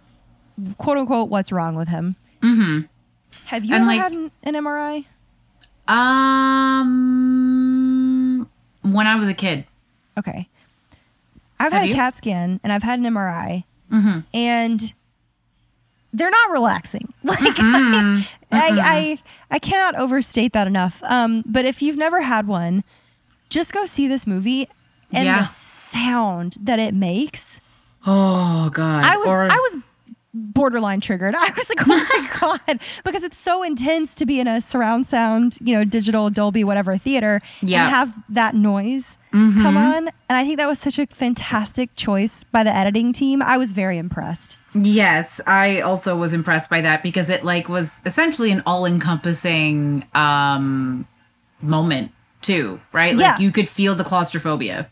quote 0.78 0.98
unquote, 0.98 1.30
what's 1.30 1.50
wrong 1.52 1.76
with 1.76 1.88
him. 1.88 2.16
Mm-hmm. 2.42 2.82
Have 3.46 3.64
you 3.64 3.74
And, 3.74 3.84
ever 3.84 3.92
like- 3.92 4.00
had 4.02 4.12
an, 4.14 4.32
an 4.44 4.54
MRI? 4.56 5.06
Um, 5.88 7.38
when 8.84 9.08
I 9.08 9.16
was 9.16 9.28
a 9.28 9.34
kid. 9.34 9.66
Okay. 10.18 10.48
I've 11.60 11.72
Have 11.74 11.82
had 11.84 11.92
a? 11.92 11.94
CAT 11.94 12.16
scan 12.16 12.60
and 12.64 12.72
I've 12.72 12.84
had 12.84 13.00
an 13.00 13.06
MRI, 13.06 13.64
Mm-hmm. 13.92 14.20
and 14.34 14.94
they're 16.14 16.30
not 16.30 16.52
relaxing. 16.52 17.14
Like 17.24 17.40
Mm-hmm. 17.40 18.22
I, 18.52 18.70
I, 18.82 19.18
I 19.56 19.60
cannot 19.60 19.96
overstate 20.00 20.54
that 20.54 20.68
enough. 20.68 21.02
Um, 21.04 21.44
but 21.46 21.66
if 21.66 21.82
you've 21.82 21.98
never 21.98 22.22
had 22.22 22.48
one, 22.48 22.84
just 23.50 23.74
go 23.74 23.86
see 23.86 24.08
this 24.08 24.26
movie 24.28 24.68
and 25.14 25.26
Yeah. 25.26 25.40
the 25.40 25.46
sound 25.46 26.56
that 26.62 26.80
it 26.80 26.94
makes. 26.94 27.60
Oh 28.06 28.70
God. 28.74 29.04
I 29.04 29.18
was 29.18 29.28
Or- 29.28 29.44
I 29.52 29.56
was 29.56 29.78
borderline 30.38 31.02
triggered. 31.02 31.36
I 31.38 31.50
was 31.56 31.70
like, 31.70 31.88
oh 31.88 32.08
my 32.12 32.28
god, 32.68 32.80
because 33.04 33.24
it's 33.24 33.38
so 33.38 33.64
intense 33.64 34.16
to 34.16 34.26
be 34.26 34.40
in 34.40 34.48
a 34.48 34.62
surround 34.62 35.06
sound, 35.06 35.58
you 35.62 35.74
know, 35.74 35.84
digital 35.84 36.30
Dolby 36.30 36.64
whatever 36.64 36.98
theater 36.98 37.42
Yeah. 37.62 37.84
and 37.86 37.96
have 37.96 38.16
that 38.30 38.56
noise 38.56 39.18
come 39.32 39.78
on. 39.78 40.08
And 40.08 40.14
I 40.38 40.44
think 40.44 40.58
that 40.58 40.68
was 40.68 40.80
such 40.80 40.98
a 40.98 41.06
fantastic 41.06 41.94
choice 41.96 42.44
by 42.46 42.64
the 42.64 42.72
editing 42.76 43.14
team. 43.14 43.44
I 43.44 43.58
was 43.58 43.72
very 43.72 44.00
impressed. 44.00 44.58
Yes, 44.74 45.40
I 45.46 45.82
also 45.82 46.16
was 46.16 46.34
impressed 46.34 46.72
by 46.72 46.82
that 46.82 47.04
because 47.04 47.30
it 47.30 47.44
like 47.44 47.70
was 47.70 48.02
essentially 48.06 48.50
an 48.52 48.64
all-encompassing 48.66 50.06
um 50.16 51.08
moment 51.62 52.12
too, 52.42 52.80
right? 52.94 53.16
Like 53.16 53.22
Yeah. 53.22 53.38
you 53.40 53.52
could 53.52 53.68
feel 53.70 53.94
the 53.96 54.04
claustrophobia. 54.04 54.90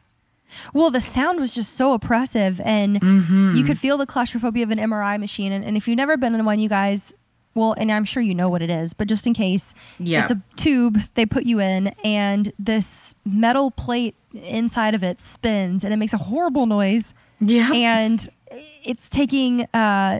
Well, 0.73 0.89
the 0.89 1.01
sound 1.01 1.39
was 1.39 1.53
just 1.53 1.73
so 1.75 1.93
oppressive, 1.93 2.59
and 2.63 2.99
Mm-hmm. 3.01 3.55
you 3.55 3.63
could 3.63 3.77
feel 3.79 3.97
the 3.97 4.05
claustrophobia 4.05 4.63
of 4.63 4.71
an 4.71 4.77
MRI 4.79 5.19
machine. 5.19 5.51
And, 5.51 5.63
and 5.65 5.75
if 5.77 5.87
you've 5.87 5.97
never 5.97 6.17
been 6.17 6.35
in 6.35 6.43
one, 6.45 6.59
you 6.59 6.69
guys, 6.69 7.13
well, 7.53 7.73
and 7.77 7.91
I'm 7.91 8.03
sure 8.05 8.21
you 8.21 8.35
know 8.35 8.49
what 8.49 8.61
it 8.61 8.69
is, 8.69 8.93
but 8.93 9.07
just 9.07 9.25
in 9.25 9.33
case, 9.33 9.73
Yeah. 9.99 10.23
it's 10.23 10.31
a 10.31 10.41
tube 10.55 10.97
they 11.15 11.25
put 11.25 11.45
you 11.45 11.59
in, 11.61 11.91
and 12.03 12.51
this 12.59 13.15
metal 13.25 13.71
plate 13.71 14.15
inside 14.33 14.93
of 14.93 15.03
it 15.03 15.21
spins, 15.21 15.83
and 15.83 15.93
it 15.93 15.97
makes 15.97 16.13
a 16.13 16.17
horrible 16.17 16.65
noise, 16.65 17.13
Yeah. 17.39 17.71
and 17.73 18.27
it's 18.83 19.09
taking 19.09 19.67
uh, 19.73 20.19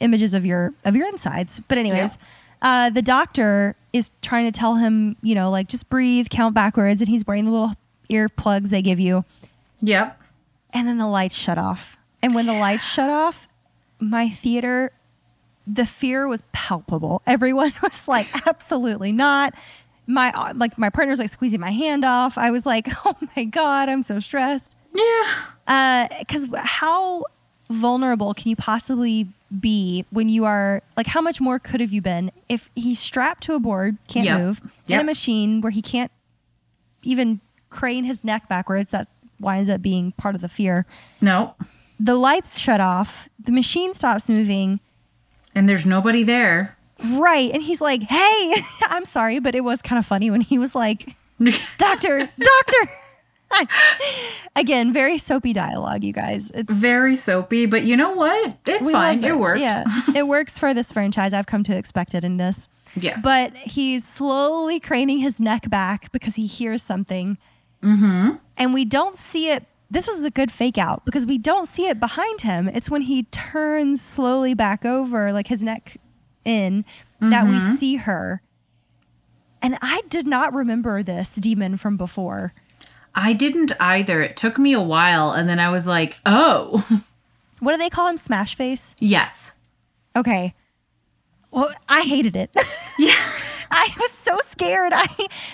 images 0.00 0.34
of 0.34 0.44
your 0.46 0.74
of 0.84 0.94
your 0.96 1.08
insides. 1.08 1.60
But 1.68 1.78
anyways. 1.78 2.16
Uh, 2.64 2.90
the 2.90 3.02
doctor 3.02 3.74
is 3.92 4.10
trying 4.22 4.44
to 4.50 4.56
tell 4.56 4.76
him, 4.76 5.16
you 5.20 5.34
know, 5.34 5.50
like 5.50 5.66
just 5.66 5.88
breathe, 5.88 6.28
count 6.30 6.54
backwards, 6.54 7.00
and 7.00 7.08
he's 7.08 7.26
wearing 7.26 7.44
the 7.44 7.50
little 7.50 7.72
ear 8.12 8.28
plugs 8.28 8.70
they 8.70 8.82
give 8.82 9.00
you 9.00 9.24
Yep. 9.80 10.20
and 10.72 10.86
then 10.86 10.98
the 10.98 11.06
lights 11.06 11.34
shut 11.34 11.58
off. 11.58 11.96
And 12.22 12.34
when 12.34 12.46
the 12.46 12.52
lights 12.52 12.84
shut 12.84 13.10
off, 13.10 13.48
my 13.98 14.28
theater, 14.28 14.92
the 15.66 15.86
fear 15.86 16.28
was 16.28 16.42
palpable. 16.52 17.20
Everyone 17.26 17.72
was 17.82 18.06
like, 18.06 18.28
absolutely 18.46 19.10
not. 19.12 19.54
My 20.06 20.52
like 20.54 20.76
my 20.78 20.90
partner's 20.90 21.18
like 21.18 21.30
squeezing 21.30 21.60
my 21.60 21.70
hand 21.72 22.04
off. 22.04 22.36
I 22.38 22.50
was 22.50 22.66
like, 22.66 22.88
oh 23.06 23.14
my 23.36 23.44
god, 23.44 23.88
I'm 23.88 24.02
so 24.02 24.18
stressed. 24.20 24.76
Yeah. 24.94 25.24
Uh 25.66 26.08
because 26.20 26.48
how 26.56 27.24
vulnerable 27.70 28.34
can 28.34 28.50
you 28.50 28.56
possibly 28.56 29.28
be 29.60 30.04
when 30.10 30.28
you 30.28 30.44
are 30.44 30.82
like 30.96 31.06
how 31.06 31.20
much 31.20 31.40
more 31.40 31.58
could 31.58 31.80
have 31.80 31.92
you 31.92 32.00
been 32.02 32.30
if 32.48 32.68
he's 32.74 32.98
strapped 32.98 33.42
to 33.44 33.54
a 33.54 33.60
board, 33.60 33.96
can't 34.08 34.26
Yep. 34.26 34.38
move, 34.40 34.60
in 34.88 35.00
a 35.00 35.04
machine 35.04 35.60
where 35.60 35.70
he 35.70 35.82
can't 35.82 36.10
even 37.02 37.40
crane 37.72 38.04
his 38.04 38.22
neck 38.22 38.48
backwards? 38.48 38.92
That 38.92 39.08
winds 39.40 39.68
up 39.68 39.82
being 39.82 40.12
part 40.12 40.36
of 40.36 40.40
the 40.40 40.48
fear 40.48 40.86
No. 41.20 41.54
the 41.98 42.14
lights 42.14 42.58
shut 42.58 42.80
off, 42.80 43.28
the 43.42 43.50
machine 43.52 43.92
stops 43.94 44.28
moving. 44.28 44.78
And 45.54 45.68
there's 45.68 45.84
nobody 45.84 46.22
there. 46.22 46.76
Right. 47.10 47.50
And 47.52 47.62
he's 47.62 47.80
like, 47.80 48.02
hey, 48.04 48.54
I'm 48.88 49.04
sorry, 49.04 49.40
but 49.40 49.54
it 49.56 49.62
was 49.64 49.82
kind 49.82 49.98
of 49.98 50.06
funny 50.06 50.30
when 50.30 50.40
he 50.40 50.58
was 50.58 50.74
like, 50.76 51.14
doctor, 51.78 52.18
doctor. 52.38 52.92
Again, 54.56 54.92
very 54.92 55.18
soapy 55.18 55.52
dialogue, 55.52 56.04
you 56.04 56.12
guys. 56.12 56.50
It's 56.54 56.72
Very 56.72 57.16
soapy, 57.16 57.66
but 57.66 57.82
you 57.82 57.96
know 57.96 58.12
what? 58.12 58.56
It's 58.66 58.90
fine. 58.90 59.20
love 59.20 59.30
It 59.30 59.38
worked. 59.38 59.60
Yeah. 59.60 59.84
it 60.14 60.26
works 60.26 60.58
for 60.58 60.72
this 60.72 60.92
franchise. 60.92 61.32
I've 61.32 61.46
come 61.46 61.62
to 61.64 61.76
expect 61.76 62.14
it 62.14 62.24
in 62.24 62.36
this. 62.36 62.68
Yes. 62.94 63.20
But 63.22 63.56
he's 63.56 64.04
slowly 64.06 64.78
craning 64.80 65.18
his 65.20 65.40
neck 65.40 65.68
back 65.70 66.10
because 66.12 66.34
he 66.36 66.46
hears 66.46 66.82
something. 66.82 67.38
Mm-hmm. 67.82 68.36
And 68.56 68.74
we 68.74 68.84
don't 68.84 69.16
see 69.16 69.50
it. 69.50 69.66
This 69.90 70.06
was 70.06 70.24
a 70.24 70.30
good 70.30 70.50
fake 70.50 70.78
out 70.78 71.04
because 71.04 71.26
we 71.26 71.36
don't 71.36 71.66
see 71.66 71.86
it 71.88 72.00
behind 72.00 72.40
him. 72.42 72.68
It's 72.68 72.88
when 72.88 73.02
he 73.02 73.24
turns 73.24 74.00
slowly 74.00 74.54
back 74.54 74.84
over, 74.86 75.32
like 75.32 75.48
his 75.48 75.62
neck 75.62 75.98
in, 76.44 76.84
that 77.20 77.44
we 77.46 77.52
Mm-hmm. 77.54 77.74
see 77.74 77.96
her. 77.96 78.40
And 79.60 79.76
I 79.82 80.02
did 80.08 80.26
not 80.26 80.52
remember 80.54 81.02
this 81.02 81.34
demon 81.36 81.76
from 81.76 81.96
before. 81.96 82.52
I 83.14 83.32
didn't 83.32 83.72
either. 83.78 84.22
It 84.22 84.36
took 84.36 84.58
me 84.58 84.72
a 84.72 84.80
while 84.80 85.30
and 85.32 85.48
then 85.48 85.60
I 85.60 85.68
was 85.68 85.86
like, 85.86 86.16
"Oh." 86.24 86.84
What 87.60 87.72
do 87.72 87.78
they 87.78 87.90
call 87.90 88.08
him? 88.08 88.16
Smash 88.16 88.54
face? 88.56 88.94
yes. 88.98 89.54
Okay. 90.16 90.54
Well, 91.52 91.70
I 91.88 92.00
hated 92.02 92.34
it. 92.34 92.50
Yeah. 92.98 93.14
I 93.72 93.88
was 93.98 94.10
so 94.12 94.36
scared. 94.38 94.92
I 94.96 95.06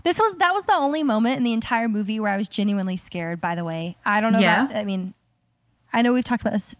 this 0.04 0.18
was 0.18 0.34
that 0.36 0.52
was 0.52 0.66
the 0.66 0.74
only 0.74 1.02
moment 1.02 1.36
in 1.38 1.42
the 1.44 1.52
entire 1.52 1.88
movie 1.88 2.18
where 2.20 2.32
I 2.32 2.36
was 2.36 2.48
genuinely 2.48 2.96
scared. 2.96 3.40
By 3.40 3.54
the 3.54 3.64
way, 3.64 3.96
I 4.04 4.20
don't 4.20 4.32
know. 4.32 4.40
Yeah. 4.40 4.64
About, 4.66 4.76
I 4.76 4.84
mean, 4.84 5.14
I 5.92 6.02
know 6.02 6.12
we've 6.12 6.24
talked 6.24 6.42
about 6.42 6.52
this 6.52 6.74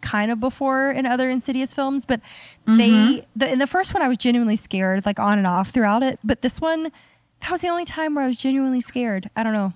kind 0.00 0.32
of 0.32 0.40
before 0.40 0.90
in 0.90 1.06
other 1.06 1.30
Insidious 1.30 1.72
films, 1.72 2.04
but 2.04 2.20
Mm-hmm. 2.66 2.76
they 2.76 3.26
the, 3.36 3.52
in 3.52 3.58
the 3.60 3.66
first 3.66 3.94
one 3.94 4.02
I 4.02 4.08
was 4.08 4.18
genuinely 4.18 4.56
scared, 4.56 5.06
like 5.06 5.18
on 5.20 5.38
and 5.38 5.46
off 5.46 5.70
throughout 5.70 6.02
it. 6.02 6.18
But 6.24 6.42
this 6.42 6.60
one, 6.60 6.90
that 7.40 7.50
was 7.50 7.60
the 7.60 7.68
only 7.68 7.84
time 7.84 8.14
where 8.14 8.24
I 8.24 8.26
was 8.28 8.36
genuinely 8.36 8.80
scared. 8.80 9.30
I 9.36 9.42
don't 9.42 9.52
know. 9.52 9.72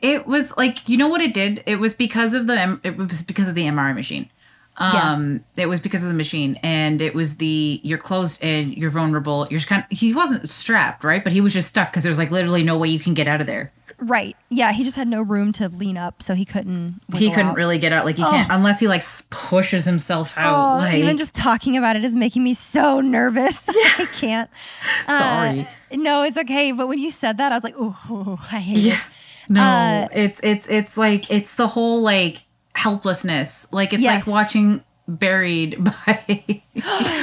It 0.00 0.26
was 0.26 0.56
like 0.56 0.88
you 0.88 0.96
know 0.96 1.08
what 1.08 1.20
it 1.20 1.34
did. 1.34 1.62
It 1.66 1.76
was 1.78 1.94
because 1.94 2.32
of 2.34 2.46
the 2.46 2.58
M- 2.58 2.80
it 2.82 2.96
was 2.96 3.22
because 3.22 3.48
of 3.48 3.54
the 3.54 3.64
MRI 3.64 3.94
machine. 3.94 4.30
Um, 4.76 5.44
it 5.56 5.66
was 5.66 5.80
because 5.80 6.02
of 6.02 6.08
the 6.08 6.14
machine, 6.14 6.58
and 6.62 7.00
it 7.00 7.14
was 7.14 7.36
the 7.36 7.80
you're 7.84 7.98
closed 7.98 8.42
and 8.42 8.76
you're 8.76 8.90
vulnerable. 8.90 9.46
You're 9.50 9.58
just 9.58 9.68
kind 9.68 9.84
of 9.88 9.96
he 9.96 10.12
wasn't 10.14 10.48
strapped, 10.48 11.04
right? 11.04 11.22
But 11.22 11.32
he 11.32 11.40
was 11.40 11.52
just 11.52 11.68
stuck 11.68 11.90
because 11.90 12.02
there's 12.02 12.18
like 12.18 12.30
literally 12.30 12.62
no 12.62 12.76
way 12.76 12.88
you 12.88 12.98
can 12.98 13.14
get 13.14 13.28
out 13.28 13.40
of 13.40 13.46
there. 13.46 13.72
Right? 14.00 14.36
Yeah, 14.50 14.72
he 14.72 14.82
just 14.82 14.96
had 14.96 15.06
no 15.06 15.22
room 15.22 15.52
to 15.52 15.68
lean 15.68 15.96
up, 15.96 16.20
so 16.22 16.34
he 16.34 16.44
couldn't. 16.44 17.00
he 17.16 17.30
couldn't 17.30 17.50
out. 17.50 17.56
really 17.56 17.78
get 17.78 17.92
out. 17.92 18.04
Like 18.04 18.16
he 18.16 18.24
can't 18.24 18.50
unless 18.50 18.80
he 18.80 18.88
like 18.88 19.04
pushes 19.30 19.84
himself 19.84 20.36
out. 20.36 20.52
Oh, 20.52 20.78
like 20.78 20.94
even 20.96 21.16
just 21.16 21.34
talking 21.34 21.76
about 21.76 21.94
it 21.94 22.02
is 22.04 22.16
making 22.16 22.42
me 22.42 22.54
so 22.54 23.00
nervous. 23.00 23.68
I 23.72 24.06
can't. 24.16 24.50
sorry. 25.06 25.60
Uh, 25.60 25.96
no, 25.96 26.22
it's 26.24 26.36
okay. 26.36 26.72
But 26.72 26.88
when 26.88 26.98
you 26.98 27.12
said 27.12 27.38
that, 27.38 27.52
I 27.52 27.54
was 27.54 27.62
like, 27.62 27.74
oh, 27.78 28.38
I 28.50 28.58
hate 28.58 28.78
yeah. 28.78 28.94
it. 28.94 29.00
No, 29.48 29.60
Uh, 29.62 30.08
it's 30.12 30.40
it's 30.42 30.68
it's 30.68 30.96
like 30.96 31.30
it's 31.30 31.54
the 31.54 31.68
whole 31.68 32.02
like 32.02 32.42
helplessness. 32.74 33.66
Like 33.72 33.92
it's 33.92 34.02
Yes. 34.02 34.26
like 34.26 34.32
watching 34.34 34.82
Buried 35.06 35.84
by 36.06 36.62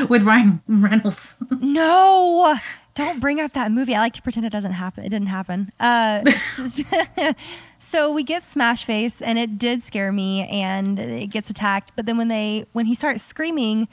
with 0.07 0.21
Ryan 0.21 0.61
Reynolds. 0.67 1.35
No, 1.61 2.55
don't 2.93 3.19
bring 3.19 3.39
up 3.41 3.53
that 3.53 3.71
movie. 3.71 3.95
I 3.95 3.99
like 4.01 4.13
to 4.13 4.21
pretend 4.21 4.45
it 4.45 4.51
doesn't 4.51 4.73
happen. 4.73 5.03
It 5.03 5.09
didn't 5.09 5.29
happen. 5.29 5.71
Uh, 5.79 6.23
so 7.79 8.13
we 8.13 8.23
get 8.23 8.43
Smash 8.43 8.83
Face, 8.85 9.19
and 9.21 9.39
it 9.39 9.57
did 9.57 9.81
scare 9.81 10.11
me, 10.11 10.47
and 10.47 10.99
it 10.99 11.27
gets 11.31 11.49
attacked. 11.49 11.91
But 11.95 12.05
then 12.05 12.17
when 12.17 12.27
they 12.27 12.65
when 12.73 12.85
he 12.85 12.95
starts 12.95 13.23
screaming, 13.23 13.87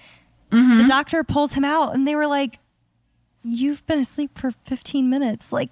Mm-hmm. 0.50 0.78
the 0.78 0.84
doctor 0.84 1.22
pulls 1.24 1.52
him 1.52 1.64
out, 1.64 1.94
and 1.94 2.08
they 2.08 2.14
were 2.14 2.26
like, 2.26 2.58
"You've 3.44 3.86
been 3.86 3.98
asleep 3.98 4.38
for 4.38 4.50
15 4.64 5.08
minutes. 5.10 5.52
Like, 5.52 5.68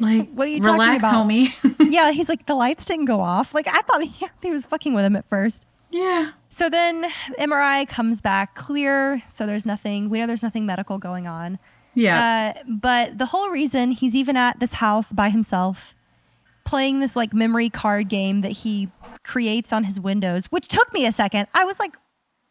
Like 0.00 0.30
What 0.32 0.46
are 0.46 0.50
you 0.50 0.58
talking 0.60 0.72
relax, 0.74 1.04
about? 1.04 1.26
homie. 1.28 1.90
yeah." 1.92 2.10
He's 2.12 2.28
like, 2.28 2.46
"The 2.46 2.54
lights 2.54 2.84
didn't 2.84 3.06
go 3.06 3.20
off." 3.20 3.54
Like 3.54 3.66
I 3.68 3.80
thought 3.82 4.02
he, 4.02 4.26
he 4.42 4.50
was 4.50 4.64
fucking 4.64 4.94
with 4.94 5.04
him 5.04 5.16
at 5.16 5.26
first. 5.28 5.66
yeah. 5.90 6.30
So 6.50 6.70
then 6.70 7.04
MRI 7.38 7.86
comes 7.86 8.20
back 8.22 8.54
clear. 8.54 9.20
So 9.26 9.46
there's 9.46 9.66
nothing. 9.66 10.08
We 10.08 10.18
know 10.18 10.26
there's 10.26 10.42
nothing 10.42 10.64
medical 10.64 10.96
going 10.98 11.26
on. 11.26 11.58
Yeah. 11.94 12.54
Uh, 12.56 12.62
but 12.66 13.18
the 13.18 13.26
whole 13.26 13.50
reason 13.50 13.90
he's 13.90 14.14
even 14.14 14.36
at 14.36 14.58
this 14.60 14.74
house 14.74 15.12
by 15.12 15.28
himself, 15.30 15.94
playing 16.64 17.00
this 17.00 17.16
like 17.16 17.34
memory 17.34 17.68
card 17.68 18.08
game 18.08 18.40
that 18.42 18.52
he 18.52 18.88
creates 19.24 19.72
on 19.72 19.84
his 19.84 20.00
windows, 20.00 20.46
which 20.46 20.68
took 20.68 20.90
me 20.94 21.04
a 21.06 21.12
second. 21.12 21.48
I 21.52 21.64
was 21.64 21.78
like, 21.78 21.96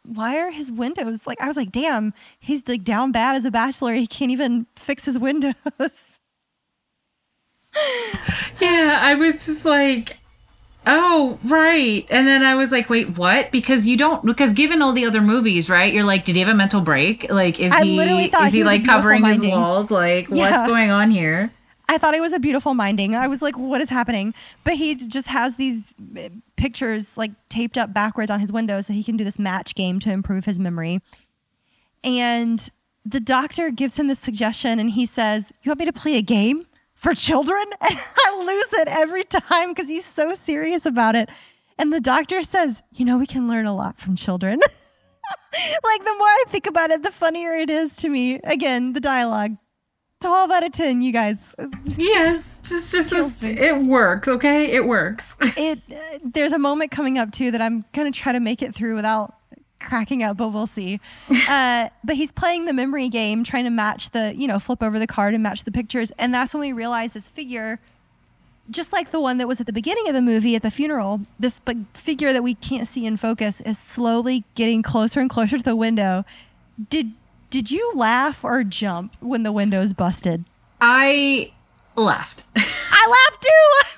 why 0.03 0.37
are 0.39 0.51
his 0.51 0.71
windows 0.71 1.25
like? 1.25 1.41
I 1.41 1.47
was 1.47 1.57
like, 1.57 1.71
damn, 1.71 2.13
he's 2.39 2.67
like 2.67 2.83
down 2.83 3.11
bad 3.11 3.35
as 3.35 3.45
a 3.45 3.51
bachelor. 3.51 3.93
He 3.93 4.05
can't 4.07 4.31
even 4.31 4.67
fix 4.75 5.05
his 5.05 5.17
windows. 5.17 5.53
yeah, 8.61 8.99
I 9.01 9.15
was 9.15 9.45
just 9.45 9.65
like 9.65 10.17
Oh, 10.89 11.37
right. 11.43 12.07
And 12.09 12.25
then 12.25 12.43
I 12.43 12.55
was 12.55 12.71
like, 12.71 12.89
wait, 12.89 13.17
what? 13.17 13.51
Because 13.51 13.87
you 13.87 13.97
don't 13.97 14.25
because 14.25 14.53
given 14.53 14.81
all 14.81 14.93
the 14.93 15.05
other 15.05 15.19
movies, 15.19 15.69
right? 15.69 15.93
You're 15.93 16.05
like, 16.05 16.23
did 16.23 16.35
he 16.35 16.39
have 16.41 16.49
a 16.49 16.55
mental 16.55 16.79
break? 16.79 17.29
Like 17.29 17.59
is 17.59 17.73
I 17.73 17.83
he 17.83 17.99
is 17.99 18.51
he, 18.53 18.59
he 18.59 18.63
like 18.63 18.85
covering 18.85 19.23
his 19.23 19.39
minding. 19.39 19.51
walls? 19.51 19.91
Like 19.91 20.29
Yeah. 20.29 20.49
what's 20.49 20.65
going 20.67 20.89
on 20.89 21.11
here? 21.11 21.51
I 21.89 21.97
thought 21.97 22.13
it 22.13 22.21
was 22.21 22.33
a 22.33 22.39
beautiful 22.39 22.73
minding. 22.73 23.15
I 23.15 23.27
was 23.27 23.41
like, 23.41 23.57
what 23.57 23.81
is 23.81 23.89
happening? 23.89 24.33
But 24.63 24.75
he 24.75 24.95
just 24.95 25.27
has 25.27 25.55
these 25.55 25.93
uh, 26.17 26.29
pictures 26.55 27.17
like 27.17 27.31
taped 27.49 27.77
up 27.77 27.93
backwards 27.93 28.31
on 28.31 28.39
his 28.39 28.51
window 28.51 28.79
so 28.81 28.93
he 28.93 29.03
can 29.03 29.17
do 29.17 29.23
this 29.25 29.39
match 29.39 29.75
game 29.75 29.99
to 30.01 30.11
improve 30.11 30.45
his 30.45 30.59
memory. 30.59 30.99
And 32.03 32.69
the 33.05 33.19
doctor 33.19 33.71
gives 33.71 33.97
him 33.97 34.07
this 34.07 34.19
suggestion 34.19 34.79
and 34.79 34.91
he 34.91 35.05
says, 35.05 35.51
You 35.63 35.71
want 35.71 35.79
me 35.79 35.85
to 35.85 35.93
play 35.93 36.17
a 36.17 36.21
game 36.21 36.65
for 36.97 37.13
children? 37.13 37.63
And 37.81 37.97
I 37.97 38.43
lose 38.43 38.73
it 38.73 38.89
every 38.89 39.23
time 39.23 39.69
because 39.69 39.87
he's 39.87 40.05
so 40.05 40.33
serious 40.33 40.85
about 40.85 41.15
it. 41.15 41.29
And 41.77 41.93
the 41.93 42.01
doctor 42.01 42.43
says, 42.43 42.83
You 42.91 43.05
know, 43.05 43.17
we 43.17 43.27
can 43.27 43.47
learn 43.47 43.65
a 43.65 43.75
lot 43.75 43.97
from 43.97 44.15
children. 44.15 44.59
like 45.83 46.03
the 46.03 46.15
more 46.17 46.27
I 46.27 46.43
think 46.49 46.67
about 46.67 46.91
it, 46.91 47.03
the 47.03 47.11
funnier 47.11 47.53
it 47.53 47.69
is 47.69 47.95
to 47.97 48.09
me. 48.09 48.39
Again, 48.43 48.93
the 48.93 48.99
dialogue. 48.99 49.57
12 50.21 50.49
out 50.49 50.65
of 50.65 50.71
10, 50.71 51.01
you 51.03 51.11
guys. 51.13 51.55
Yes, 51.97 52.59
just 52.63 52.91
just, 52.91 53.11
just 53.11 53.43
it 53.43 53.81
works, 53.83 54.27
okay? 54.27 54.71
It 54.71 54.85
works. 54.85 55.35
It 55.41 55.79
uh, 55.91 56.19
there's 56.23 56.51
a 56.51 56.59
moment 56.59 56.91
coming 56.91 57.17
up 57.17 57.31
too 57.31 57.49
that 57.51 57.61
I'm 57.61 57.85
going 57.93 58.11
to 58.11 58.17
try 58.17 58.33
to 58.33 58.39
make 58.39 58.61
it 58.61 58.75
through 58.75 58.95
without 58.95 59.36
cracking 59.79 60.23
up, 60.23 60.37
but 60.37 60.49
we'll 60.49 60.67
see. 60.67 60.99
Uh, 61.47 61.87
but 62.03 62.17
he's 62.17 62.31
playing 62.31 62.65
the 62.65 62.73
memory 62.73 63.07
game, 63.07 63.41
trying 63.41 63.63
to 63.63 63.69
match 63.69 64.09
the, 64.09 64.33
you 64.35 64.47
know, 64.47 64.59
flip 64.59 64.83
over 64.83 64.99
the 64.99 65.07
card 65.07 65.33
and 65.33 65.41
match 65.41 65.63
the 65.63 65.71
pictures. 65.71 66.11
And 66.19 66.33
that's 66.33 66.53
when 66.53 66.59
we 66.59 66.73
realize 66.73 67.13
this 67.13 67.29
figure, 67.29 67.79
just 68.69 68.91
like 68.91 69.11
the 69.11 69.21
one 69.21 69.37
that 69.37 69.47
was 69.47 69.61
at 69.61 69.65
the 69.65 69.71
beginning 69.71 70.09
of 70.09 70.13
the 70.13 70.21
movie 70.21 70.55
at 70.55 70.61
the 70.61 70.71
funeral, 70.71 71.21
this 71.39 71.61
figure 71.93 72.33
that 72.33 72.43
we 72.43 72.53
can't 72.53 72.85
see 72.85 73.05
in 73.05 73.15
focus 73.15 73.61
is 73.61 73.79
slowly 73.79 74.43
getting 74.55 74.83
closer 74.83 75.21
and 75.21 75.29
closer 75.29 75.57
to 75.57 75.63
the 75.63 75.75
window. 75.75 76.25
Did 76.89 77.13
did 77.49 77.71
you 77.71 77.93
laugh 77.95 78.43
or 78.43 78.65
jump 78.65 79.15
when 79.21 79.43
the 79.43 79.53
window's 79.53 79.93
busted? 79.93 80.43
I 80.81 81.53
laughed. 82.03 82.43
I 82.55 83.25
laughed 83.29 83.41
too. 83.41 83.49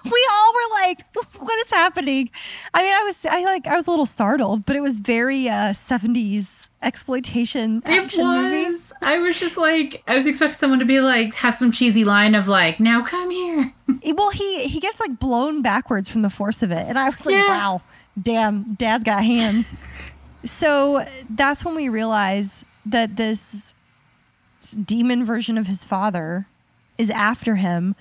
We 0.12 0.28
all 0.32 0.54
were 0.54 0.88
like, 0.88 1.16
"What 1.39 1.60
is 1.66 1.70
happening?" 1.72 2.30
I 2.74 2.82
mean, 2.82 2.93
I 2.93 3.04
was, 3.04 3.26
I 3.26 3.43
like, 3.43 3.68
I 3.68 3.76
was 3.76 3.86
a 3.86 3.89
little 3.91 4.06
startled, 4.06 4.66
but 4.66 4.76
it 4.76 4.80
was 4.82 5.02
very 5.02 5.47
uh, 5.50 5.72
'70s 5.74 6.70
exploitation 6.82 7.80
It 7.86 7.89
action 7.89 8.26
movie. 8.26 8.66
was. 8.66 8.93
I 9.02 9.20
was 9.20 9.38
just 9.39 9.58
like, 9.58 10.02
I 10.08 10.16
was 10.16 10.26
expecting 10.26 10.58
someone 10.58 10.80
to 10.80 10.86
be 10.86 11.02
like, 11.02 11.36
have 11.36 11.54
some 11.54 11.72
cheesy 11.72 12.06
line 12.06 12.34
of 12.34 12.47
like, 12.47 12.80
now 12.80 13.04
come 13.04 13.30
here. 13.30 13.74
Well, 14.16 14.30
he 14.32 14.68
he 14.68 14.80
gets 14.80 15.00
like 15.02 15.20
blown 15.20 15.62
backwards 15.62 16.08
from 16.10 16.22
the 16.22 16.30
force 16.30 16.64
of 16.64 16.72
it, 16.72 16.88
and 16.88 16.97
I 16.97 17.10
was 17.10 17.26
like, 17.26 17.34
Yeah. 17.34 17.47
"Wow, 17.50 17.82
damn, 18.20 18.74
Dad's 18.76 19.04
got 19.04 19.24
hands." 19.24 19.74
so 20.45 21.04
that's 21.30 21.66
when 21.66 21.76
we 21.76 21.89
realize 21.89 22.64
that 22.86 23.18
this 23.18 23.74
demon 24.86 25.26
version 25.26 25.58
of 25.58 25.68
his 25.68 25.84
father 25.84 26.47
is 27.00 27.10
after 27.10 27.56
him, 27.56 27.95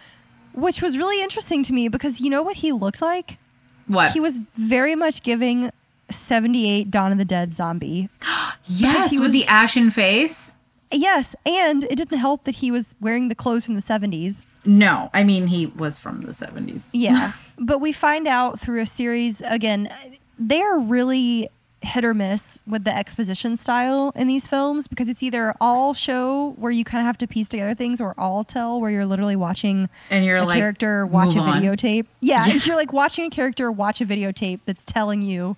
which 0.53 0.83
was 0.83 0.99
really 0.99 1.23
interesting 1.23 1.63
to 1.63 1.73
me 1.73 1.89
because 1.89 2.21
you 2.21 2.29
know 2.29 2.43
what 2.43 2.57
he 2.57 2.73
looks 2.73 3.01
like. 3.01 3.39
What? 3.87 4.13
He 4.13 4.21
was 4.21 4.39
very 4.55 4.95
much 4.95 5.23
giving 5.23 5.71
78 6.11 6.91
Dawn 6.91 7.13
of 7.13 7.19
the 7.19 7.25
Dead 7.25 7.55
zombie. 7.55 8.11
yes, 8.67 9.11
he 9.11 9.19
with 9.19 9.29
was- 9.29 9.33
the 9.33 9.47
ashen 9.47 9.91
face. 9.91 10.55
Yes, 10.91 11.37
and 11.45 11.85
it 11.85 11.97
didn't 11.97 12.17
help 12.19 12.45
that 12.45 12.57
he 12.57 12.71
was 12.71 12.95
wearing 12.99 13.29
the 13.29 13.35
clothes 13.35 13.67
from 13.67 13.75
the 13.75 13.83
70s. 13.83 14.47
No, 14.65 15.11
I 15.13 15.23
mean 15.23 15.49
he 15.49 15.67
was 15.67 15.99
from 15.99 16.23
the 16.23 16.33
seventies. 16.33 16.89
Yeah. 16.95 17.33
but 17.59 17.83
we 17.83 17.93
find 17.93 18.27
out 18.27 18.59
through 18.59 18.81
a 18.81 18.87
series, 18.87 19.43
again, 19.43 19.91
they 20.39 20.63
are 20.63 20.79
really 20.79 21.51
hit 21.81 22.05
or 22.05 22.12
miss 22.12 22.59
with 22.66 22.83
the 22.85 22.95
exposition 22.97 23.57
style 23.57 24.12
in 24.16 24.26
these 24.26 24.47
films 24.49 24.89
because 24.89 25.09
it's 25.09 25.22
either 25.22 25.55
all 25.61 25.95
show 25.95 26.51
where 26.59 26.72
you 26.72 26.83
kind 26.83 27.01
of 27.01 27.07
have 27.07 27.16
to 27.18 27.26
piece 27.26 27.49
together 27.49 27.72
things 27.74 28.01
or 28.01 28.14
all 28.18 28.43
tell 28.43 28.81
where 28.81 28.91
you're 28.91 29.07
literally 29.07 29.37
watching 29.37 29.89
And 30.11 30.24
you're 30.24 30.39
a 30.39 30.45
like, 30.45 30.59
character 30.59 31.07
watch 31.07 31.35
a 31.35 31.39
videotape. 31.39 32.07
Yeah, 32.20 32.47
Yeah. 32.47 32.55
you're 32.64 32.74
like 32.76 32.93
watching 32.93 33.26
a 33.26 33.31
character 33.31 33.70
watch 33.70 34.01
a 34.01 34.05
videotape 34.05 34.59
that's 34.66 34.85
telling 34.85 35.22
you 35.22 35.57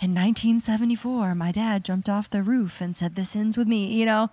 in 0.00 0.10
1974 0.14 1.34
my 1.34 1.52
dad 1.52 1.84
jumped 1.84 2.08
off 2.08 2.28
the 2.30 2.42
roof 2.42 2.80
and 2.80 2.96
said 2.96 3.14
this 3.14 3.36
ends 3.36 3.56
with 3.56 3.68
me, 3.68 3.86
you 3.92 4.06
know. 4.06 4.30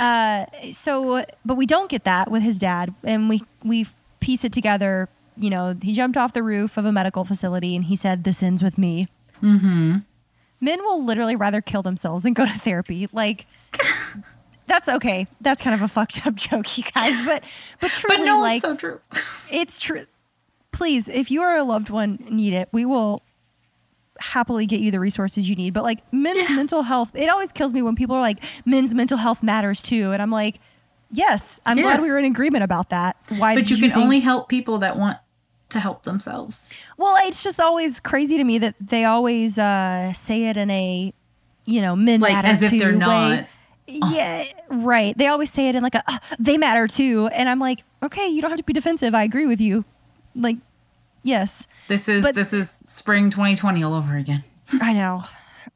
Uh, 0.00 0.46
so 0.72 1.24
but 1.44 1.56
we 1.56 1.66
don't 1.66 1.90
get 1.90 2.04
that 2.04 2.30
with 2.30 2.42
his 2.42 2.58
dad 2.58 2.94
and 3.02 3.28
we 3.28 3.42
we 3.64 3.86
piece 4.20 4.44
it 4.44 4.52
together, 4.52 5.08
you 5.36 5.50
know, 5.50 5.76
he 5.82 5.92
jumped 5.92 6.16
off 6.16 6.32
the 6.32 6.42
roof 6.42 6.76
of 6.76 6.84
a 6.84 6.92
medical 6.92 7.24
facility 7.24 7.74
and 7.76 7.86
he 7.86 7.96
said 7.96 8.24
this 8.24 8.42
ends 8.42 8.62
with 8.62 8.78
me. 8.78 9.08
Mhm. 9.42 10.04
Men 10.60 10.82
will 10.82 11.04
literally 11.04 11.36
rather 11.36 11.60
kill 11.60 11.82
themselves 11.82 12.22
than 12.22 12.32
go 12.32 12.46
to 12.46 12.52
therapy. 12.52 13.08
Like 13.12 13.46
that's 14.66 14.88
okay. 14.88 15.26
That's 15.40 15.62
kind 15.62 15.74
of 15.74 15.82
a 15.82 15.88
fucked 15.88 16.26
up 16.26 16.34
joke, 16.46 16.76
you 16.78 16.84
guys. 16.94 17.24
But 17.26 17.44
but 17.80 17.90
truly, 17.90 18.18
But 18.18 18.24
no, 18.24 18.40
like 18.40 18.56
it's 18.56 18.62
so 18.64 18.76
true. 18.76 19.00
it's 19.50 19.80
true. 19.80 20.02
Please, 20.72 21.08
if 21.08 21.30
you 21.30 21.42
are 21.42 21.56
a 21.56 21.62
loved 21.62 21.88
one 21.90 22.18
need 22.30 22.52
it, 22.52 22.68
we 22.72 22.84
will 22.84 23.22
happily 24.18 24.66
get 24.66 24.80
you 24.80 24.90
the 24.90 25.00
resources 25.00 25.48
you 25.48 25.54
need. 25.56 25.72
But 25.74 25.84
like 25.84 26.00
men's 26.12 26.48
Yeah. 26.48 26.56
mental 26.56 26.82
health, 26.82 27.12
it 27.14 27.28
always 27.30 27.52
kills 27.52 27.72
me 27.74 27.82
when 27.82 27.94
people 27.96 28.16
are 28.16 28.20
like, 28.20 28.42
men's 28.64 28.94
mental 28.94 29.18
health 29.18 29.42
matters 29.42 29.82
too. 29.82 30.12
And 30.12 30.20
I'm 30.22 30.30
like, 30.30 30.58
yes, 31.12 31.60
I'm 31.66 31.76
glad 31.78 32.00
we 32.00 32.10
were 32.10 32.18
in 32.18 32.24
agreement 32.24 32.64
about 32.64 32.90
that. 32.90 33.16
Why 33.38 33.54
But 33.54 33.64
did 33.66 33.70
you 33.70 33.76
can 33.76 33.90
think- 33.90 34.02
only 34.02 34.20
help 34.20 34.48
people 34.48 34.78
that 34.78 34.98
want 34.98 35.18
to 35.70 35.80
help 35.80 36.04
themselves. 36.04 36.70
Well, 36.96 37.16
it's 37.26 37.42
just 37.42 37.58
always 37.60 38.00
crazy 38.00 38.36
to 38.36 38.44
me 38.44 38.58
that 38.58 38.74
they 38.80 39.04
always 39.04 39.58
uh, 39.58 40.12
say 40.12 40.44
it 40.48 40.56
in 40.56 40.70
a, 40.70 41.12
you 41.64 41.80
know, 41.82 41.96
men 41.96 42.20
Like, 42.20 42.32
matter 42.32 42.48
as 42.48 42.62
if 42.62 42.70
they're 42.72 42.92
way. 42.92 42.96
not. 42.98 43.46
Yeah, 43.88 44.44
right. 44.68 45.16
They 45.16 45.26
always 45.28 45.50
say 45.50 45.68
it 45.68 45.74
in 45.76 45.82
like 45.82 45.94
a 45.94 46.02
"Uh, 46.06 46.18
they 46.40 46.58
matter 46.58 46.86
too, 46.88 47.28
and 47.32 47.48
I'm 47.48 47.60
like, 47.60 47.84
okay, 48.02 48.26
you 48.28 48.40
don't 48.42 48.50
have 48.50 48.58
to 48.58 48.64
be 48.64 48.72
defensive. 48.72 49.14
I 49.14 49.22
agree 49.22 49.46
with 49.46 49.60
you. 49.60 49.84
Like, 50.34 50.56
yes, 51.22 51.66
This 51.88 52.08
is 52.08 52.24
But- 52.24 52.34
this 52.34 52.52
is 52.52 52.80
spring 52.86 53.30
2020 53.30 53.82
all 53.84 53.94
over 53.94 54.16
again. 54.16 54.42
I 54.82 54.92
know. 54.92 55.22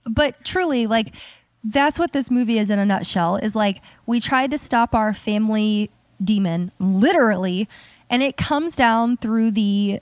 But 0.05 0.45
truly, 0.45 0.87
like, 0.89 1.15
that's 1.63 1.99
what 2.01 2.13
this 2.13 2.31
movie 2.31 2.59
is 2.59 2.69
in 2.71 2.79
a 2.81 2.87
nutshell 2.87 3.37
is 3.37 3.55
like, 3.55 3.81
we 4.07 4.19
tried 4.19 4.51
to 4.53 4.59
stop 4.59 4.93
our 4.95 5.15
family 5.15 5.91
demon, 6.23 6.73
literally, 6.81 7.69
and 8.11 8.23
it 8.23 8.37
comes 8.37 8.77
down 8.77 9.17
through 9.17 9.53
the, 9.53 10.01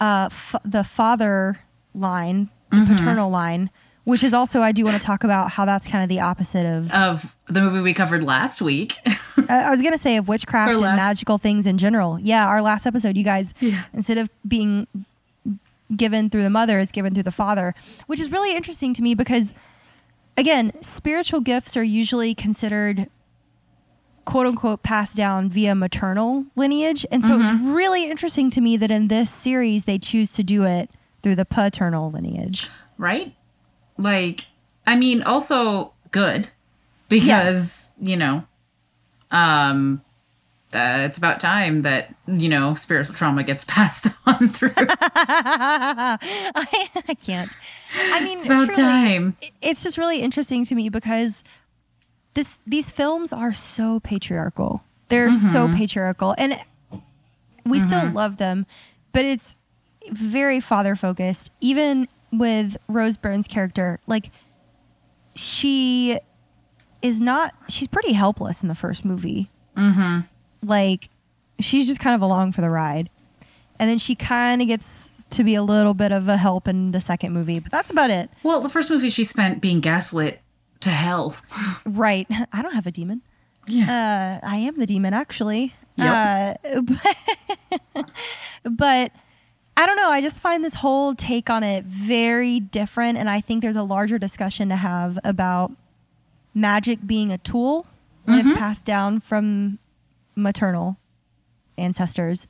uh, 0.00 0.28
f- 0.30 0.54
the 0.64 0.84
father 0.84 1.58
line, 1.94 2.48
the 2.70 2.86
paternal 2.88 3.28
line, 3.30 3.68
which 4.04 4.22
is 4.24 4.32
also, 4.32 4.62
I 4.62 4.72
do 4.72 4.84
want 4.84 4.96
to 4.96 5.02
talk 5.02 5.22
about 5.24 5.50
how 5.50 5.64
that's 5.66 5.86
kind 5.86 6.02
of 6.02 6.08
the 6.08 6.20
opposite 6.20 6.64
of, 6.66 6.92
Of 6.94 7.36
the 7.48 7.60
movie 7.60 7.80
we 7.80 7.92
covered 7.94 8.22
last 8.22 8.62
week. 8.62 8.96
I 9.48 9.70
was 9.70 9.80
going 9.82 9.92
to 9.92 9.98
say 9.98 10.16
of 10.16 10.26
witchcraft 10.28 10.70
Our 10.70 10.76
and 10.88 10.96
magical 10.96 11.36
things 11.38 11.66
in 11.66 11.76
general. 11.78 12.18
Yeah. 12.20 12.46
Our 12.48 12.62
last 12.62 12.86
episode, 12.86 13.16
you 13.16 13.24
guys, 13.24 13.52
Yeah. 13.60 13.82
instead 13.92 14.16
of 14.18 14.30
being 14.48 14.86
given 15.94 16.30
through 16.30 16.42
the 16.42 16.50
mother, 16.50 16.78
it's 16.78 16.92
given 16.92 17.12
through 17.14 17.22
the 17.24 17.30
father, 17.32 17.74
which 18.06 18.18
is 18.20 18.30
really 18.30 18.56
interesting 18.56 18.94
to 18.94 19.02
me 19.02 19.14
because, 19.14 19.52
again, 20.36 20.72
spiritual 20.80 21.40
gifts 21.40 21.76
are 21.76 21.82
usually 21.82 22.34
considered 22.34 23.08
quote 24.24 24.46
unquote 24.46 24.82
passed 24.82 25.16
down 25.16 25.48
via 25.50 25.74
maternal 25.74 26.46
lineage. 26.56 27.04
And 27.10 27.24
so 27.24 27.38
Mm-hmm. 27.38 27.54
it's 27.54 27.62
really 27.74 28.10
interesting 28.10 28.50
to 28.50 28.60
me 28.60 28.76
that 28.76 28.90
in 28.90 29.08
this 29.08 29.30
series, 29.30 29.84
they 29.84 29.98
choose 29.98 30.32
to 30.34 30.42
do 30.42 30.64
it 30.64 30.90
through 31.22 31.34
the 31.36 31.44
paternal 31.44 32.10
lineage. 32.10 32.68
right? 32.98 33.34
Like, 33.98 34.46
I 34.86 34.96
mean, 34.96 35.22
also 35.22 35.92
good 36.10 36.48
because 37.08 37.92
you 38.00 38.16
know, 38.16 38.44
um, 39.30 40.02
uh, 40.74 41.02
it's 41.04 41.18
about 41.18 41.38
time 41.40 41.82
that 41.82 42.14
you 42.26 42.48
know 42.48 42.72
spiritual 42.74 43.14
trauma 43.14 43.44
gets 43.44 43.64
passed 43.66 44.08
on 44.26 44.48
through. 44.48 44.72
I, 44.76 46.18
I 47.08 47.14
can't. 47.14 47.50
I 47.96 48.24
mean, 48.24 48.38
It's 48.38 48.46
about 48.46 48.66
truly, 48.66 48.82
time. 48.82 49.36
it- 49.42 49.52
It's 49.60 49.82
just 49.82 49.98
really 49.98 50.20
interesting 50.22 50.64
to 50.64 50.74
me 50.74 50.88
because 50.88 51.44
this 52.34 52.58
these 52.66 52.90
films 52.90 53.32
are 53.32 53.52
so 53.52 54.00
patriarchal. 54.00 54.82
They're 55.08 55.32
so 55.32 55.66
Mm-hmm. 55.66 55.76
patriarchal, 55.76 56.34
and 56.38 56.56
we 57.66 57.78
still 57.80 58.08
love 58.10 58.38
them, 58.38 58.66
but 59.12 59.24
it's 59.24 59.56
very 60.10 60.58
father 60.60 60.96
focused. 60.96 61.50
Even 61.60 62.08
with 62.32 62.76
Rose 62.88 63.16
Byrne's 63.18 63.46
character, 63.46 64.00
like 64.06 64.30
she 65.34 66.18
is 67.00 67.20
not. 67.20 67.54
She's 67.68 67.88
pretty 67.88 68.12
helpless 68.12 68.62
in 68.62 68.68
the 68.68 68.74
first 68.74 69.04
movie. 69.04 69.50
Mm-hmm. 69.76 70.20
Like 70.66 71.08
she's 71.58 71.86
just 71.86 72.00
kind 72.00 72.14
of 72.14 72.22
along 72.22 72.52
for 72.52 72.60
the 72.60 72.70
ride, 72.70 73.10
and 73.78 73.88
then 73.88 73.98
she 73.98 74.14
kind 74.14 74.60
of 74.62 74.68
gets 74.68 75.10
to 75.30 75.42
be 75.44 75.54
a 75.54 75.62
little 75.62 75.94
bit 75.94 76.12
of 76.12 76.28
a 76.28 76.36
help 76.36 76.68
in 76.68 76.92
the 76.92 77.00
second 77.00 77.32
movie, 77.32 77.58
but 77.58 77.72
that's 77.72 77.90
about 77.90 78.10
it. 78.10 78.28
Well, 78.42 78.60
the 78.60 78.68
first 78.68 78.90
movie 78.90 79.08
she 79.08 79.24
spent 79.24 79.62
being 79.62 79.80
gaslit 79.80 80.41
to 80.82 80.90
hell. 80.90 81.34
Right. 81.84 82.26
I 82.52 82.62
don't 82.62 82.74
have 82.74 82.86
a 82.86 82.92
demon. 82.92 83.22
Yeah. 83.66 84.40
Uh, 84.42 84.46
I 84.46 84.56
am 84.56 84.78
the 84.78 84.86
demon, 84.86 85.14
actually. 85.14 85.74
Yep. 85.96 86.58
Uh, 86.74 86.80
but, 87.94 88.10
but 88.64 89.12
I 89.76 89.86
don't 89.86 89.96
know. 89.96 90.10
I 90.10 90.20
just 90.20 90.40
find 90.42 90.64
this 90.64 90.76
whole 90.76 91.14
take 91.14 91.48
on 91.50 91.62
it 91.62 91.84
very 91.84 92.60
different. 92.60 93.18
And 93.18 93.28
I 93.30 93.40
think 93.40 93.62
there's 93.62 93.76
a 93.76 93.82
larger 93.82 94.18
discussion 94.18 94.68
to 94.68 94.76
have 94.76 95.18
about 95.24 95.72
magic 96.54 97.06
being 97.06 97.32
a 97.32 97.38
tool 97.38 97.86
when 98.24 98.38
it's 98.38 98.58
passed 98.58 98.84
down 98.86 99.20
from 99.20 99.78
maternal 100.36 100.96
ancestors 101.78 102.46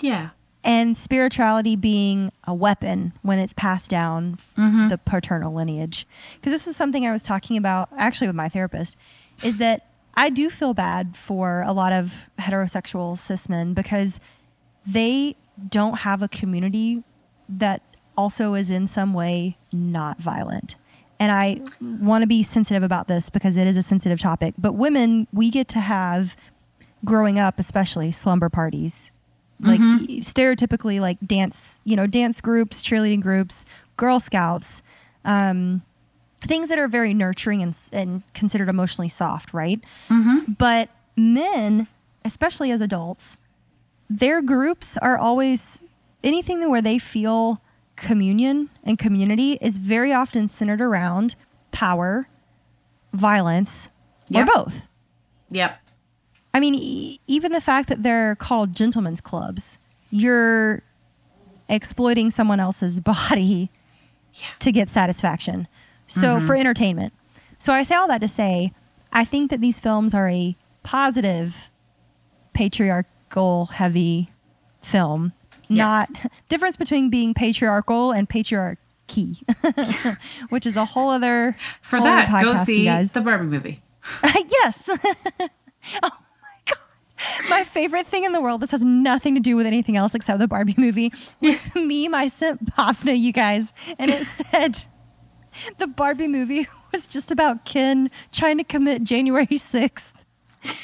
Yeah. 0.00 0.30
And 0.62 0.96
spirituality 0.96 1.76
being 1.76 2.30
a 2.44 2.54
weapon 2.54 3.12
when 3.22 3.38
it's 3.38 3.52
passed 3.54 3.90
down 3.90 4.36
f- 4.38 4.52
mm-hmm. 4.56 4.88
the 4.88 4.98
paternal 4.98 5.52
lineage. 5.52 6.06
Because 6.34 6.52
this 6.52 6.66
was 6.66 6.76
something 6.76 7.06
i 7.06 7.10
was 7.10 7.22
talking 7.22 7.56
about 7.56 7.88
actually 7.96 8.26
with 8.26 8.36
my 8.36 8.48
therapist 8.48 8.96
is 9.42 9.58
that 9.58 9.86
i 10.14 10.28
do 10.28 10.50
feel 10.50 10.74
bad 10.74 11.16
for 11.16 11.62
a 11.66 11.72
lot 11.72 11.92
of 11.92 12.28
heterosexual 12.38 13.16
cis 13.16 13.48
men 13.48 13.74
because 13.74 14.20
they 14.86 15.36
don't 15.68 16.00
have 16.00 16.22
a 16.22 16.28
community 16.28 17.02
that 17.48 17.82
also 18.16 18.54
is 18.54 18.70
in 18.70 18.86
some 18.86 19.12
way 19.12 19.56
not 19.72 20.18
violent. 20.18 20.76
And 21.18 21.32
i 21.32 21.60
want 21.80 22.22
to 22.22 22.26
be 22.26 22.42
sensitive 22.42 22.82
about 22.82 23.08
this 23.08 23.30
because 23.30 23.56
it 23.56 23.66
is 23.66 23.76
a 23.76 23.82
sensitive 23.82 24.20
topic 24.20 24.54
but 24.58 24.74
women 24.74 25.26
we 25.32 25.50
get 25.50 25.68
to 25.68 25.80
have 25.80 26.36
growing 27.04 27.38
up 27.38 27.58
especially 27.58 28.10
slumber 28.12 28.48
parties 28.48 29.12
like 29.62 29.80
stereotypically 29.80 31.00
like 31.00 31.18
dance 31.20 31.82
you 31.84 31.94
know 31.96 32.06
dance 32.06 32.40
groups 32.40 32.82
cheerleading 32.82 33.20
groups 33.20 33.64
girl 33.96 34.18
scouts 34.20 34.82
um, 35.24 35.82
things 36.40 36.68
that 36.70 36.78
are 36.78 36.88
very 36.88 37.12
nurturing 37.12 37.62
and, 37.62 37.78
and 37.92 38.22
considered 38.32 38.68
emotionally 38.68 39.08
soft 39.08 39.52
right 39.52 39.80
but 40.58 40.88
men 41.16 41.86
especially 42.24 42.70
as 42.70 42.80
adults 42.80 43.36
their 44.08 44.40
groups 44.42 44.96
are 44.98 45.18
always 45.18 45.80
anything 46.24 46.68
where 46.70 46.82
they 46.82 46.98
feel 46.98 47.60
communion 47.96 48.70
and 48.82 48.98
community 48.98 49.58
is 49.60 49.76
very 49.76 50.12
often 50.12 50.48
centered 50.48 50.80
around 50.80 51.34
power 51.70 52.28
violence 53.12 53.90
Yep. 54.28 54.48
or 54.48 54.50
both 54.64 54.82
Yep. 55.50 55.78
I 56.52 56.60
mean, 56.60 56.74
e- 56.74 57.20
even 57.26 57.52
the 57.52 57.60
fact 57.60 57.88
that 57.88 58.02
they're 58.02 58.34
called 58.34 58.74
gentlemen's 58.74 59.20
clubs, 59.20 59.78
you're 60.10 60.82
exploiting 61.68 62.30
someone 62.30 62.60
else's 62.60 63.00
body 63.00 63.70
to 64.58 64.72
get 64.72 64.88
satisfaction. 64.88 65.68
So 66.06 66.36
mm-hmm. 66.36 66.46
for 66.46 66.56
entertainment. 66.56 67.12
So 67.58 67.72
I 67.72 67.82
say 67.82 67.94
all 67.94 68.08
that 68.08 68.20
to 68.20 68.28
say, 68.28 68.72
I 69.12 69.24
think 69.24 69.50
that 69.50 69.60
these 69.60 69.80
films 69.80 70.14
are 70.14 70.28
a 70.28 70.56
positive, 70.82 71.70
patriarchal 72.52 73.66
heavy 73.66 74.30
film. 74.82 75.32
Yes. 75.68 76.10
Not 76.10 76.32
difference 76.48 76.76
between 76.76 77.10
being 77.10 77.34
patriarchal 77.34 78.12
and 78.12 78.28
patriarchy, 78.28 79.42
which 80.48 80.66
is 80.66 80.76
a 80.76 80.84
whole 80.84 81.10
other 81.10 81.56
For 81.80 81.98
whole 81.98 82.06
that, 82.06 82.28
go 82.28 82.52
podcast, 82.52 82.68
you 82.68 82.74
see 82.74 82.84
guys. 82.84 83.12
the 83.12 83.20
Barbie 83.20 83.46
movie. 83.46 83.82
yes. 84.24 84.90
oh 86.02 86.10
my 87.48 87.64
favorite 87.64 88.06
thing 88.06 88.24
in 88.24 88.32
the 88.32 88.40
world. 88.40 88.60
This 88.60 88.70
has 88.70 88.84
nothing 88.84 89.34
to 89.34 89.40
do 89.40 89.56
with 89.56 89.66
anything 89.66 89.96
else 89.96 90.14
except 90.14 90.38
the 90.38 90.48
Barbie 90.48 90.74
movie. 90.76 91.12
Was 91.40 91.60
the 91.72 91.80
meme 91.80 92.14
I 92.14 92.28
sent 92.28 92.64
Bhavna, 92.76 93.18
you 93.18 93.32
guys, 93.32 93.72
and 93.98 94.10
it 94.10 94.24
said 94.26 94.84
the 95.78 95.86
Barbie 95.86 96.28
movie 96.28 96.66
was 96.92 97.06
just 97.06 97.30
about 97.30 97.64
Ken 97.64 98.10
trying 98.32 98.58
to 98.58 98.64
commit 98.64 99.02
January 99.04 99.56
sixth. 99.56 100.14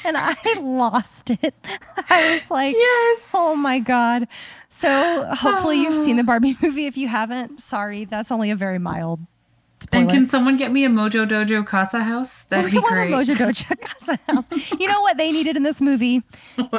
And 0.03 0.17
I 0.17 0.35
lost 0.59 1.29
it. 1.29 1.53
I 2.09 2.33
was 2.33 2.49
like, 2.49 2.75
Yes. 2.75 3.29
oh 3.33 3.55
my 3.55 3.77
God. 3.79 4.27
So 4.69 5.29
hopefully 5.35 5.81
you've 5.81 5.93
seen 6.03 6.17
the 6.17 6.23
Barbie 6.25 6.55
movie. 6.61 6.87
If 6.87 6.97
you 6.97 7.07
haven't, 7.07 7.59
sorry, 7.59 8.05
that's 8.05 8.31
only 8.31 8.49
a 8.49 8.55
very 8.55 8.79
mild 8.79 9.19
spoiler. 9.79 10.03
And 10.03 10.11
can 10.11 10.27
someone 10.27 10.57
get 10.57 10.71
me 10.71 10.85
a 10.85 10.89
Mojo 10.89 11.27
Dojo 11.27 11.65
Casa 11.65 12.03
house? 12.03 12.43
That'd 12.45 12.71
be 12.71 12.77
We 12.77 12.83
want 12.83 12.93
a 12.93 12.97
great. 13.07 13.11
Mojo 13.11 13.35
Dojo 13.35 13.81
Casa 13.81 14.19
House. 14.27 14.71
You 14.79 14.87
know 14.87 15.01
what 15.01 15.17
they 15.17 15.31
needed 15.31 15.55
in 15.55 15.63
this 15.63 15.81
movie? 15.81 16.23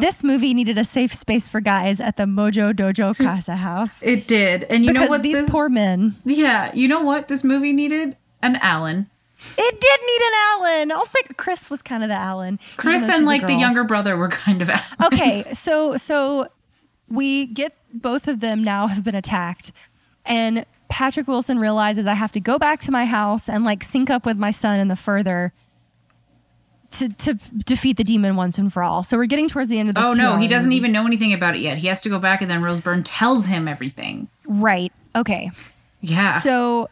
This 0.01 0.23
movie 0.25 0.55
needed 0.55 0.79
a 0.79 0.85
safe 0.85 1.15
space 1.15 1.49
for 1.49 1.61
guys 1.61 2.01
at 2.01 2.17
the 2.17 2.25
Mojo 2.25 2.73
Dojo 2.73 3.17
Casa 3.25 3.57
House. 3.57 4.03
It 4.03 4.27
did. 4.27 4.65
And 4.65 4.85
you 4.85 4.93
because 4.93 5.07
know 5.07 5.11
what 5.11 5.23
these 5.23 5.35
this, 5.35 5.51
poor 5.51 5.69
men. 5.69 6.17
Yeah, 6.25 6.73
you 6.75 6.89
know 6.89 7.03
what 7.03 7.29
this 7.29 7.45
movie 7.45 7.73
needed? 7.73 8.17
An 8.43 8.57
Alan. 8.57 9.09
It 9.57 9.81
did 9.81 10.01
need 10.01 10.27
an 10.27 10.33
Alan. 10.51 10.93
Oh 10.93 11.07
my! 11.15 11.35
Chris 11.37 11.71
was 11.71 11.81
kind 11.81 12.03
of 12.03 12.09
the 12.09 12.17
Alan. 12.17 12.59
Chris 12.77 13.03
and 13.03 13.25
like 13.25 13.47
the 13.47 13.55
younger 13.55 13.85
brother 13.85 14.17
were 14.17 14.29
kind 14.29 14.63
of 14.63 14.69
Alan. 14.69 14.85
Okay, 15.07 15.43
so 15.53 15.97
so 15.97 16.49
we 17.09 17.47
get 17.47 17.77
both 17.93 18.27
of 18.27 18.41
them 18.41 18.65
now 18.65 18.89
have 18.89 19.05
been 19.05 19.15
attacked, 19.15 19.71
and 20.25 20.67
Patrick 20.89 21.29
Wilson 21.29 21.59
realizes 21.59 22.07
I 22.07 22.15
have 22.15 22.33
to 22.33 22.41
go 22.41 22.59
back 22.59 22.81
to 22.81 22.91
my 22.91 23.05
house 23.05 23.49
and 23.49 23.65
like 23.65 23.83
sync 23.83 24.11
up 24.11 24.25
with 24.27 24.37
my 24.37 24.51
son 24.51 24.81
in 24.81 24.89
the 24.89 24.97
further. 24.97 25.53
To, 26.93 27.07
to 27.07 27.35
defeat 27.67 27.99
the 27.99 28.03
demon 28.03 28.35
once 28.35 28.57
and 28.57 28.73
for 28.73 28.83
all. 28.83 29.05
So 29.05 29.19
we're 29.19 29.27
getting 29.27 29.47
towards 29.47 29.69
the 29.69 29.79
end 29.79 29.91
of 29.91 29.95
this. 29.95 30.03
Oh 30.03 30.13
no, 30.13 30.39
he 30.39 30.49
doesn't 30.49 30.71
movie. 30.71 30.77
even 30.77 30.91
know 30.91 31.05
anything 31.05 31.35
about 31.35 31.55
it 31.55 31.61
yet. 31.61 31.77
He 31.77 31.87
has 31.89 32.01
to 32.01 32.09
go 32.09 32.19
back 32.19 32.41
and 32.41 32.51
then 32.51 32.63
Rose 32.63 32.81
Byrne 32.81 33.03
tells 33.03 33.45
him 33.45 33.69
everything. 33.69 34.29
Right. 34.47 34.91
Okay. 35.15 35.51
Yeah. 36.01 36.41
So, 36.41 36.89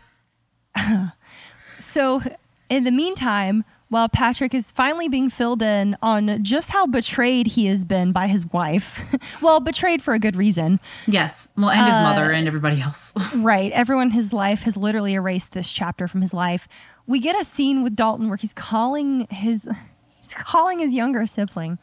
so 1.78 2.20
in 2.68 2.84
the 2.84 2.90
meantime, 2.90 3.64
while 3.88 4.08
Patrick 4.08 4.52
is 4.52 4.72
finally 4.72 5.08
being 5.08 5.30
filled 5.30 5.62
in 5.62 5.96
on 6.02 6.42
just 6.42 6.70
how 6.70 6.86
betrayed 6.86 7.46
he 7.46 7.66
has 7.66 7.84
been 7.84 8.10
by 8.12 8.26
his 8.26 8.50
wife, 8.52 9.00
well, 9.42 9.60
betrayed 9.60 10.02
for 10.02 10.12
a 10.14 10.18
good 10.18 10.34
reason, 10.36 10.80
yes. 11.06 11.52
Well, 11.56 11.70
and 11.70 11.86
his 11.86 11.94
Uh, 11.94 12.02
mother 12.02 12.32
and 12.32 12.46
everybody 12.48 12.80
else. 12.80 13.12
right? 13.36 13.70
Everyone 13.72 14.08
in 14.08 14.12
his 14.12 14.32
life 14.32 14.62
has 14.62 14.76
literally 14.76 15.14
erased 15.14 15.52
this 15.52 15.72
chapter 15.72 16.08
from 16.08 16.20
his 16.20 16.34
life. 16.34 16.66
We 17.06 17.20
get 17.20 17.38
a 17.40 17.44
scene 17.44 17.82
with 17.84 17.94
Dalton 17.94 18.28
where 18.28 18.36
he's 18.36 18.52
calling 18.52 19.26
his 19.30 19.68
he's 20.16 20.34
calling 20.34 20.80
his 20.80 20.92
younger 20.94 21.24
sibling, 21.26 21.78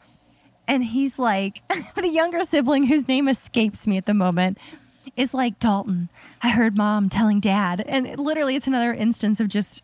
and 0.68 0.84
he's 0.84 1.18
like 1.18 1.62
the 1.94 2.08
younger 2.08 2.40
sibling 2.44 2.84
whose 2.84 3.08
name 3.08 3.28
escapes 3.28 3.86
me 3.86 3.96
at 3.96 4.04
the 4.04 4.12
moment 4.14 4.58
is 5.16 5.32
like 5.32 5.58
Dalton. 5.58 6.10
I 6.42 6.50
heard 6.50 6.76
mom 6.76 7.08
telling 7.08 7.40
dad, 7.40 7.82
and 7.86 8.06
it- 8.06 8.18
literally 8.18 8.56
it's 8.56 8.66
another 8.66 8.92
instance 8.92 9.40
of 9.40 9.48
just 9.48 9.82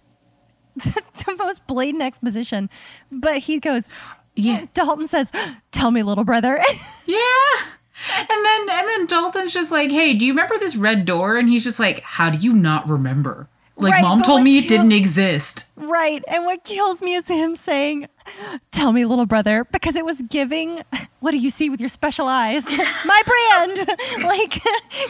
the 0.76 1.34
most 1.38 1.66
blatant 1.66 2.02
exposition. 2.02 2.70
But 3.10 3.38
he 3.38 3.58
goes, 3.58 3.88
Yeah. 4.34 4.66
Dalton 4.72 5.06
says, 5.06 5.32
"Tell 5.70 5.90
me, 5.90 6.02
little 6.02 6.24
brother." 6.24 6.56
yeah. 7.06 7.16
And 8.18 8.44
then 8.44 8.60
and 8.70 8.88
then 8.88 9.06
Dalton's 9.06 9.52
just 9.52 9.70
like, 9.70 9.90
"Hey, 9.90 10.14
do 10.14 10.24
you 10.24 10.32
remember 10.32 10.56
this 10.58 10.76
red 10.76 11.04
door?" 11.04 11.36
And 11.36 11.48
he's 11.48 11.64
just 11.64 11.78
like, 11.78 12.00
"How 12.00 12.30
do 12.30 12.38
you 12.38 12.52
not 12.54 12.88
remember?" 12.88 13.48
Like 13.80 13.92
Right, 13.94 14.02
mom 14.02 14.22
told 14.22 14.42
me 14.42 14.58
it 14.58 14.62
kill- 14.62 14.78
didn't 14.78 14.92
exist. 14.92 15.64
Right. 15.76 16.22
And 16.28 16.44
what 16.44 16.62
kills 16.64 17.00
me 17.02 17.14
is 17.14 17.26
him 17.26 17.56
saying, 17.56 18.06
Tell 18.70 18.92
me, 18.92 19.04
little 19.06 19.26
brother, 19.26 19.64
because 19.72 19.96
it 19.96 20.04
was 20.04 20.20
giving, 20.22 20.82
what 21.20 21.32
do 21.32 21.38
you 21.38 21.50
see 21.50 21.68
with 21.70 21.80
your 21.80 21.88
special 21.88 22.26
eyes? 22.28 22.64
My 23.04 23.22
brand. 23.26 23.78
like, 24.24 24.56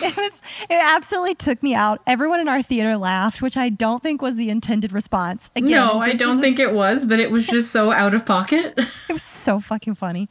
it 0.03 0.17
was, 0.17 0.41
it 0.71 0.81
absolutely 0.83 1.35
took 1.35 1.63
me 1.63 1.75
out. 1.75 2.01
Everyone 2.07 2.41
in 2.41 2.49
our 2.49 2.63
theater 2.63 2.97
laughed, 2.97 3.43
which 3.43 3.57
I 3.57 3.69
don't 3.69 4.03
think 4.03 4.23
was 4.23 4.37
the 4.37 4.49
intended 4.49 4.93
response. 4.93 5.51
Again, 5.57 5.71
no, 5.73 6.01
I 6.01 6.15
don't 6.15 6.41
think 6.41 6.59
it 6.59 6.73
was, 6.73 7.05
but 7.05 7.21
it 7.21 7.31
was 7.31 7.47
just 7.47 7.73
so 7.73 7.91
out 8.03 8.15
of 8.15 8.25
pocket. 8.25 8.75
it 8.79 9.13
was 9.13 9.23
so 9.23 9.61
fucking 9.61 9.97
funny. 9.97 10.29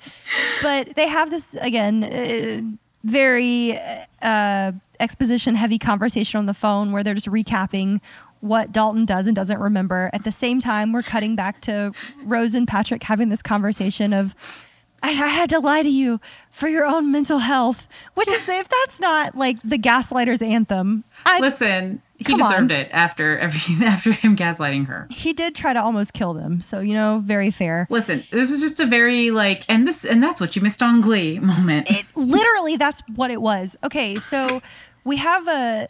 But 0.61 0.95
they 0.95 1.07
have 1.07 1.29
this 1.29 1.55
again, 1.55 2.03
uh, 2.03 2.77
very 3.03 3.79
uh, 4.21 4.71
exposition 4.99 5.55
heavy 5.55 5.77
conversation 5.79 6.37
on 6.39 6.45
the 6.45 6.53
phone 6.53 6.91
where 6.91 7.03
they're 7.03 7.13
just 7.13 7.27
recapping 7.27 8.01
what 8.41 8.71
Dalton 8.71 9.05
does 9.05 9.27
and 9.27 9.35
doesn't 9.35 9.59
remember. 9.59 10.09
At 10.13 10.23
the 10.23 10.31
same 10.31 10.59
time, 10.59 10.91
we're 10.93 11.01
cutting 11.01 11.35
back 11.35 11.61
to 11.61 11.91
Rose 12.23 12.53
and 12.55 12.67
Patrick 12.67 13.03
having 13.03 13.29
this 13.29 13.41
conversation 13.41 14.13
of. 14.13 14.65
I, 15.01 15.11
I 15.11 15.27
had 15.27 15.49
to 15.51 15.59
lie 15.59 15.81
to 15.81 15.89
you 15.89 16.19
for 16.51 16.67
your 16.67 16.85
own 16.85 17.09
mental 17.09 17.37
health, 17.39 17.87
which 18.15 18.27
is 18.27 18.49
if 18.49 18.67
that's 18.67 18.99
not 18.99 19.33
like 19.33 19.57
the 19.63 19.77
gaslighter's 19.77 20.41
anthem. 20.41 21.05
I, 21.25 21.39
Listen, 21.39 22.01
he 22.17 22.35
deserved 22.35 22.69
on. 22.69 22.71
it 22.71 22.89
after 22.91 23.37
every 23.37 23.61
after 23.85 24.11
him 24.11 24.35
gaslighting 24.35 24.87
her. 24.87 25.07
he 25.09 25.31
did 25.31 25.55
try 25.55 25.71
to 25.71 25.81
almost 25.81 26.11
kill 26.11 26.33
them, 26.33 26.59
so 26.59 26.81
you 26.81 26.93
know, 26.93 27.21
very 27.23 27.49
fair. 27.49 27.87
Listen, 27.89 28.25
this 28.31 28.51
was 28.51 28.59
just 28.59 28.81
a 28.81 28.85
very 28.85 29.31
like, 29.31 29.63
and 29.69 29.87
this 29.87 30.03
and 30.03 30.21
that's 30.21 30.41
what 30.41 30.57
you 30.57 30.61
missed 30.61 30.83
on 30.83 30.99
Glee 30.99 31.39
moment. 31.39 31.89
it 31.89 32.05
literally 32.17 32.75
that's 32.75 33.01
what 33.15 33.31
it 33.31 33.41
was 33.41 33.77
okay 33.85 34.15
so 34.17 34.61
we 35.05 35.15
have 35.15 35.47
a 35.47 35.87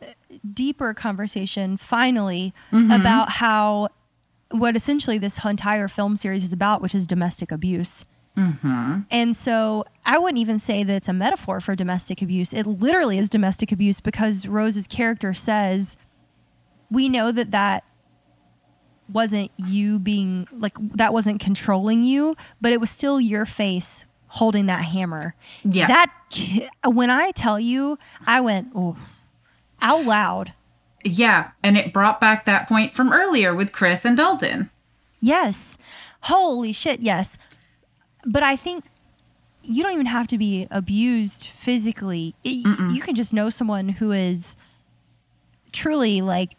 deeper 0.54 0.94
conversation 0.94 1.78
finally 1.78 2.54
mm-hmm. 2.72 2.92
about 2.92 3.30
how 3.30 3.90
what 4.52 4.76
essentially 4.76 5.18
this 5.18 5.44
entire 5.46 5.88
film 5.88 6.16
series 6.16 6.44
is 6.44 6.54
about 6.54 6.82
which 6.82 6.96
is 6.96 7.06
domestic 7.08 7.52
abuse. 7.52 8.06
Mm-hmm. 8.38 9.02
And 9.12 9.36
so 9.36 9.86
i 10.06 10.18
wouldn't 10.18 10.40
even 10.40 10.60
say 10.60 10.84
that 10.84 10.96
it's 10.96 11.10
a 11.10 11.14
metaphor 11.14 11.60
for 11.60 11.76
domestic 11.76 12.22
abuse. 12.22 12.54
It 12.54 12.66
literally 12.66 13.18
is 13.18 13.30
domestic 13.30 13.72
abuse 13.72 14.02
because 14.02 14.48
rose's 14.48 14.88
character 14.88 15.34
says 15.34 15.98
we 16.90 17.10
know 17.10 17.32
that 17.32 17.52
that 17.52 17.84
wasn't 19.12 19.52
you 19.58 20.00
being 20.00 20.48
like 20.52 20.76
that 20.96 21.14
wasn't 21.14 21.40
controlling 21.40 22.04
you 22.04 22.36
but 22.62 22.72
it 22.72 22.80
was 22.80 22.90
still 22.90 23.20
your 23.20 23.46
face 23.46 24.06
holding 24.28 24.68
that 24.68 24.84
hammer. 24.84 25.36
Yeah. 25.64 25.88
that 25.88 26.70
when 26.86 27.10
i 27.10 27.32
tell 27.32 27.60
you 27.60 27.98
i 28.26 28.40
went 28.40 28.76
oof 28.76 29.20
out 29.82 30.06
loud 30.06 30.54
yeah, 31.06 31.52
and 31.64 31.78
it 31.78 31.94
brought 31.94 32.20
back 32.20 32.44
that 32.44 32.68
point 32.68 32.94
from 32.94 33.14
earlier 33.14 33.56
with 33.56 33.72
Chris 33.72 34.04
and 34.04 34.18
Dalton. 34.18 34.70
yes 35.22 35.78
holy 36.24 36.74
shit 36.74 37.00
yes 37.00 37.38
but 38.26 38.44
i 38.44 38.56
think 38.58 38.86
you 39.64 39.84
don't 39.84 39.94
even 39.94 40.08
have 40.08 40.28
to 40.28 40.38
be 40.38 40.68
abused 40.72 41.46
physically. 41.48 42.36
It, 42.44 42.66
you 42.92 43.02
can 43.02 43.14
just 43.14 43.34
know 43.34 43.50
someone 43.50 43.90
who 43.90 44.12
is 44.12 44.56
truly 45.72 46.22
like 46.22 46.56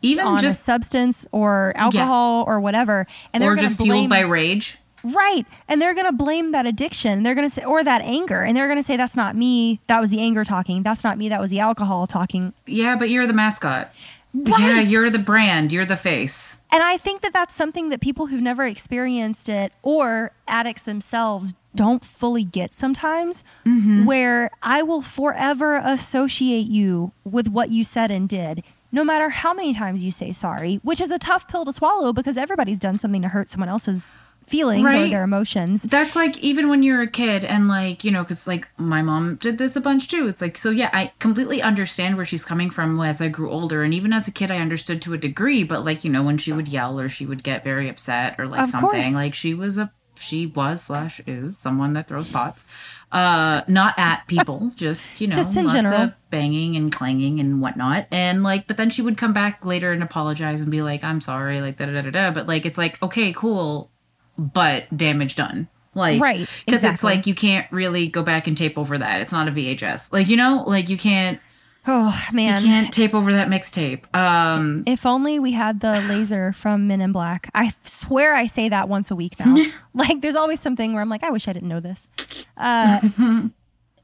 Even 0.00 0.26
on 0.26 0.38
a 0.38 0.40
just 0.40 0.62
substance 0.62 1.26
or 1.32 1.72
alcohol 1.76 2.44
or 2.46 2.60
whatever, 2.60 3.06
and 3.32 3.42
they're 3.42 3.52
or 3.52 3.56
just 3.56 3.78
blame, 3.78 3.90
fueled 3.90 4.10
by 4.10 4.20
rage. 4.20 4.78
Right, 5.04 5.44
and 5.68 5.80
they're 5.80 5.94
gonna 5.94 6.12
blame 6.12 6.52
that 6.52 6.66
addiction. 6.66 7.22
They're 7.22 7.34
gonna 7.34 7.50
say 7.50 7.64
or 7.64 7.84
that 7.84 8.02
anger, 8.02 8.42
and 8.42 8.56
they're 8.56 8.68
gonna 8.68 8.82
say 8.82 8.96
that's 8.96 9.16
not 9.16 9.36
me. 9.36 9.80
That 9.86 10.00
was 10.00 10.10
the 10.10 10.20
anger 10.20 10.44
talking. 10.44 10.82
That's 10.82 11.04
not 11.04 11.18
me. 11.18 11.28
That 11.28 11.40
was 11.40 11.50
the 11.50 11.60
alcohol 11.60 12.06
talking. 12.06 12.54
Yeah, 12.66 12.96
but 12.96 13.10
you're 13.10 13.26
the 13.26 13.32
mascot. 13.32 13.92
Yeah, 14.34 14.80
you're 14.80 15.10
the 15.10 15.18
brand. 15.20 15.72
You're 15.72 15.84
the 15.84 15.96
face. 15.96 16.62
And 16.72 16.82
I 16.82 16.96
think 16.96 17.22
that 17.22 17.32
that's 17.32 17.54
something 17.54 17.90
that 17.90 18.00
people 18.00 18.26
who've 18.26 18.40
never 18.40 18.64
experienced 18.64 19.48
it 19.48 19.72
or 19.82 20.32
addicts 20.48 20.82
themselves 20.82 21.54
don't 21.74 22.04
fully 22.04 22.42
get 22.42 22.74
sometimes, 22.74 23.44
mm-hmm. 23.64 24.04
where 24.04 24.50
I 24.62 24.82
will 24.82 25.02
forever 25.02 25.76
associate 25.76 26.66
you 26.66 27.12
with 27.24 27.48
what 27.48 27.70
you 27.70 27.84
said 27.84 28.10
and 28.10 28.28
did, 28.28 28.64
no 28.90 29.04
matter 29.04 29.28
how 29.28 29.54
many 29.54 29.72
times 29.72 30.04
you 30.04 30.10
say 30.10 30.32
sorry, 30.32 30.76
which 30.82 31.00
is 31.00 31.10
a 31.10 31.18
tough 31.18 31.48
pill 31.48 31.64
to 31.64 31.72
swallow 31.72 32.12
because 32.12 32.36
everybody's 32.36 32.78
done 32.78 32.98
something 32.98 33.22
to 33.22 33.28
hurt 33.28 33.48
someone 33.48 33.68
else's 33.68 34.18
feelings 34.46 34.84
or 34.84 35.08
their 35.08 35.24
emotions. 35.24 35.82
That's 35.82 36.14
like 36.16 36.38
even 36.38 36.68
when 36.68 36.82
you're 36.82 37.02
a 37.02 37.06
kid 37.06 37.44
and 37.44 37.68
like, 37.68 38.04
you 38.04 38.10
know, 38.10 38.22
because 38.22 38.46
like 38.46 38.68
my 38.76 39.02
mom 39.02 39.36
did 39.36 39.58
this 39.58 39.76
a 39.76 39.80
bunch 39.80 40.08
too. 40.08 40.26
It's 40.28 40.40
like, 40.40 40.56
so 40.56 40.70
yeah, 40.70 40.90
I 40.92 41.12
completely 41.18 41.62
understand 41.62 42.16
where 42.16 42.24
she's 42.26 42.44
coming 42.44 42.70
from 42.70 43.00
as 43.00 43.20
I 43.20 43.28
grew 43.28 43.50
older. 43.50 43.82
And 43.82 43.92
even 43.94 44.12
as 44.12 44.28
a 44.28 44.32
kid, 44.32 44.50
I 44.50 44.58
understood 44.58 45.00
to 45.02 45.12
a 45.14 45.18
degree. 45.18 45.64
But 45.64 45.84
like, 45.84 46.04
you 46.04 46.10
know, 46.10 46.22
when 46.22 46.38
she 46.38 46.52
would 46.52 46.68
yell 46.68 46.98
or 47.00 47.08
she 47.08 47.26
would 47.26 47.42
get 47.42 47.64
very 47.64 47.88
upset 47.88 48.36
or 48.38 48.46
like 48.46 48.60
Of 48.62 48.68
something, 48.68 49.02
course. 49.02 49.14
like 49.14 49.34
she 49.34 49.54
was 49.54 49.78
a, 49.78 49.92
she 50.16 50.46
was 50.46 50.80
slash 50.82 51.20
is 51.26 51.58
someone 51.58 51.92
that 51.94 52.06
throws 52.06 52.30
pots. 52.30 52.64
Uh, 53.10 53.62
not 53.68 53.94
at 53.96 54.24
people, 54.28 54.70
just, 54.76 55.20
you 55.20 55.26
know, 55.26 55.34
Just 55.34 55.56
in 55.56 55.64
lots 55.66 55.74
general. 55.74 56.00
of 56.02 56.12
banging 56.30 56.76
and 56.76 56.92
clanging 56.92 57.40
and 57.40 57.60
whatnot. 57.60 58.06
And 58.12 58.42
like, 58.42 58.66
but 58.66 58.76
then 58.76 58.90
she 58.90 59.02
would 59.02 59.16
come 59.16 59.32
back 59.32 59.64
later 59.64 59.92
and 59.92 60.02
apologize 60.02 60.60
and 60.60 60.70
be 60.70 60.82
like, 60.82 61.02
I'm 61.04 61.20
sorry, 61.20 61.60
like 61.60 61.76
da 61.76 61.86
da 61.86 62.00
da 62.02 62.10
da. 62.10 62.30
But 62.30 62.46
like, 62.48 62.64
it's 62.66 62.78
like, 62.78 63.02
okay, 63.02 63.32
cool 63.32 63.90
but 64.38 64.84
damage 64.96 65.36
done. 65.36 65.68
Like, 65.94 66.20
Right, 66.20 66.48
Because 66.66 66.82
it's 66.82 67.04
like 67.04 67.26
you 67.26 67.34
can't 67.34 67.70
really 67.70 68.08
go 68.08 68.22
back 68.22 68.46
and 68.48 68.56
tape 68.56 68.76
over 68.76 68.98
that. 68.98 69.20
It's 69.20 69.30
not 69.30 69.46
a 69.46 69.52
VHS. 69.52 70.12
Like, 70.12 70.28
you 70.28 70.36
know, 70.36 70.64
like 70.66 70.88
you 70.88 70.98
can't 70.98 71.38
Oh, 71.86 72.18
man. 72.32 72.62
you 72.62 72.68
can't 72.68 72.92
tape 72.92 73.14
over 73.14 73.32
that 73.34 73.48
mixtape. 73.48 74.12
Um, 74.16 74.84
If 74.86 75.04
only 75.04 75.38
we 75.38 75.52
had 75.52 75.80
the 75.80 76.00
laser 76.08 76.52
from 76.54 76.86
Men 76.86 77.00
in 77.02 77.12
Black. 77.12 77.50
I 77.54 77.68
swear 77.80 78.34
I 78.34 78.46
say 78.46 78.70
that 78.70 78.88
once 78.88 79.10
a 79.10 79.14
week 79.16 79.38
now. 79.38 79.54
like, 79.94 80.22
there's 80.22 80.34
always 80.36 80.60
something 80.60 80.94
where 80.94 81.02
I'm 81.02 81.10
like, 81.10 81.22
I 81.22 81.30
wish 81.30 81.46
I 81.46 81.52
didn't 81.52 81.68
know 81.68 81.80
this. 81.80 82.08
Uh, 82.56 83.00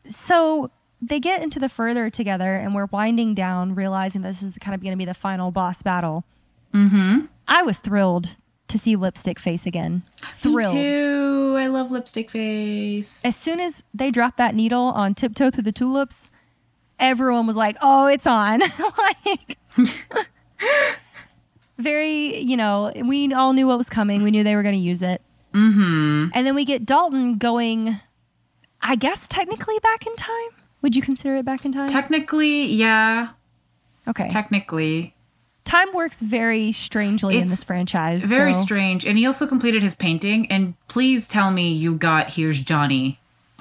so 0.08 0.70
they 1.00 1.20
get 1.20 1.42
into 1.42 1.58
the 1.58 1.70
further 1.70 2.10
together, 2.10 2.54
and 2.54 2.74
we're 2.74 2.86
winding 2.86 3.34
down, 3.34 3.74
realizing 3.74 4.20
this 4.20 4.42
is 4.42 4.58
kind 4.60 4.74
of 4.74 4.82
going 4.82 4.92
to 4.92 4.98
be 4.98 5.06
the 5.06 5.14
final 5.14 5.50
boss 5.50 5.82
battle. 5.82 6.24
Mm-hmm. 6.74 7.26
I 7.48 7.62
was 7.62 7.78
thrilled 7.78 8.28
to 8.70 8.78
see 8.78 8.96
Lipstick 8.96 9.38
Face 9.38 9.66
again. 9.66 10.02
Thrilled. 10.32 10.74
Me 10.74 10.82
too. 10.82 11.56
I 11.58 11.66
love 11.66 11.90
lipstick 11.90 12.30
face. 12.30 13.24
As 13.24 13.36
soon 13.36 13.60
as 13.60 13.82
they 13.92 14.10
dropped 14.10 14.38
that 14.38 14.54
needle 14.54 14.84
on 14.84 15.14
Tiptoe 15.14 15.50
Through 15.50 15.64
the 15.64 15.72
Tulips, 15.72 16.30
everyone 16.98 17.46
was 17.46 17.56
like, 17.56 17.76
"Oh, 17.82 18.06
it's 18.06 18.26
on!" 18.26 18.60
like, 18.98 19.58
very, 21.78 22.38
you 22.38 22.56
know, 22.56 22.92
we 23.04 23.32
all 23.34 23.52
knew 23.52 23.66
what 23.66 23.76
was 23.76 23.90
coming. 23.90 24.22
We 24.22 24.30
knew 24.30 24.44
they 24.44 24.56
were 24.56 24.62
going 24.62 24.74
to 24.74 24.80
use 24.80 25.02
it. 25.02 25.22
Mm-hmm. 25.52 26.28
And 26.32 26.46
then 26.46 26.54
we 26.54 26.64
get 26.64 26.86
Dalton 26.86 27.38
going. 27.38 28.00
I 28.82 28.96
guess 28.96 29.28
technically 29.28 29.78
back 29.80 30.06
in 30.06 30.16
time. 30.16 30.50
Would 30.80 30.96
you 30.96 31.02
consider 31.02 31.36
it 31.36 31.44
back 31.44 31.66
in 31.66 31.72
time? 31.72 31.88
Technically, 31.88 32.64
yeah. 32.64 33.30
okay. 34.08 34.28
Technically, 34.30 35.14
time 35.70 35.92
works 35.94 36.20
very 36.20 36.72
strangely 36.72 37.38
in 37.38 37.48
this 37.48 37.64
franchise. 37.64 38.24
very 38.24 38.54
so- 38.54 38.62
strange. 38.62 39.06
And 39.06 39.16
he 39.16 39.26
also 39.26 39.46
completed 39.46 39.82
his 39.82 39.94
painting. 39.94 40.50
And 40.50 40.74
please 40.88 41.28
tell 41.28 41.50
me 41.50 41.72
you 41.72 41.94
got 41.94 42.30
"Here's 42.30 42.60
Johnny." 42.60 43.18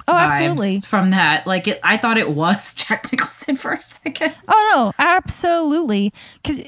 Oh, 0.08 0.16
absolutely. 0.16 0.80
From 0.80 1.10
that, 1.10 1.46
like 1.46 1.68
it, 1.68 1.78
I 1.84 1.96
thought 1.96 2.18
it 2.18 2.32
was 2.32 2.74
Jack 2.80 3.12
Nicholson 3.12 3.56
for 3.56 3.72
a 3.72 3.80
second. 3.80 4.34
Oh 4.48 4.72
no, 4.74 4.92
absolutely. 4.98 6.12
Because 6.42 6.62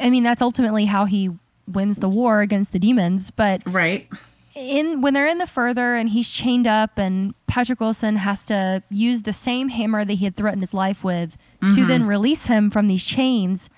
I 0.00 0.10
mean, 0.10 0.22
that's 0.22 0.42
ultimately 0.42 0.86
how 0.86 1.04
he 1.04 1.30
wins 1.68 1.98
the 1.98 2.08
war 2.08 2.40
against 2.40 2.72
the 2.72 2.78
demons. 2.78 3.30
But 3.30 3.62
Right. 3.64 4.08
in 4.56 5.02
when 5.02 5.14
they're 5.14 5.26
in 5.26 5.38
the 5.38 5.46
further 5.46 5.94
and 5.94 6.08
he's 6.08 6.28
chained 6.28 6.66
up, 6.66 6.98
and 6.98 7.34
Patrick 7.46 7.78
Wilson 7.78 8.16
has 8.16 8.44
to 8.46 8.82
use 8.90 9.22
the 9.22 9.32
same 9.32 9.68
hammer 9.68 10.04
that 10.04 10.14
he 10.14 10.24
had 10.24 10.34
threatened 10.34 10.62
his 10.62 10.74
life 10.74 11.04
with 11.04 11.36
to 11.60 11.66
mm-hmm. 11.66 11.86
then 11.86 12.06
release 12.06 12.46
him 12.46 12.70
from 12.70 12.88
these 12.88 13.04
chains. 13.04 13.70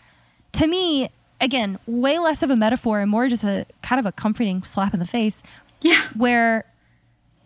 To 0.53 0.67
me, 0.67 1.09
again, 1.41 1.79
way 1.87 2.19
less 2.19 2.43
of 2.43 2.51
a 2.51 2.57
metaphor 2.57 3.01
and 3.01 3.11
more 3.11 3.29
just 3.29 3.45
a 3.45 3.67
kind 3.83 3.99
of 3.99 4.07
a 4.07 4.13
comforting 4.13 4.63
slap 4.63 4.95
in 4.95 5.01
the 5.01 5.07
face. 5.07 5.43
Yeah. 5.81 6.01
where 6.15 6.65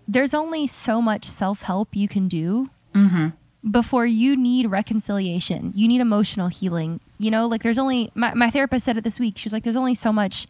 there's 0.07 0.35
only 0.35 0.67
so 0.67 1.01
much 1.01 1.25
self 1.25 1.63
help 1.63 1.97
you 1.97 2.07
can 2.07 2.29
do 2.29 2.69
mm-hmm. 2.95 3.29
before 3.71 4.05
you 4.05 4.37
need 4.37 4.67
reconciliation. 4.67 5.73
You 5.75 5.89
need 5.89 6.03
emotional 6.03 6.49
healing. 6.49 7.01
You 7.19 7.31
know, 7.31 7.47
like 7.47 7.63
there's 7.63 7.79
only, 7.79 8.11
my, 8.15 8.35
my 8.35 8.51
therapist 8.51 8.85
said 8.85 8.99
it 8.99 9.05
this 9.05 9.19
week. 9.19 9.39
She 9.39 9.47
was 9.47 9.55
like, 9.55 9.63
there's 9.65 9.75
only 9.77 9.95
so 9.95 10.13
much 10.13 10.47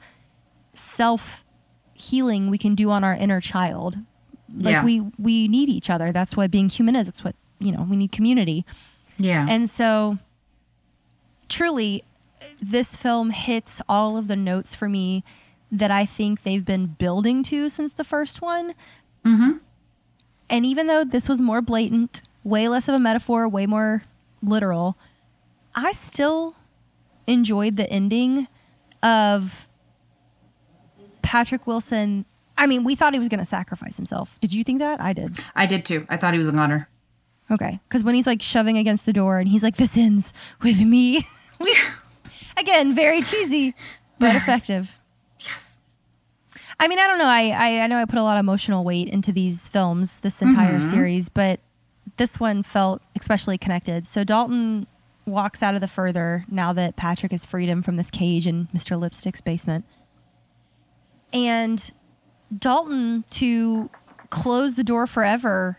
self 0.75 1.45
healing 1.95 2.51
we 2.51 2.59
can 2.59 2.75
do 2.75 2.91
on 2.91 3.05
our 3.05 3.15
inner 3.15 3.41
child. 3.41 3.99
Like 4.53 4.73
Yeah. 4.73 4.85
we, 4.85 5.03
we 5.17 5.47
need 5.47 5.69
each 5.69 5.89
other. 5.89 6.11
That's 6.11 6.37
what 6.37 6.51
being 6.51 6.69
human 6.69 6.97
is. 6.97 7.09
It's 7.09 7.23
what, 7.23 7.37
you 7.61 7.71
know, 7.71 7.87
we 7.89 7.97
need 7.97 8.11
community. 8.11 8.67
Yeah. 9.17 9.47
And 9.49 9.71
so, 9.71 10.19
truly, 11.49 12.03
this 12.61 12.97
film 12.97 13.31
hits 13.31 13.83
all 13.89 14.17
of 14.17 14.29
the 14.29 14.37
notes 14.37 14.75
for 14.75 14.89
me 14.89 15.25
that 15.71 15.91
I 15.91 16.05
think 16.05 16.43
they've 16.43 16.65
been 16.65 16.87
building 16.87 17.43
to 17.45 17.69
since 17.69 17.93
the 17.93 18.05
first 18.05 18.41
one. 18.41 18.75
Mm-hmm. 19.25 19.59
And 20.49 20.67
even 20.67 20.87
though 20.87 21.05
this 21.05 21.29
was 21.29 21.43
more 21.43 21.61
blatant, 21.61 22.23
way 22.45 22.69
less 22.69 22.89
of 22.89 22.95
a 22.95 22.99
metaphor, 22.99 23.49
way 23.49 23.67
more 23.67 24.05
literal, 24.43 24.97
I 25.75 25.93
still 25.93 26.57
enjoyed 27.27 27.77
the 27.77 27.91
ending 27.91 28.47
of 29.03 29.69
Patrick 31.23 31.67
Wilson. 31.67 32.25
I 32.57 32.67
mean, 32.67 32.85
we 32.85 32.95
thought 32.95 33.13
he 33.13 33.19
was 33.19 33.29
going 33.29 33.41
to 33.41 33.45
sacrifice 33.45 33.97
himself. 33.97 34.39
Did 34.41 34.55
you 34.55 34.63
think 34.63 34.79
that? 34.79 35.01
I 35.01 35.13
did. 35.13 35.39
I 35.55 35.67
did 35.67 35.85
too. 35.85 36.07
I 36.09 36.17
thought 36.17 36.33
he 36.33 36.39
was 36.39 36.49
a 36.49 36.53
goner. 36.53 36.89
Okay. 37.51 37.81
Because 37.89 38.03
when 38.03 38.15
he's 38.15 38.27
like 38.27 38.43
shoving 38.43 38.79
against 38.79 39.07
the 39.07 39.13
door 39.13 39.39
and 39.39 39.49
he's 39.49 39.63
like, 39.63 39.77
this 39.77 39.97
ends 39.97 40.33
with 40.63 40.81
me. 40.81 41.27
Again, 42.57 42.95
very 42.95 43.23
cheesy, 43.23 43.75
but 44.19 44.35
effective. 44.37 44.99
Yes. 45.41 45.79
I 46.79 46.89
mean, 46.89 46.99
I 46.99 47.07
don't 47.07 47.19
know. 47.19 47.27
I, 47.27 47.51
I, 47.51 47.81
I 47.83 47.87
know 47.87 47.99
I 47.99 48.05
put 48.05 48.19
a 48.19 48.23
lot 48.23 48.37
of 48.37 48.41
emotional 48.41 48.85
weight 48.85 49.09
into 49.09 49.33
these 49.33 49.69
films, 49.69 50.21
this 50.21 50.43
entire 50.43 50.79
mm-hmm. 50.79 50.91
series, 50.91 51.29
but 51.29 51.61
this 52.17 52.39
one 52.39 52.63
felt 52.63 53.03
especially 53.19 53.59
connected. 53.59 54.07
So 54.07 54.25
Dalton 54.25 54.87
walks 55.25 55.63
out 55.63 55.75
of 55.75 55.81
the 55.81 55.89
further 55.89 56.45
now 56.49 56.73
that 56.73 56.97
Patrick 56.97 57.33
has 57.33 57.45
freed 57.45 57.69
him 57.69 57.83
from 57.83 57.97
this 57.97 58.11
cage 58.11 58.47
in 58.47 58.69
Mr. 58.75 58.99
Lipstick's 58.99 59.41
basement. 59.41 59.85
And 61.33 61.91
Dalton, 62.57 63.25
to 63.31 63.91
close 64.31 64.77
the 64.77 64.85
door 64.85 65.07
forever, 65.07 65.79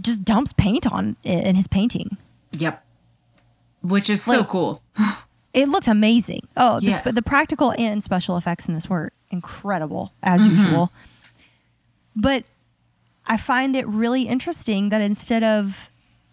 just 0.00 0.24
dumps 0.24 0.52
paint 0.52 0.90
on 0.90 1.16
it 1.22 1.44
in 1.44 1.54
his 1.54 1.68
painting. 1.68 2.16
Yep. 2.52 2.82
Which 3.82 4.08
is 4.08 4.22
so 4.22 4.44
cool. 4.44 4.82
It 5.54 5.68
looked 5.68 5.86
amazing. 5.88 6.46
Oh, 6.56 6.80
Yeah. 6.82 7.00
but 7.04 7.14
the 7.14 7.22
practical 7.22 7.72
and 7.78 8.02
special 8.02 8.36
effects 8.36 8.66
in 8.68 8.74
this 8.74 8.90
were 8.90 9.12
incredible 9.30 10.12
as 10.22 10.44
usual. 10.46 10.90
But 12.16 12.44
I 13.26 13.36
find 13.36 13.74
it 13.76 13.86
really 13.88 14.22
interesting 14.22 14.88
that 14.90 15.00
instead 15.00 15.42
of 15.42 15.88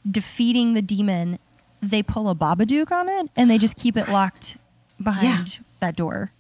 defeating 0.10 0.74
the 0.74 0.82
demon, 0.82 1.40
they 1.82 2.04
pull 2.04 2.30
a 2.30 2.36
Babadook 2.36 2.92
on 2.92 3.08
it 3.10 3.30
and 3.36 3.50
they 3.50 3.58
just 3.58 3.76
keep 3.78 3.96
it 3.96 4.10
locked 4.10 4.58
behind 5.02 5.60
that 5.80 5.96
door. 5.96 6.32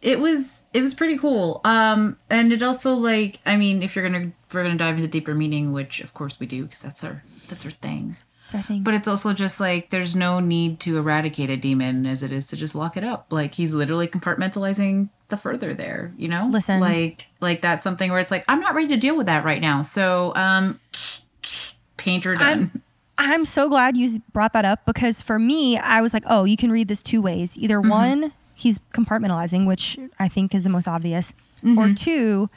It 0.00 0.20
was 0.20 0.62
it 0.72 0.82
was 0.82 0.94
pretty 0.94 1.16
cool. 1.16 1.60
Um 1.64 2.18
and 2.28 2.52
it 2.52 2.62
also 2.62 2.94
like 2.94 3.40
I 3.46 3.56
mean 3.56 3.82
if 3.82 3.96
you're 3.96 4.06
going 4.08 4.30
to 4.30 4.36
if 4.46 4.54
we're 4.54 4.64
to 4.64 4.74
dive 4.76 4.96
into 4.96 5.08
deeper 5.08 5.34
meaning, 5.34 5.72
which 5.72 6.00
of 6.00 6.12
course 6.12 6.38
we 6.38 6.46
do 6.46 6.64
because 6.64 6.80
that's 6.80 7.02
our 7.02 7.22
that's 7.48 7.64
our 7.64 7.70
thing. 7.70 8.16
Our 8.54 8.62
thing. 8.62 8.82
But 8.82 8.94
it's 8.94 9.08
also 9.08 9.32
just 9.32 9.60
like 9.60 9.90
there's 9.90 10.14
no 10.14 10.40
need 10.40 10.80
to 10.80 10.96
eradicate 10.96 11.50
a 11.50 11.56
demon 11.56 12.06
as 12.06 12.22
it 12.22 12.32
is 12.32 12.46
to 12.46 12.56
just 12.56 12.74
lock 12.74 12.96
it 12.96 13.04
up. 13.04 13.26
Like 13.30 13.54
he's 13.54 13.74
literally 13.74 14.06
compartmentalizing 14.06 15.08
the 15.28 15.36
further 15.36 15.74
there, 15.74 16.12
you 16.16 16.28
know? 16.28 16.48
Listen. 16.50 16.80
Like 16.80 17.28
like 17.40 17.60
that's 17.60 17.82
something 17.82 18.10
where 18.10 18.20
it's 18.20 18.30
like 18.30 18.44
I'm 18.48 18.60
not 18.60 18.74
ready 18.74 18.88
to 18.88 18.96
deal 18.96 19.16
with 19.16 19.26
that 19.26 19.44
right 19.44 19.60
now. 19.60 19.82
So 19.82 20.32
um 20.36 20.80
painter 21.96 22.34
done. 22.34 22.70
I'm, 22.74 22.82
I'm 23.16 23.44
so 23.44 23.68
glad 23.68 23.96
you 23.96 24.20
brought 24.32 24.52
that 24.52 24.64
up 24.64 24.86
because 24.86 25.22
for 25.22 25.38
me, 25.38 25.78
I 25.78 26.00
was 26.00 26.12
like, 26.12 26.24
oh, 26.26 26.44
you 26.44 26.56
can 26.56 26.70
read 26.70 26.88
this 26.88 27.02
two 27.02 27.22
ways. 27.22 27.56
Either 27.58 27.80
one, 27.80 28.32
he's 28.54 28.80
compartmentalizing, 28.92 29.66
which 29.66 29.98
I 30.18 30.28
think 30.28 30.54
is 30.54 30.64
the 30.64 30.70
most 30.70 30.88
obvious, 30.88 31.32
or 31.76 31.92
two, 31.94 32.50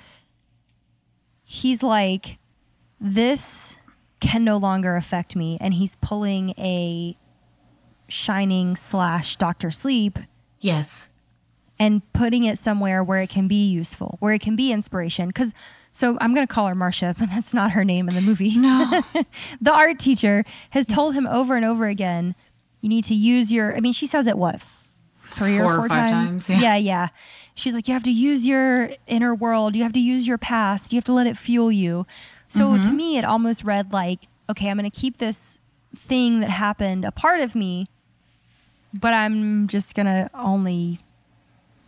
he's 1.44 1.84
like, 1.84 2.40
this 3.00 3.78
can 4.20 4.44
no 4.44 4.58
longer 4.58 4.96
affect 4.96 5.36
me. 5.36 5.58
And 5.62 5.74
he's 5.76 5.96
pulling 5.98 6.52
a 6.58 7.16
shining 8.08 8.76
slash 8.76 9.36
Doctor 9.36 9.72
Sleep 9.72 10.20
Yes. 10.60 11.10
and 11.80 12.02
putting 12.14 12.44
it 12.44 12.58
somewhere 12.58 13.04
where 13.04 13.22
it 13.22 13.30
can 13.30 13.48
be 13.48 13.68
useful, 13.70 14.18
where 14.20 14.34
it 14.34 14.42
can 14.42 14.56
be 14.56 14.72
inspiration. 14.72 15.28
Because, 15.28 15.54
so 15.92 16.18
I'm 16.22 16.34
going 16.34 16.46
to 16.48 16.52
call 16.54 16.68
her 16.68 16.76
Marcia, 16.76 17.16
but 17.20 17.30
that's 17.30 17.54
not 17.54 17.72
her 17.72 17.84
name 17.86 18.08
in 18.10 18.16
the 18.16 18.22
movie. 18.22 18.58
No. 18.58 19.02
the 19.62 19.72
art 19.74 20.00
teacher 20.00 20.44
has 20.72 20.86
told 20.86 21.14
him 21.16 21.28
over 21.28 21.56
and 21.56 21.66
over 21.66 21.88
again, 21.88 22.34
you 22.82 22.90
need 22.90 23.04
to 23.06 23.14
use 23.16 23.52
your, 23.52 23.76
I 23.76 23.80
mean, 23.82 23.94
she 23.94 24.08
says 24.08 24.26
it 24.28 24.38
what, 24.38 24.62
three 25.26 25.58
Four 25.58 25.66
or 25.66 25.74
or 25.74 25.76
four 25.78 25.90
five 25.90 26.10
times? 26.10 26.48
times, 26.48 26.62
yeah. 26.62 26.76
yeah, 26.76 26.76
yeah. 26.78 27.08
She's 27.56 27.74
like, 27.74 27.88
you 27.88 27.94
have 27.94 28.04
to 28.04 28.12
use 28.12 28.48
your 28.48 28.92
inner 29.08 29.34
world. 29.34 29.76
You 29.76 29.82
have 29.84 29.94
to 29.94 30.00
use 30.00 30.28
your 30.28 30.38
past. 30.38 30.94
You 30.94 30.98
have 30.98 31.06
to 31.06 31.14
let 31.14 31.26
it 31.28 31.36
fuel 31.36 31.72
you. 31.72 32.06
So 32.48 32.70
Mm-hmm. 32.72 32.82
to 32.82 32.92
me, 32.94 33.18
it 33.18 33.26
almost 33.26 33.64
read 33.64 33.92
like, 33.94 34.28
okay, 34.50 34.70
I'm 34.70 34.78
going 34.78 34.90
to 34.90 35.00
keep 35.00 35.18
this 35.18 35.60
thing 35.96 36.40
that 36.42 36.50
happened 36.50 37.06
a 37.06 37.12
part 37.12 37.42
of 37.42 37.56
me, 37.56 37.88
but 38.94 39.14
I'm 39.14 39.68
just 39.68 39.96
going 39.96 40.06
to 40.06 40.30
only 40.34 41.00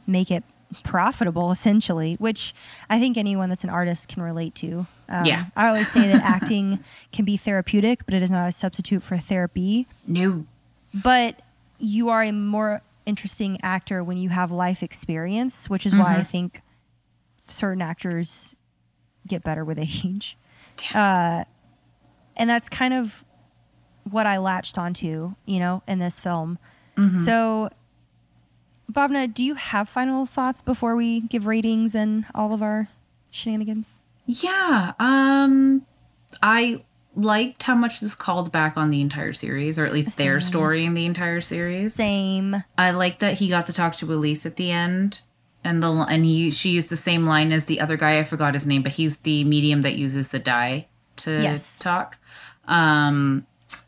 make 0.08 0.32
it 0.32 0.44
profitable 0.84 1.52
essentially, 1.52 2.16
which 2.20 2.54
I 2.90 3.00
think 3.00 3.18
anyone 3.18 3.50
that's 3.50 3.64
an 3.64 3.70
artist 3.70 4.08
can 4.08 4.22
relate 4.22 4.54
to. 4.56 4.86
Um, 5.08 5.26
Yeah. 5.26 5.46
I 5.56 5.68
always 5.68 5.88
say 5.90 6.08
that 6.12 6.22
acting 6.24 6.80
can 7.12 7.26
be 7.26 7.38
therapeutic, 7.38 8.06
but 8.06 8.14
it 8.14 8.22
is 8.22 8.30
not 8.32 8.48
a 8.48 8.52
substitute 8.52 9.02
for 9.02 9.18
therapy. 9.18 9.88
No. 10.06 10.46
But 10.94 11.42
you 11.80 12.10
are 12.10 12.24
a 12.24 12.32
more 12.32 12.82
interesting 13.06 13.58
actor 13.64 14.04
when 14.04 14.18
you 14.18 14.30
have 14.30 14.52
life 14.52 14.84
experience, 14.84 15.70
which 15.70 15.86
is 15.86 15.96
why 15.96 16.18
I 16.18 16.24
think 16.24 16.62
certain 17.48 17.82
actors 17.82 18.56
get 19.28 19.44
better 19.44 19.64
with 19.66 19.80
age. 19.80 20.38
Uh, 20.94 21.44
and 22.38 22.50
that's 22.50 22.70
kind 22.70 22.94
of 22.94 23.24
what 24.10 24.26
I 24.26 24.38
latched 24.38 24.78
onto, 24.78 25.36
you 25.46 25.60
know, 25.60 25.84
in 25.88 26.00
this 26.00 26.20
film. 26.20 26.58
So, 27.14 27.70
Bhavna, 28.92 29.34
do 29.34 29.42
you 29.42 29.56
have 29.56 29.88
final 29.88 30.26
thoughts 30.26 30.62
before 30.62 30.98
we 30.98 31.22
give 31.22 31.48
ratings 31.48 31.96
and 31.96 32.26
all 32.36 32.54
of 32.54 32.62
our 32.62 32.90
shenanigans? 33.30 34.00
Yeah. 34.26 34.94
Um 35.00 35.86
I 36.44 36.84
liked 37.16 37.64
how 37.64 37.76
much 37.76 38.02
this 38.02 38.16
called 38.16 38.52
back 38.52 38.76
on 38.76 38.90
the 38.90 39.00
entire 39.00 39.32
series, 39.32 39.80
or 39.80 39.86
at 39.86 39.94
least 39.94 40.18
their 40.18 40.42
story 40.42 40.84
in 40.84 40.94
the 40.94 41.06
entire 41.06 41.40
series. 41.40 41.94
Same. 41.94 42.64
I 42.78 42.92
like 42.92 43.20
that 43.20 43.36
he 43.38 43.48
got 43.48 43.66
to 43.68 43.74
talk 43.74 43.94
to 43.96 44.14
Elise 44.14 44.46
at 44.46 44.58
the 44.58 44.70
end. 44.70 45.22
And 45.64 45.84
the 45.84 45.92
and 45.92 46.24
he 46.26 46.52
she 46.52 46.70
used 46.70 46.90
the 46.90 46.96
same 46.96 47.26
line 47.26 47.52
as 47.52 47.66
the 47.66 47.80
other 47.82 47.98
guy. 47.98 48.18
I 48.20 48.24
forgot 48.24 48.54
his 48.54 48.66
name, 48.66 48.82
but 48.82 48.94
he's 48.94 49.18
the 49.18 49.44
medium 49.44 49.82
that 49.82 49.96
uses 49.96 50.32
the 50.32 50.40
die 50.40 50.88
to 51.18 51.32
Yes. 51.42 51.78
talk. 51.80 52.18
Um 52.68 53.46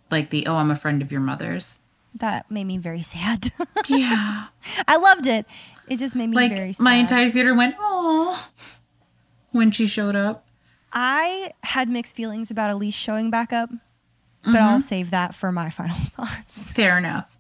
like 0.10 0.30
the 0.32 0.48
oh, 0.48 0.56
I'm 0.58 0.70
a 0.72 0.76
friend 0.76 1.02
of 1.02 1.12
your 1.12 1.22
mother's. 1.22 1.80
That 2.16 2.52
made 2.52 2.66
me 2.66 2.78
very 2.78 3.02
sad. 3.02 3.52
Yeah. 3.88 4.48
I 4.88 4.98
loved 4.98 5.26
it. 5.28 5.46
It 5.88 5.98
just 5.98 6.16
made 6.16 6.28
me 6.28 6.36
like 6.36 6.52
very 6.56 6.74
sad. 6.74 6.84
my 6.84 6.96
entire 6.96 7.30
theater 7.30 7.56
went 7.56 7.76
oh 7.80 8.50
when 9.52 9.72
she 9.72 9.88
showed 9.88 10.16
up. 10.16 10.46
I 10.94 11.52
had 11.64 11.88
mixed 11.90 12.16
feelings 12.18 12.52
about 12.52 12.70
Elise 12.70 12.94
showing 12.96 13.32
back 13.32 13.54
up, 13.54 13.70
but 14.44 14.56
I'll 14.58 14.82
save 14.82 15.10
that 15.12 15.34
for 15.34 15.52
my 15.54 15.70
final 15.70 15.96
thoughts. 16.00 16.72
Fair 16.74 16.98
enough. 16.98 17.38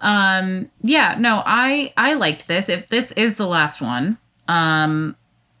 Um 0.00 0.70
yeah, 0.82 1.16
no, 1.18 1.42
I 1.46 1.92
I 1.96 2.14
liked 2.14 2.46
this. 2.48 2.68
If 2.68 2.88
this 2.88 3.12
is 3.12 3.36
the 3.36 3.46
last 3.46 3.80
one, 3.80 4.18
um 4.48 5.16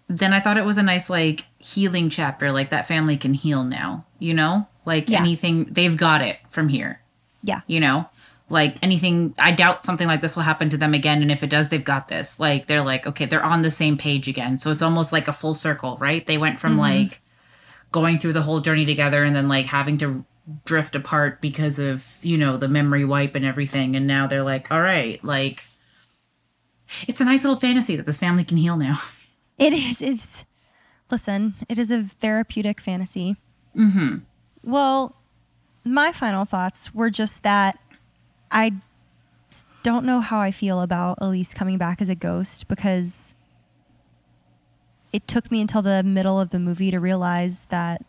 then 0.08 0.32
I 0.34 0.40
thought 0.40 0.58
it 0.58 0.64
was 0.66 0.76
a 0.78 0.82
nice 0.82 1.08
like 1.08 1.46
healing 1.58 2.10
chapter 2.10 2.52
like 2.52 2.70
that 2.70 2.86
family 2.86 3.16
can 3.16 3.32
heal 3.34 3.64
now, 3.64 4.04
you 4.18 4.34
know? 4.34 4.68
Like 4.84 5.08
Yeah. 5.08 5.20
anything 5.20 5.64
they've 5.70 5.96
got 5.96 6.20
it 6.20 6.36
from 6.48 6.68
here, 6.68 7.00
Yeah. 7.42 7.60
you 7.66 7.80
know? 7.80 8.08
Like 8.50 8.76
anything 8.82 9.34
I 9.38 9.52
doubt 9.52 9.86
something 9.86 10.06
like 10.06 10.20
this 10.20 10.36
will 10.36 10.42
happen 10.42 10.68
to 10.68 10.76
them 10.76 10.92
again 10.92 11.22
and 11.22 11.30
if 11.30 11.42
it 11.42 11.48
does 11.48 11.70
they've 11.70 11.82
got 11.82 12.08
this. 12.08 12.38
Like 12.38 12.66
they're 12.66 12.82
like 12.82 13.06
okay, 13.06 13.24
they're 13.24 13.42
on 13.44 13.62
the 13.62 13.70
same 13.70 13.96
page 13.96 14.28
again. 14.28 14.58
So 14.58 14.70
it's 14.70 14.82
almost 14.82 15.12
like 15.12 15.26
a 15.28 15.32
full 15.32 15.54
circle, 15.54 15.96
right? 15.96 16.24
They 16.26 16.36
went 16.36 16.60
from 16.60 16.76
like 16.76 17.20
going 17.92 18.18
through 18.18 18.34
the 18.34 18.42
whole 18.42 18.60
journey 18.60 18.84
together 18.84 19.24
and 19.24 19.34
then 19.34 19.48
like 19.48 19.66
having 19.66 19.96
to 19.98 20.24
drift 20.64 20.94
apart 20.94 21.40
because 21.40 21.78
of 21.78 22.18
you 22.22 22.36
know 22.36 22.56
the 22.56 22.68
memory 22.68 23.04
wipe 23.04 23.34
and 23.34 23.44
everything 23.44 23.96
and 23.96 24.06
now 24.06 24.26
they're 24.26 24.42
like 24.42 24.70
all 24.70 24.80
right 24.80 25.24
like 25.24 25.64
it's 27.08 27.20
a 27.20 27.24
nice 27.24 27.42
little 27.44 27.58
fantasy 27.58 27.96
that 27.96 28.04
this 28.04 28.18
family 28.18 28.44
can 28.44 28.58
heal 28.58 28.76
now 28.76 28.98
It 29.58 29.72
is. 29.72 30.02
It's 30.02 30.44
listen. 31.10 31.54
It 31.68 31.78
is 31.78 31.90
a 31.90 32.02
therapeutic 32.02 32.80
fantasy. 32.80 33.36
Mm-hmm. 33.76 34.18
Well, 34.62 35.16
my 35.84 36.12
final 36.12 36.44
thoughts 36.44 36.94
were 36.94 37.10
just 37.10 37.42
that 37.42 37.78
i 38.50 38.72
don't 39.82 40.06
know 40.06 40.20
how 40.20 40.40
I 40.40 40.50
feel 40.50 40.80
about 40.80 41.18
Elise 41.20 41.52
coming 41.52 41.76
back 41.76 42.00
as 42.00 42.08
a 42.08 42.14
ghost 42.14 42.68
because 42.68 43.34
it 45.12 45.28
took 45.28 45.50
me 45.50 45.60
until 45.60 45.82
the 45.82 46.02
middle 46.02 46.40
of 46.40 46.50
the 46.50 46.58
movie 46.58 46.90
to 46.90 46.98
realize 46.98 47.66
that 47.66 48.02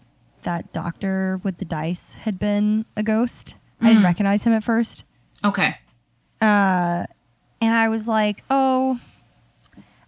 that 0.45 0.71
doctor 0.73 1.39
with 1.43 1.57
the 1.57 1.65
dice 1.65 2.13
had 2.13 2.39
been 2.39 2.85
a 2.97 3.03
ghost. 3.03 3.55
I 3.81 3.87
didn't 3.87 3.99
hmm. 3.99 4.05
recognize 4.05 4.43
him 4.43 4.53
at 4.53 4.63
first. 4.63 5.03
okay 5.43 5.77
uh, 6.41 7.05
and 7.61 7.73
I 7.73 7.87
was 7.89 8.07
like, 8.07 8.43
"Oh, 8.49 8.99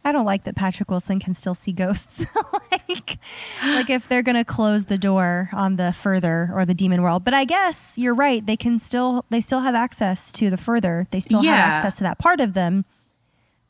I 0.04 0.12
don't 0.12 0.26
like 0.26 0.44
that 0.44 0.56
Patrick 0.56 0.90
Wilson 0.90 1.20
can 1.20 1.36
still 1.36 1.56
see 1.56 1.72
ghosts. 1.72 2.26
like, 2.72 3.18
like 3.64 3.90
if 3.90 4.08
they're 4.08 4.22
gonna 4.22 4.46
close 4.46 4.86
the 4.86 4.98
door 4.98 5.50
on 5.54 5.78
the 5.78 5.92
further 5.94 6.50
or 6.54 6.66
the 6.66 6.74
demon 6.74 7.02
world. 7.02 7.24
But 7.24 7.34
I 7.34 7.46
guess 7.46 7.98
you're 7.98 8.14
right. 8.14 8.46
They 8.46 8.58
can 8.58 8.80
still 8.80 9.26
they 9.30 9.42
still 9.42 9.62
have 9.62 9.76
access 9.76 10.32
to 10.34 10.50
the 10.50 10.58
further. 10.58 11.08
They 11.12 11.20
still 11.20 11.44
Yeah. 11.44 11.56
have 11.56 11.76
access 11.76 11.98
to 11.98 12.04
that 12.04 12.20
part 12.20 12.40
of 12.40 12.54
them. 12.54 12.86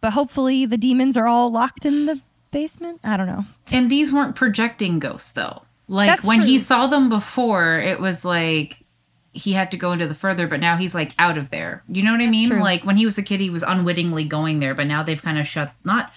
But 0.02 0.14
hopefully 0.14 0.66
the 0.66 0.78
demons 0.78 1.18
are 1.18 1.28
all 1.28 1.52
locked 1.52 1.86
in 1.86 2.06
the 2.06 2.22
basement. 2.52 3.00
I 3.04 3.18
don't 3.18 3.28
know. 3.28 3.46
and 3.72 3.90
these 3.90 4.14
weren't 4.14 4.36
projecting 4.36 5.00
ghosts 5.00 5.32
though 5.32 5.62
like 5.88 6.08
That's 6.10 6.26
when 6.26 6.42
he 6.42 6.58
saw 6.58 6.88
them 6.88 7.10
before 7.10 7.80
it 7.80 8.00
was 8.00 8.26
like 8.26 8.80
he 9.34 9.54
had 9.54 9.70
to 9.72 9.78
go 9.78 9.92
into 9.92 10.08
the 10.08 10.14
further 10.16 10.48
but 10.48 10.60
now 10.60 10.78
he's 10.78 10.96
like 10.96 11.14
out 11.20 11.38
of 11.38 11.50
there 11.50 11.84
you 11.88 12.02
know 12.04 12.12
what 12.12 12.22
i 12.22 12.28
mean 12.28 12.50
true. 12.50 12.60
like 12.60 12.84
when 12.86 12.96
he 12.98 13.06
was 13.06 13.18
a 13.18 13.22
kid 13.22 13.40
he 13.40 13.50
was 13.50 13.62
unwittingly 13.64 14.24
going 14.24 14.60
there 14.60 14.74
but 14.74 14.88
now 14.88 15.04
they've 15.04 15.22
kind 15.22 15.38
of 15.38 15.46
shut 15.46 15.72
not 15.86 16.12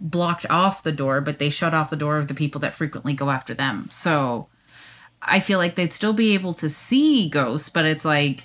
blocked 0.00 0.44
off 0.50 0.82
the 0.82 0.92
door 0.92 1.20
but 1.20 1.38
they 1.38 1.50
shut 1.50 1.72
off 1.74 1.88
the 1.90 1.96
door 1.96 2.18
of 2.18 2.26
the 2.28 2.34
people 2.34 2.60
that 2.60 2.74
frequently 2.74 3.12
go 3.12 3.30
after 3.30 3.54
them 3.54 3.86
so 3.90 4.48
i 5.22 5.38
feel 5.40 5.58
like 5.58 5.74
they'd 5.76 5.92
still 5.92 6.12
be 6.12 6.34
able 6.34 6.52
to 6.52 6.68
see 6.68 7.28
ghosts 7.28 7.68
but 7.68 7.84
it's 7.84 8.04
like 8.04 8.44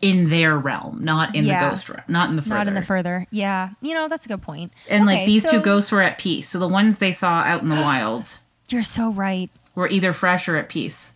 in 0.00 0.28
their 0.28 0.56
realm 0.58 0.98
not 1.04 1.34
in 1.34 1.44
Yeah. 1.44 1.64
the 1.64 1.70
ghost 1.70 1.88
realm 1.88 2.02
not 2.08 2.30
in 2.30 2.36
the 2.36 2.42
further 2.42 2.54
Not 2.56 2.66
in 2.68 2.74
the 2.74 2.82
further. 2.82 3.26
Yeah. 3.30 3.70
You 3.82 3.92
know, 3.94 4.08
that's 4.08 4.24
a 4.24 4.28
good 4.30 4.40
point. 4.42 4.72
and 4.88 5.04
like 5.06 5.18
Okay, 5.18 5.26
these 5.26 5.48
two 5.50 5.60
ghosts 5.60 5.92
were 5.92 6.00
at 6.00 6.16
peace 6.18 6.48
so 6.48 6.58
the 6.58 6.66
ones 6.68 6.98
they 6.98 7.12
saw 7.12 7.42
out 7.42 7.60
in 7.62 7.68
the 7.68 7.74
wild 7.82 8.38
You're 8.70 8.82
so 8.82 9.12
right. 9.12 9.50
Were 9.80 9.88
either 9.88 10.12
fresh 10.12 10.48
or 10.48 10.56
at 10.56 10.68
peace 10.68 11.14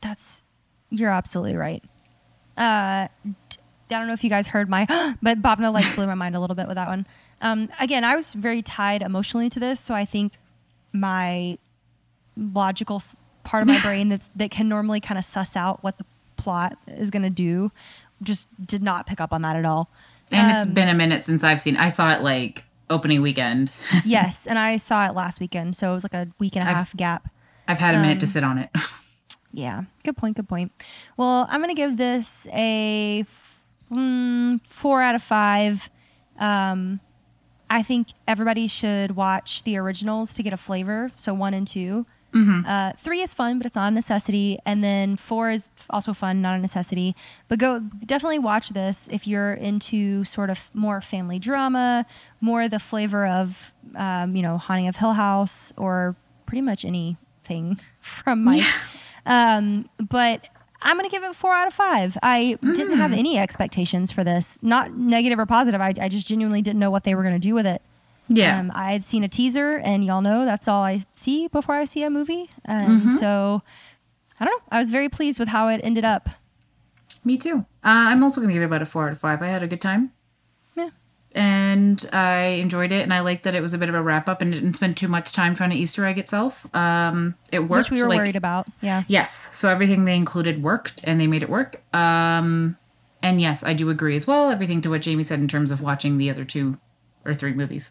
That's 0.00 0.42
you're 0.90 1.10
absolutely 1.10 1.56
right. 1.56 1.82
Uh, 2.56 3.08
d- 3.24 3.56
I 3.90 3.98
don't 3.98 4.06
know 4.06 4.12
if 4.12 4.22
you 4.22 4.30
guys 4.30 4.46
heard 4.46 4.68
my, 4.68 4.86
but 5.22 5.42
Bhavna 5.42 5.72
like 5.72 5.94
blew 5.94 6.06
my 6.06 6.14
mind 6.14 6.36
a 6.36 6.40
little 6.40 6.56
bit 6.56 6.66
with 6.66 6.76
that 6.76 6.88
one. 6.88 7.06
Um, 7.40 7.68
again, 7.80 8.04
I 8.04 8.16
was 8.16 8.32
very 8.32 8.62
tied 8.62 9.02
emotionally 9.02 9.50
to 9.50 9.60
this, 9.60 9.80
so 9.80 9.94
I 9.94 10.04
think 10.04 10.34
my 10.92 11.58
logical 12.36 13.02
part 13.44 13.62
of 13.62 13.68
my 13.68 13.80
brain 13.82 14.08
that's 14.08 14.30
that 14.36 14.50
can 14.50 14.68
normally 14.68 15.00
kind 15.00 15.18
of 15.18 15.24
suss 15.24 15.56
out 15.56 15.82
what 15.82 15.98
the 15.98 16.04
plot 16.36 16.78
is 16.86 17.10
going 17.10 17.22
to 17.22 17.30
do, 17.30 17.72
just 18.22 18.46
did 18.64 18.82
not 18.82 19.06
pick 19.06 19.20
up 19.20 19.32
on 19.32 19.42
that 19.42 19.56
at 19.56 19.64
all. 19.64 19.90
And 20.32 20.56
it's 20.56 20.74
been 20.74 20.88
a 20.88 20.94
minute 20.94 21.24
since 21.24 21.44
I've 21.44 21.60
seen. 21.60 21.76
I 21.76 21.88
saw 21.88 22.12
it 22.12 22.22
like 22.22 22.64
opening 22.90 23.22
weekend. 23.22 23.70
yes, 24.04 24.46
and 24.46 24.58
I 24.58 24.76
saw 24.76 25.06
it 25.08 25.14
last 25.14 25.40
weekend, 25.40 25.76
so 25.76 25.90
it 25.90 25.94
was 25.94 26.04
like 26.04 26.14
a 26.14 26.28
week 26.38 26.56
and 26.56 26.64
a 26.64 26.68
I've- 26.70 26.74
half 26.74 26.96
gap. 26.96 27.28
I've 27.68 27.78
had 27.80 27.94
a 27.96 27.98
minute 28.00 28.14
Um, 28.14 28.18
to 28.20 28.26
sit 28.26 28.44
on 28.44 28.58
it. 28.58 28.70
Yeah, 29.52 29.84
good 30.04 30.18
point. 30.18 30.36
Good 30.36 30.48
point. 30.48 30.70
Well, 31.16 31.46
I'm 31.48 31.62
gonna 31.62 31.72
give 31.72 31.96
this 31.96 32.46
a 32.52 33.20
f- 33.20 33.62
mm, 33.90 34.60
four 34.68 35.00
out 35.00 35.14
of 35.14 35.22
five. 35.22 35.88
Um, 36.38 37.00
I 37.70 37.82
think 37.82 38.08
everybody 38.28 38.66
should 38.66 39.12
watch 39.16 39.62
the 39.62 39.78
originals 39.78 40.34
to 40.34 40.42
get 40.42 40.52
a 40.52 40.58
flavor. 40.58 41.08
So 41.14 41.32
one 41.32 41.54
and 41.54 41.66
2 42.32 42.62
Uh, 42.66 42.92
three 42.96 43.20
is 43.20 43.32
fun, 43.32 43.58
but 43.58 43.66
it's 43.66 43.76
not 43.76 43.92
a 43.92 43.94
necessity. 43.94 44.58
And 44.66 44.82
then 44.84 45.16
four 45.16 45.50
is 45.50 45.68
also 45.90 46.12
fun, 46.12 46.42
not 46.42 46.54
a 46.56 46.58
necessity. 46.58 47.16
But 47.48 47.58
go 47.58 47.80
definitely 47.80 48.38
watch 48.40 48.70
this 48.70 49.08
if 49.10 49.26
you're 49.26 49.54
into 49.54 50.24
sort 50.24 50.50
of 50.50 50.70
more 50.74 51.00
family 51.00 51.38
drama, 51.38 52.04
more 52.40 52.68
the 52.68 52.78
flavor 52.78 53.26
of 53.26 53.72
um, 53.94 54.36
you 54.36 54.42
know 54.42 54.58
Haunting 54.58 54.88
of 54.88 54.96
Hill 54.96 55.12
House, 55.14 55.72
or 55.76 56.14
pretty 56.46 56.62
much 56.62 56.84
anything 56.84 57.78
from 58.00 58.44
Mike. 58.44 58.64
Um, 59.24 59.88
but 59.98 60.48
I'm 60.82 60.96
gonna 60.96 61.08
give 61.08 61.24
it 61.24 61.34
four 61.34 61.54
out 61.54 61.66
of 61.66 61.72
five. 61.74 62.18
I 62.22 62.58
didn't 62.62 62.98
have 62.98 63.12
any 63.12 63.38
expectations 63.38 64.12
for 64.12 64.22
this, 64.24 64.62
not 64.62 64.92
negative 64.94 65.38
or 65.38 65.46
positive. 65.46 65.80
I, 65.80 65.94
I 66.00 66.08
just 66.08 66.26
genuinely 66.28 66.60
didn't 66.62 66.78
know 66.80 66.90
what 66.90 67.04
they 67.04 67.14
were 67.14 67.22
gonna 67.22 67.38
do 67.38 67.54
with 67.54 67.66
it. 67.66 67.80
Yeah. 68.28 68.58
Um, 68.60 68.72
I 68.74 68.92
had 68.92 69.04
seen 69.04 69.22
a 69.24 69.28
teaser, 69.28 69.78
and 69.78 70.04
y'all 70.04 70.20
know 70.22 70.44
that's 70.44 70.66
all 70.68 70.82
I 70.82 71.02
see 71.14 71.48
before 71.48 71.74
I 71.76 71.84
see 71.84 72.02
a 72.02 72.10
movie. 72.10 72.50
And 72.64 73.00
Mm-hmm. 73.02 73.16
so, 73.16 73.62
I 74.40 74.44
don't 74.44 74.52
know. 74.60 74.66
I 74.70 74.78
was 74.80 74.90
very 74.90 75.08
pleased 75.08 75.38
with 75.38 75.48
how 75.48 75.68
it 75.68 75.80
ended 75.84 76.04
up. 76.04 76.28
Me 77.24 77.36
too. 77.36 77.58
Uh, 77.84 78.10
I'm 78.10 78.22
also 78.22 78.40
going 78.40 78.48
to 78.48 78.54
give 78.54 78.62
it 78.62 78.66
about 78.66 78.82
a 78.82 78.86
four 78.86 79.06
out 79.06 79.12
of 79.12 79.18
five. 79.18 79.42
I 79.42 79.46
had 79.48 79.62
a 79.62 79.66
good 79.68 79.80
time. 79.80 80.12
Yeah. 80.76 80.90
And 81.32 82.08
I 82.12 82.58
enjoyed 82.60 82.92
it, 82.92 83.02
and 83.02 83.12
I 83.12 83.20
liked 83.20 83.44
that 83.44 83.54
it 83.54 83.60
was 83.60 83.74
a 83.74 83.78
bit 83.78 83.88
of 83.88 83.94
a 83.94 84.02
wrap 84.02 84.28
up 84.28 84.40
and 84.42 84.52
it 84.54 84.60
didn't 84.60 84.74
spend 84.74 84.96
too 84.96 85.08
much 85.08 85.32
time 85.32 85.54
trying 85.54 85.70
to 85.70 85.76
Easter 85.76 86.04
egg 86.04 86.18
itself. 86.18 86.66
Um, 86.74 87.34
it 87.52 87.60
worked. 87.60 87.90
Which 87.90 87.98
we 87.98 88.02
were 88.02 88.08
like- 88.08 88.18
worried 88.18 88.36
about. 88.36 88.66
Yeah. 88.80 89.02
Yes. 89.08 89.54
So 89.56 89.68
everything 89.68 90.04
they 90.04 90.16
included 90.16 90.62
worked, 90.62 91.00
and 91.04 91.20
they 91.20 91.26
made 91.26 91.42
it 91.42 91.48
work. 91.50 91.82
Um, 91.94 92.76
and 93.22 93.40
yes, 93.40 93.62
I 93.64 93.72
do 93.72 93.90
agree 93.90 94.16
as 94.16 94.26
well. 94.26 94.50
Everything 94.50 94.80
to 94.82 94.90
what 94.90 95.00
Jamie 95.02 95.22
said 95.22 95.40
in 95.40 95.48
terms 95.48 95.70
of 95.70 95.80
watching 95.80 96.18
the 96.18 96.30
other 96.30 96.44
two 96.44 96.78
or 97.24 97.34
three 97.34 97.52
movies. 97.52 97.90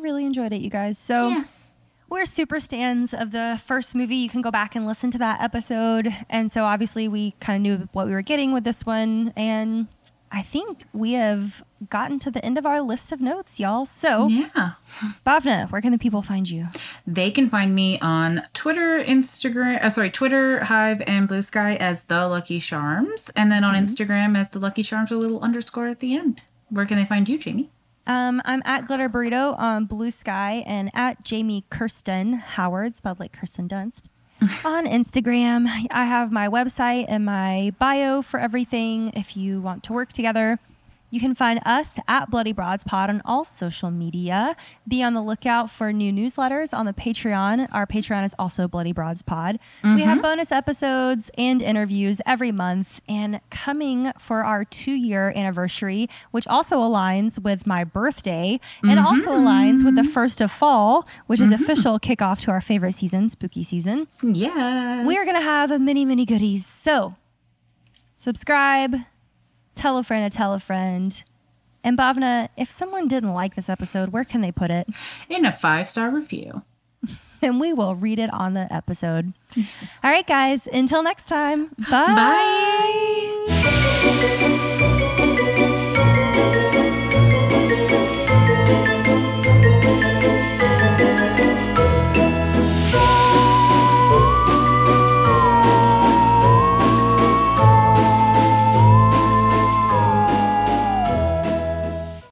Really 0.00 0.24
enjoyed 0.24 0.52
it, 0.52 0.60
you 0.62 0.70
guys. 0.70 0.98
So, 0.98 1.28
Yes. 1.28 1.78
we're 2.08 2.24
super 2.26 2.58
stands 2.58 3.12
of 3.14 3.30
the 3.32 3.60
first 3.62 3.94
movie. 3.94 4.16
You 4.16 4.28
can 4.30 4.40
go 4.42 4.50
back 4.50 4.74
and 4.74 4.86
listen 4.86 5.10
to 5.12 5.18
that 5.18 5.40
episode. 5.42 6.08
And 6.28 6.50
so, 6.50 6.64
obviously, 6.64 7.06
we 7.08 7.32
kind 7.40 7.56
of 7.56 7.62
knew 7.80 7.88
what 7.92 8.06
we 8.06 8.12
were 8.12 8.22
getting 8.22 8.52
with 8.52 8.64
this 8.64 8.86
one. 8.86 9.32
And 9.36 9.88
I 10.32 10.42
think 10.42 10.84
we 10.92 11.12
have 11.12 11.62
gotten 11.90 12.18
to 12.20 12.30
the 12.30 12.42
end 12.44 12.56
of 12.56 12.64
our 12.64 12.80
list 12.80 13.10
of 13.12 13.20
notes, 13.20 13.58
y'all. 13.60 13.84
So, 13.84 14.28
Yeah. 14.28 14.72
Bhavna, 15.26 15.70
where 15.70 15.80
can 15.82 15.92
the 15.92 15.98
people 15.98 16.22
find 16.22 16.48
you? 16.48 16.68
They 17.06 17.30
can 17.30 17.50
find 17.50 17.74
me 17.74 17.98
on 18.00 18.42
Twitter, 18.54 19.02
Instagram, 19.02 19.82
uh, 19.84 19.90
sorry, 19.90 20.10
Twitter, 20.10 20.64
Hive, 20.64 21.02
and 21.06 21.26
Blue 21.28 21.42
Sky 21.42 21.74
as 21.76 22.04
the 22.04 22.26
Lucky 22.28 22.58
Charms, 22.60 23.30
and 23.36 23.50
then 23.52 23.64
on 23.64 23.74
Instagram 23.74 24.36
as 24.38 24.50
the 24.50 24.58
Lucky 24.60 24.82
Charms 24.82 25.10
a 25.10 25.16
little 25.16 25.40
underscore 25.40 25.88
at 25.88 26.00
the 26.00 26.14
end. 26.16 26.44
Where 26.68 26.86
can 26.86 26.96
they 26.96 27.04
find 27.04 27.28
you, 27.28 27.36
Jamie? 27.36 27.70
Um, 28.10 28.42
I'm 28.44 28.60
at 28.64 28.88
Glitter 28.88 29.08
Burrito 29.08 29.56
on 29.56 29.84
Blue 29.84 30.10
Sky 30.10 30.64
and 30.66 30.90
at 30.94 31.22
Jamie 31.24 31.64
Kirsten 31.70 32.32
Howard, 32.32 32.96
spelled 32.96 33.20
like 33.20 33.30
Kirsten 33.30 33.68
Dunst. 33.68 34.08
on 34.64 34.84
Instagram, 34.84 35.68
I 35.92 36.06
have 36.06 36.32
my 36.32 36.48
website 36.48 37.04
and 37.06 37.24
my 37.24 37.72
bio 37.78 38.20
for 38.20 38.40
everything 38.40 39.12
if 39.14 39.36
you 39.36 39.60
want 39.60 39.84
to 39.84 39.92
work 39.92 40.12
together. 40.12 40.58
You 41.10 41.18
can 41.18 41.34
find 41.34 41.60
us 41.66 41.98
at 42.06 42.30
Bloody 42.30 42.52
Broads 42.52 42.84
Pod 42.84 43.10
on 43.10 43.20
all 43.24 43.44
social 43.44 43.90
media. 43.90 44.54
Be 44.86 45.02
on 45.02 45.14
the 45.14 45.22
lookout 45.22 45.68
for 45.68 45.92
new 45.92 46.12
newsletters 46.12 46.72
on 46.72 46.86
the 46.86 46.92
Patreon. 46.92 47.68
Our 47.72 47.84
Patreon 47.84 48.24
is 48.24 48.34
also 48.38 48.68
Bloody 48.68 48.92
Broads 48.92 49.22
Pod. 49.22 49.58
We 49.82 50.02
have 50.02 50.18
mm-hmm. 50.18 50.20
bonus 50.20 50.52
episodes 50.52 51.30
and 51.36 51.60
interviews 51.60 52.20
every 52.24 52.52
month. 52.52 53.00
And 53.08 53.40
coming 53.50 54.12
for 54.20 54.44
our 54.44 54.64
two 54.64 54.92
year 54.92 55.32
anniversary, 55.34 56.08
which 56.30 56.46
also 56.46 56.78
aligns 56.78 57.42
with 57.42 57.66
my 57.66 57.82
birthday 57.82 58.60
and 58.82 58.98
mm-hmm. 58.98 59.06
also 59.06 59.30
aligns 59.32 59.84
with 59.84 59.96
the 59.96 60.02
mm-hmm. 60.02 60.10
first 60.10 60.40
of 60.40 60.52
fall, 60.52 61.08
which 61.26 61.40
is 61.40 61.50
official 61.50 61.98
kickoff 61.98 62.40
to 62.42 62.52
our 62.52 62.60
favorite 62.60 62.94
season, 62.94 63.28
spooky 63.28 63.64
season. 63.64 64.06
Yeah. 64.22 65.04
We 65.04 65.18
are 65.18 65.24
going 65.24 65.36
to 65.36 65.42
have 65.42 65.80
many, 65.80 66.04
many 66.04 66.24
goodies. 66.24 66.64
So 66.66 67.16
subscribe, 68.16 68.96
tell 69.80 69.96
a 69.96 70.02
friend 70.02 70.30
to 70.30 70.36
tell 70.36 70.52
a 70.52 70.58
friend. 70.58 71.24
And 71.82 71.96
Bhavna, 71.96 72.48
if 72.56 72.70
someone 72.70 73.08
didn't 73.08 73.32
like 73.32 73.54
this 73.54 73.70
episode, 73.70 74.10
where 74.10 74.24
can 74.24 74.42
they 74.42 74.52
put 74.52 74.70
it? 74.70 74.86
In 75.28 75.44
a 75.44 75.52
five 75.52 75.88
star 75.88 76.10
review. 76.10 76.62
and 77.42 77.58
we 77.58 77.72
will 77.72 77.94
read 77.94 78.18
it 78.18 78.32
on 78.32 78.54
the 78.54 78.72
episode. 78.72 79.32
Yes. 79.54 80.00
All 80.04 80.10
right, 80.10 80.26
guys, 80.26 80.66
until 80.66 81.02
next 81.02 81.26
time. 81.26 81.68
Bye. 81.90 82.14
Bye. 83.48 84.56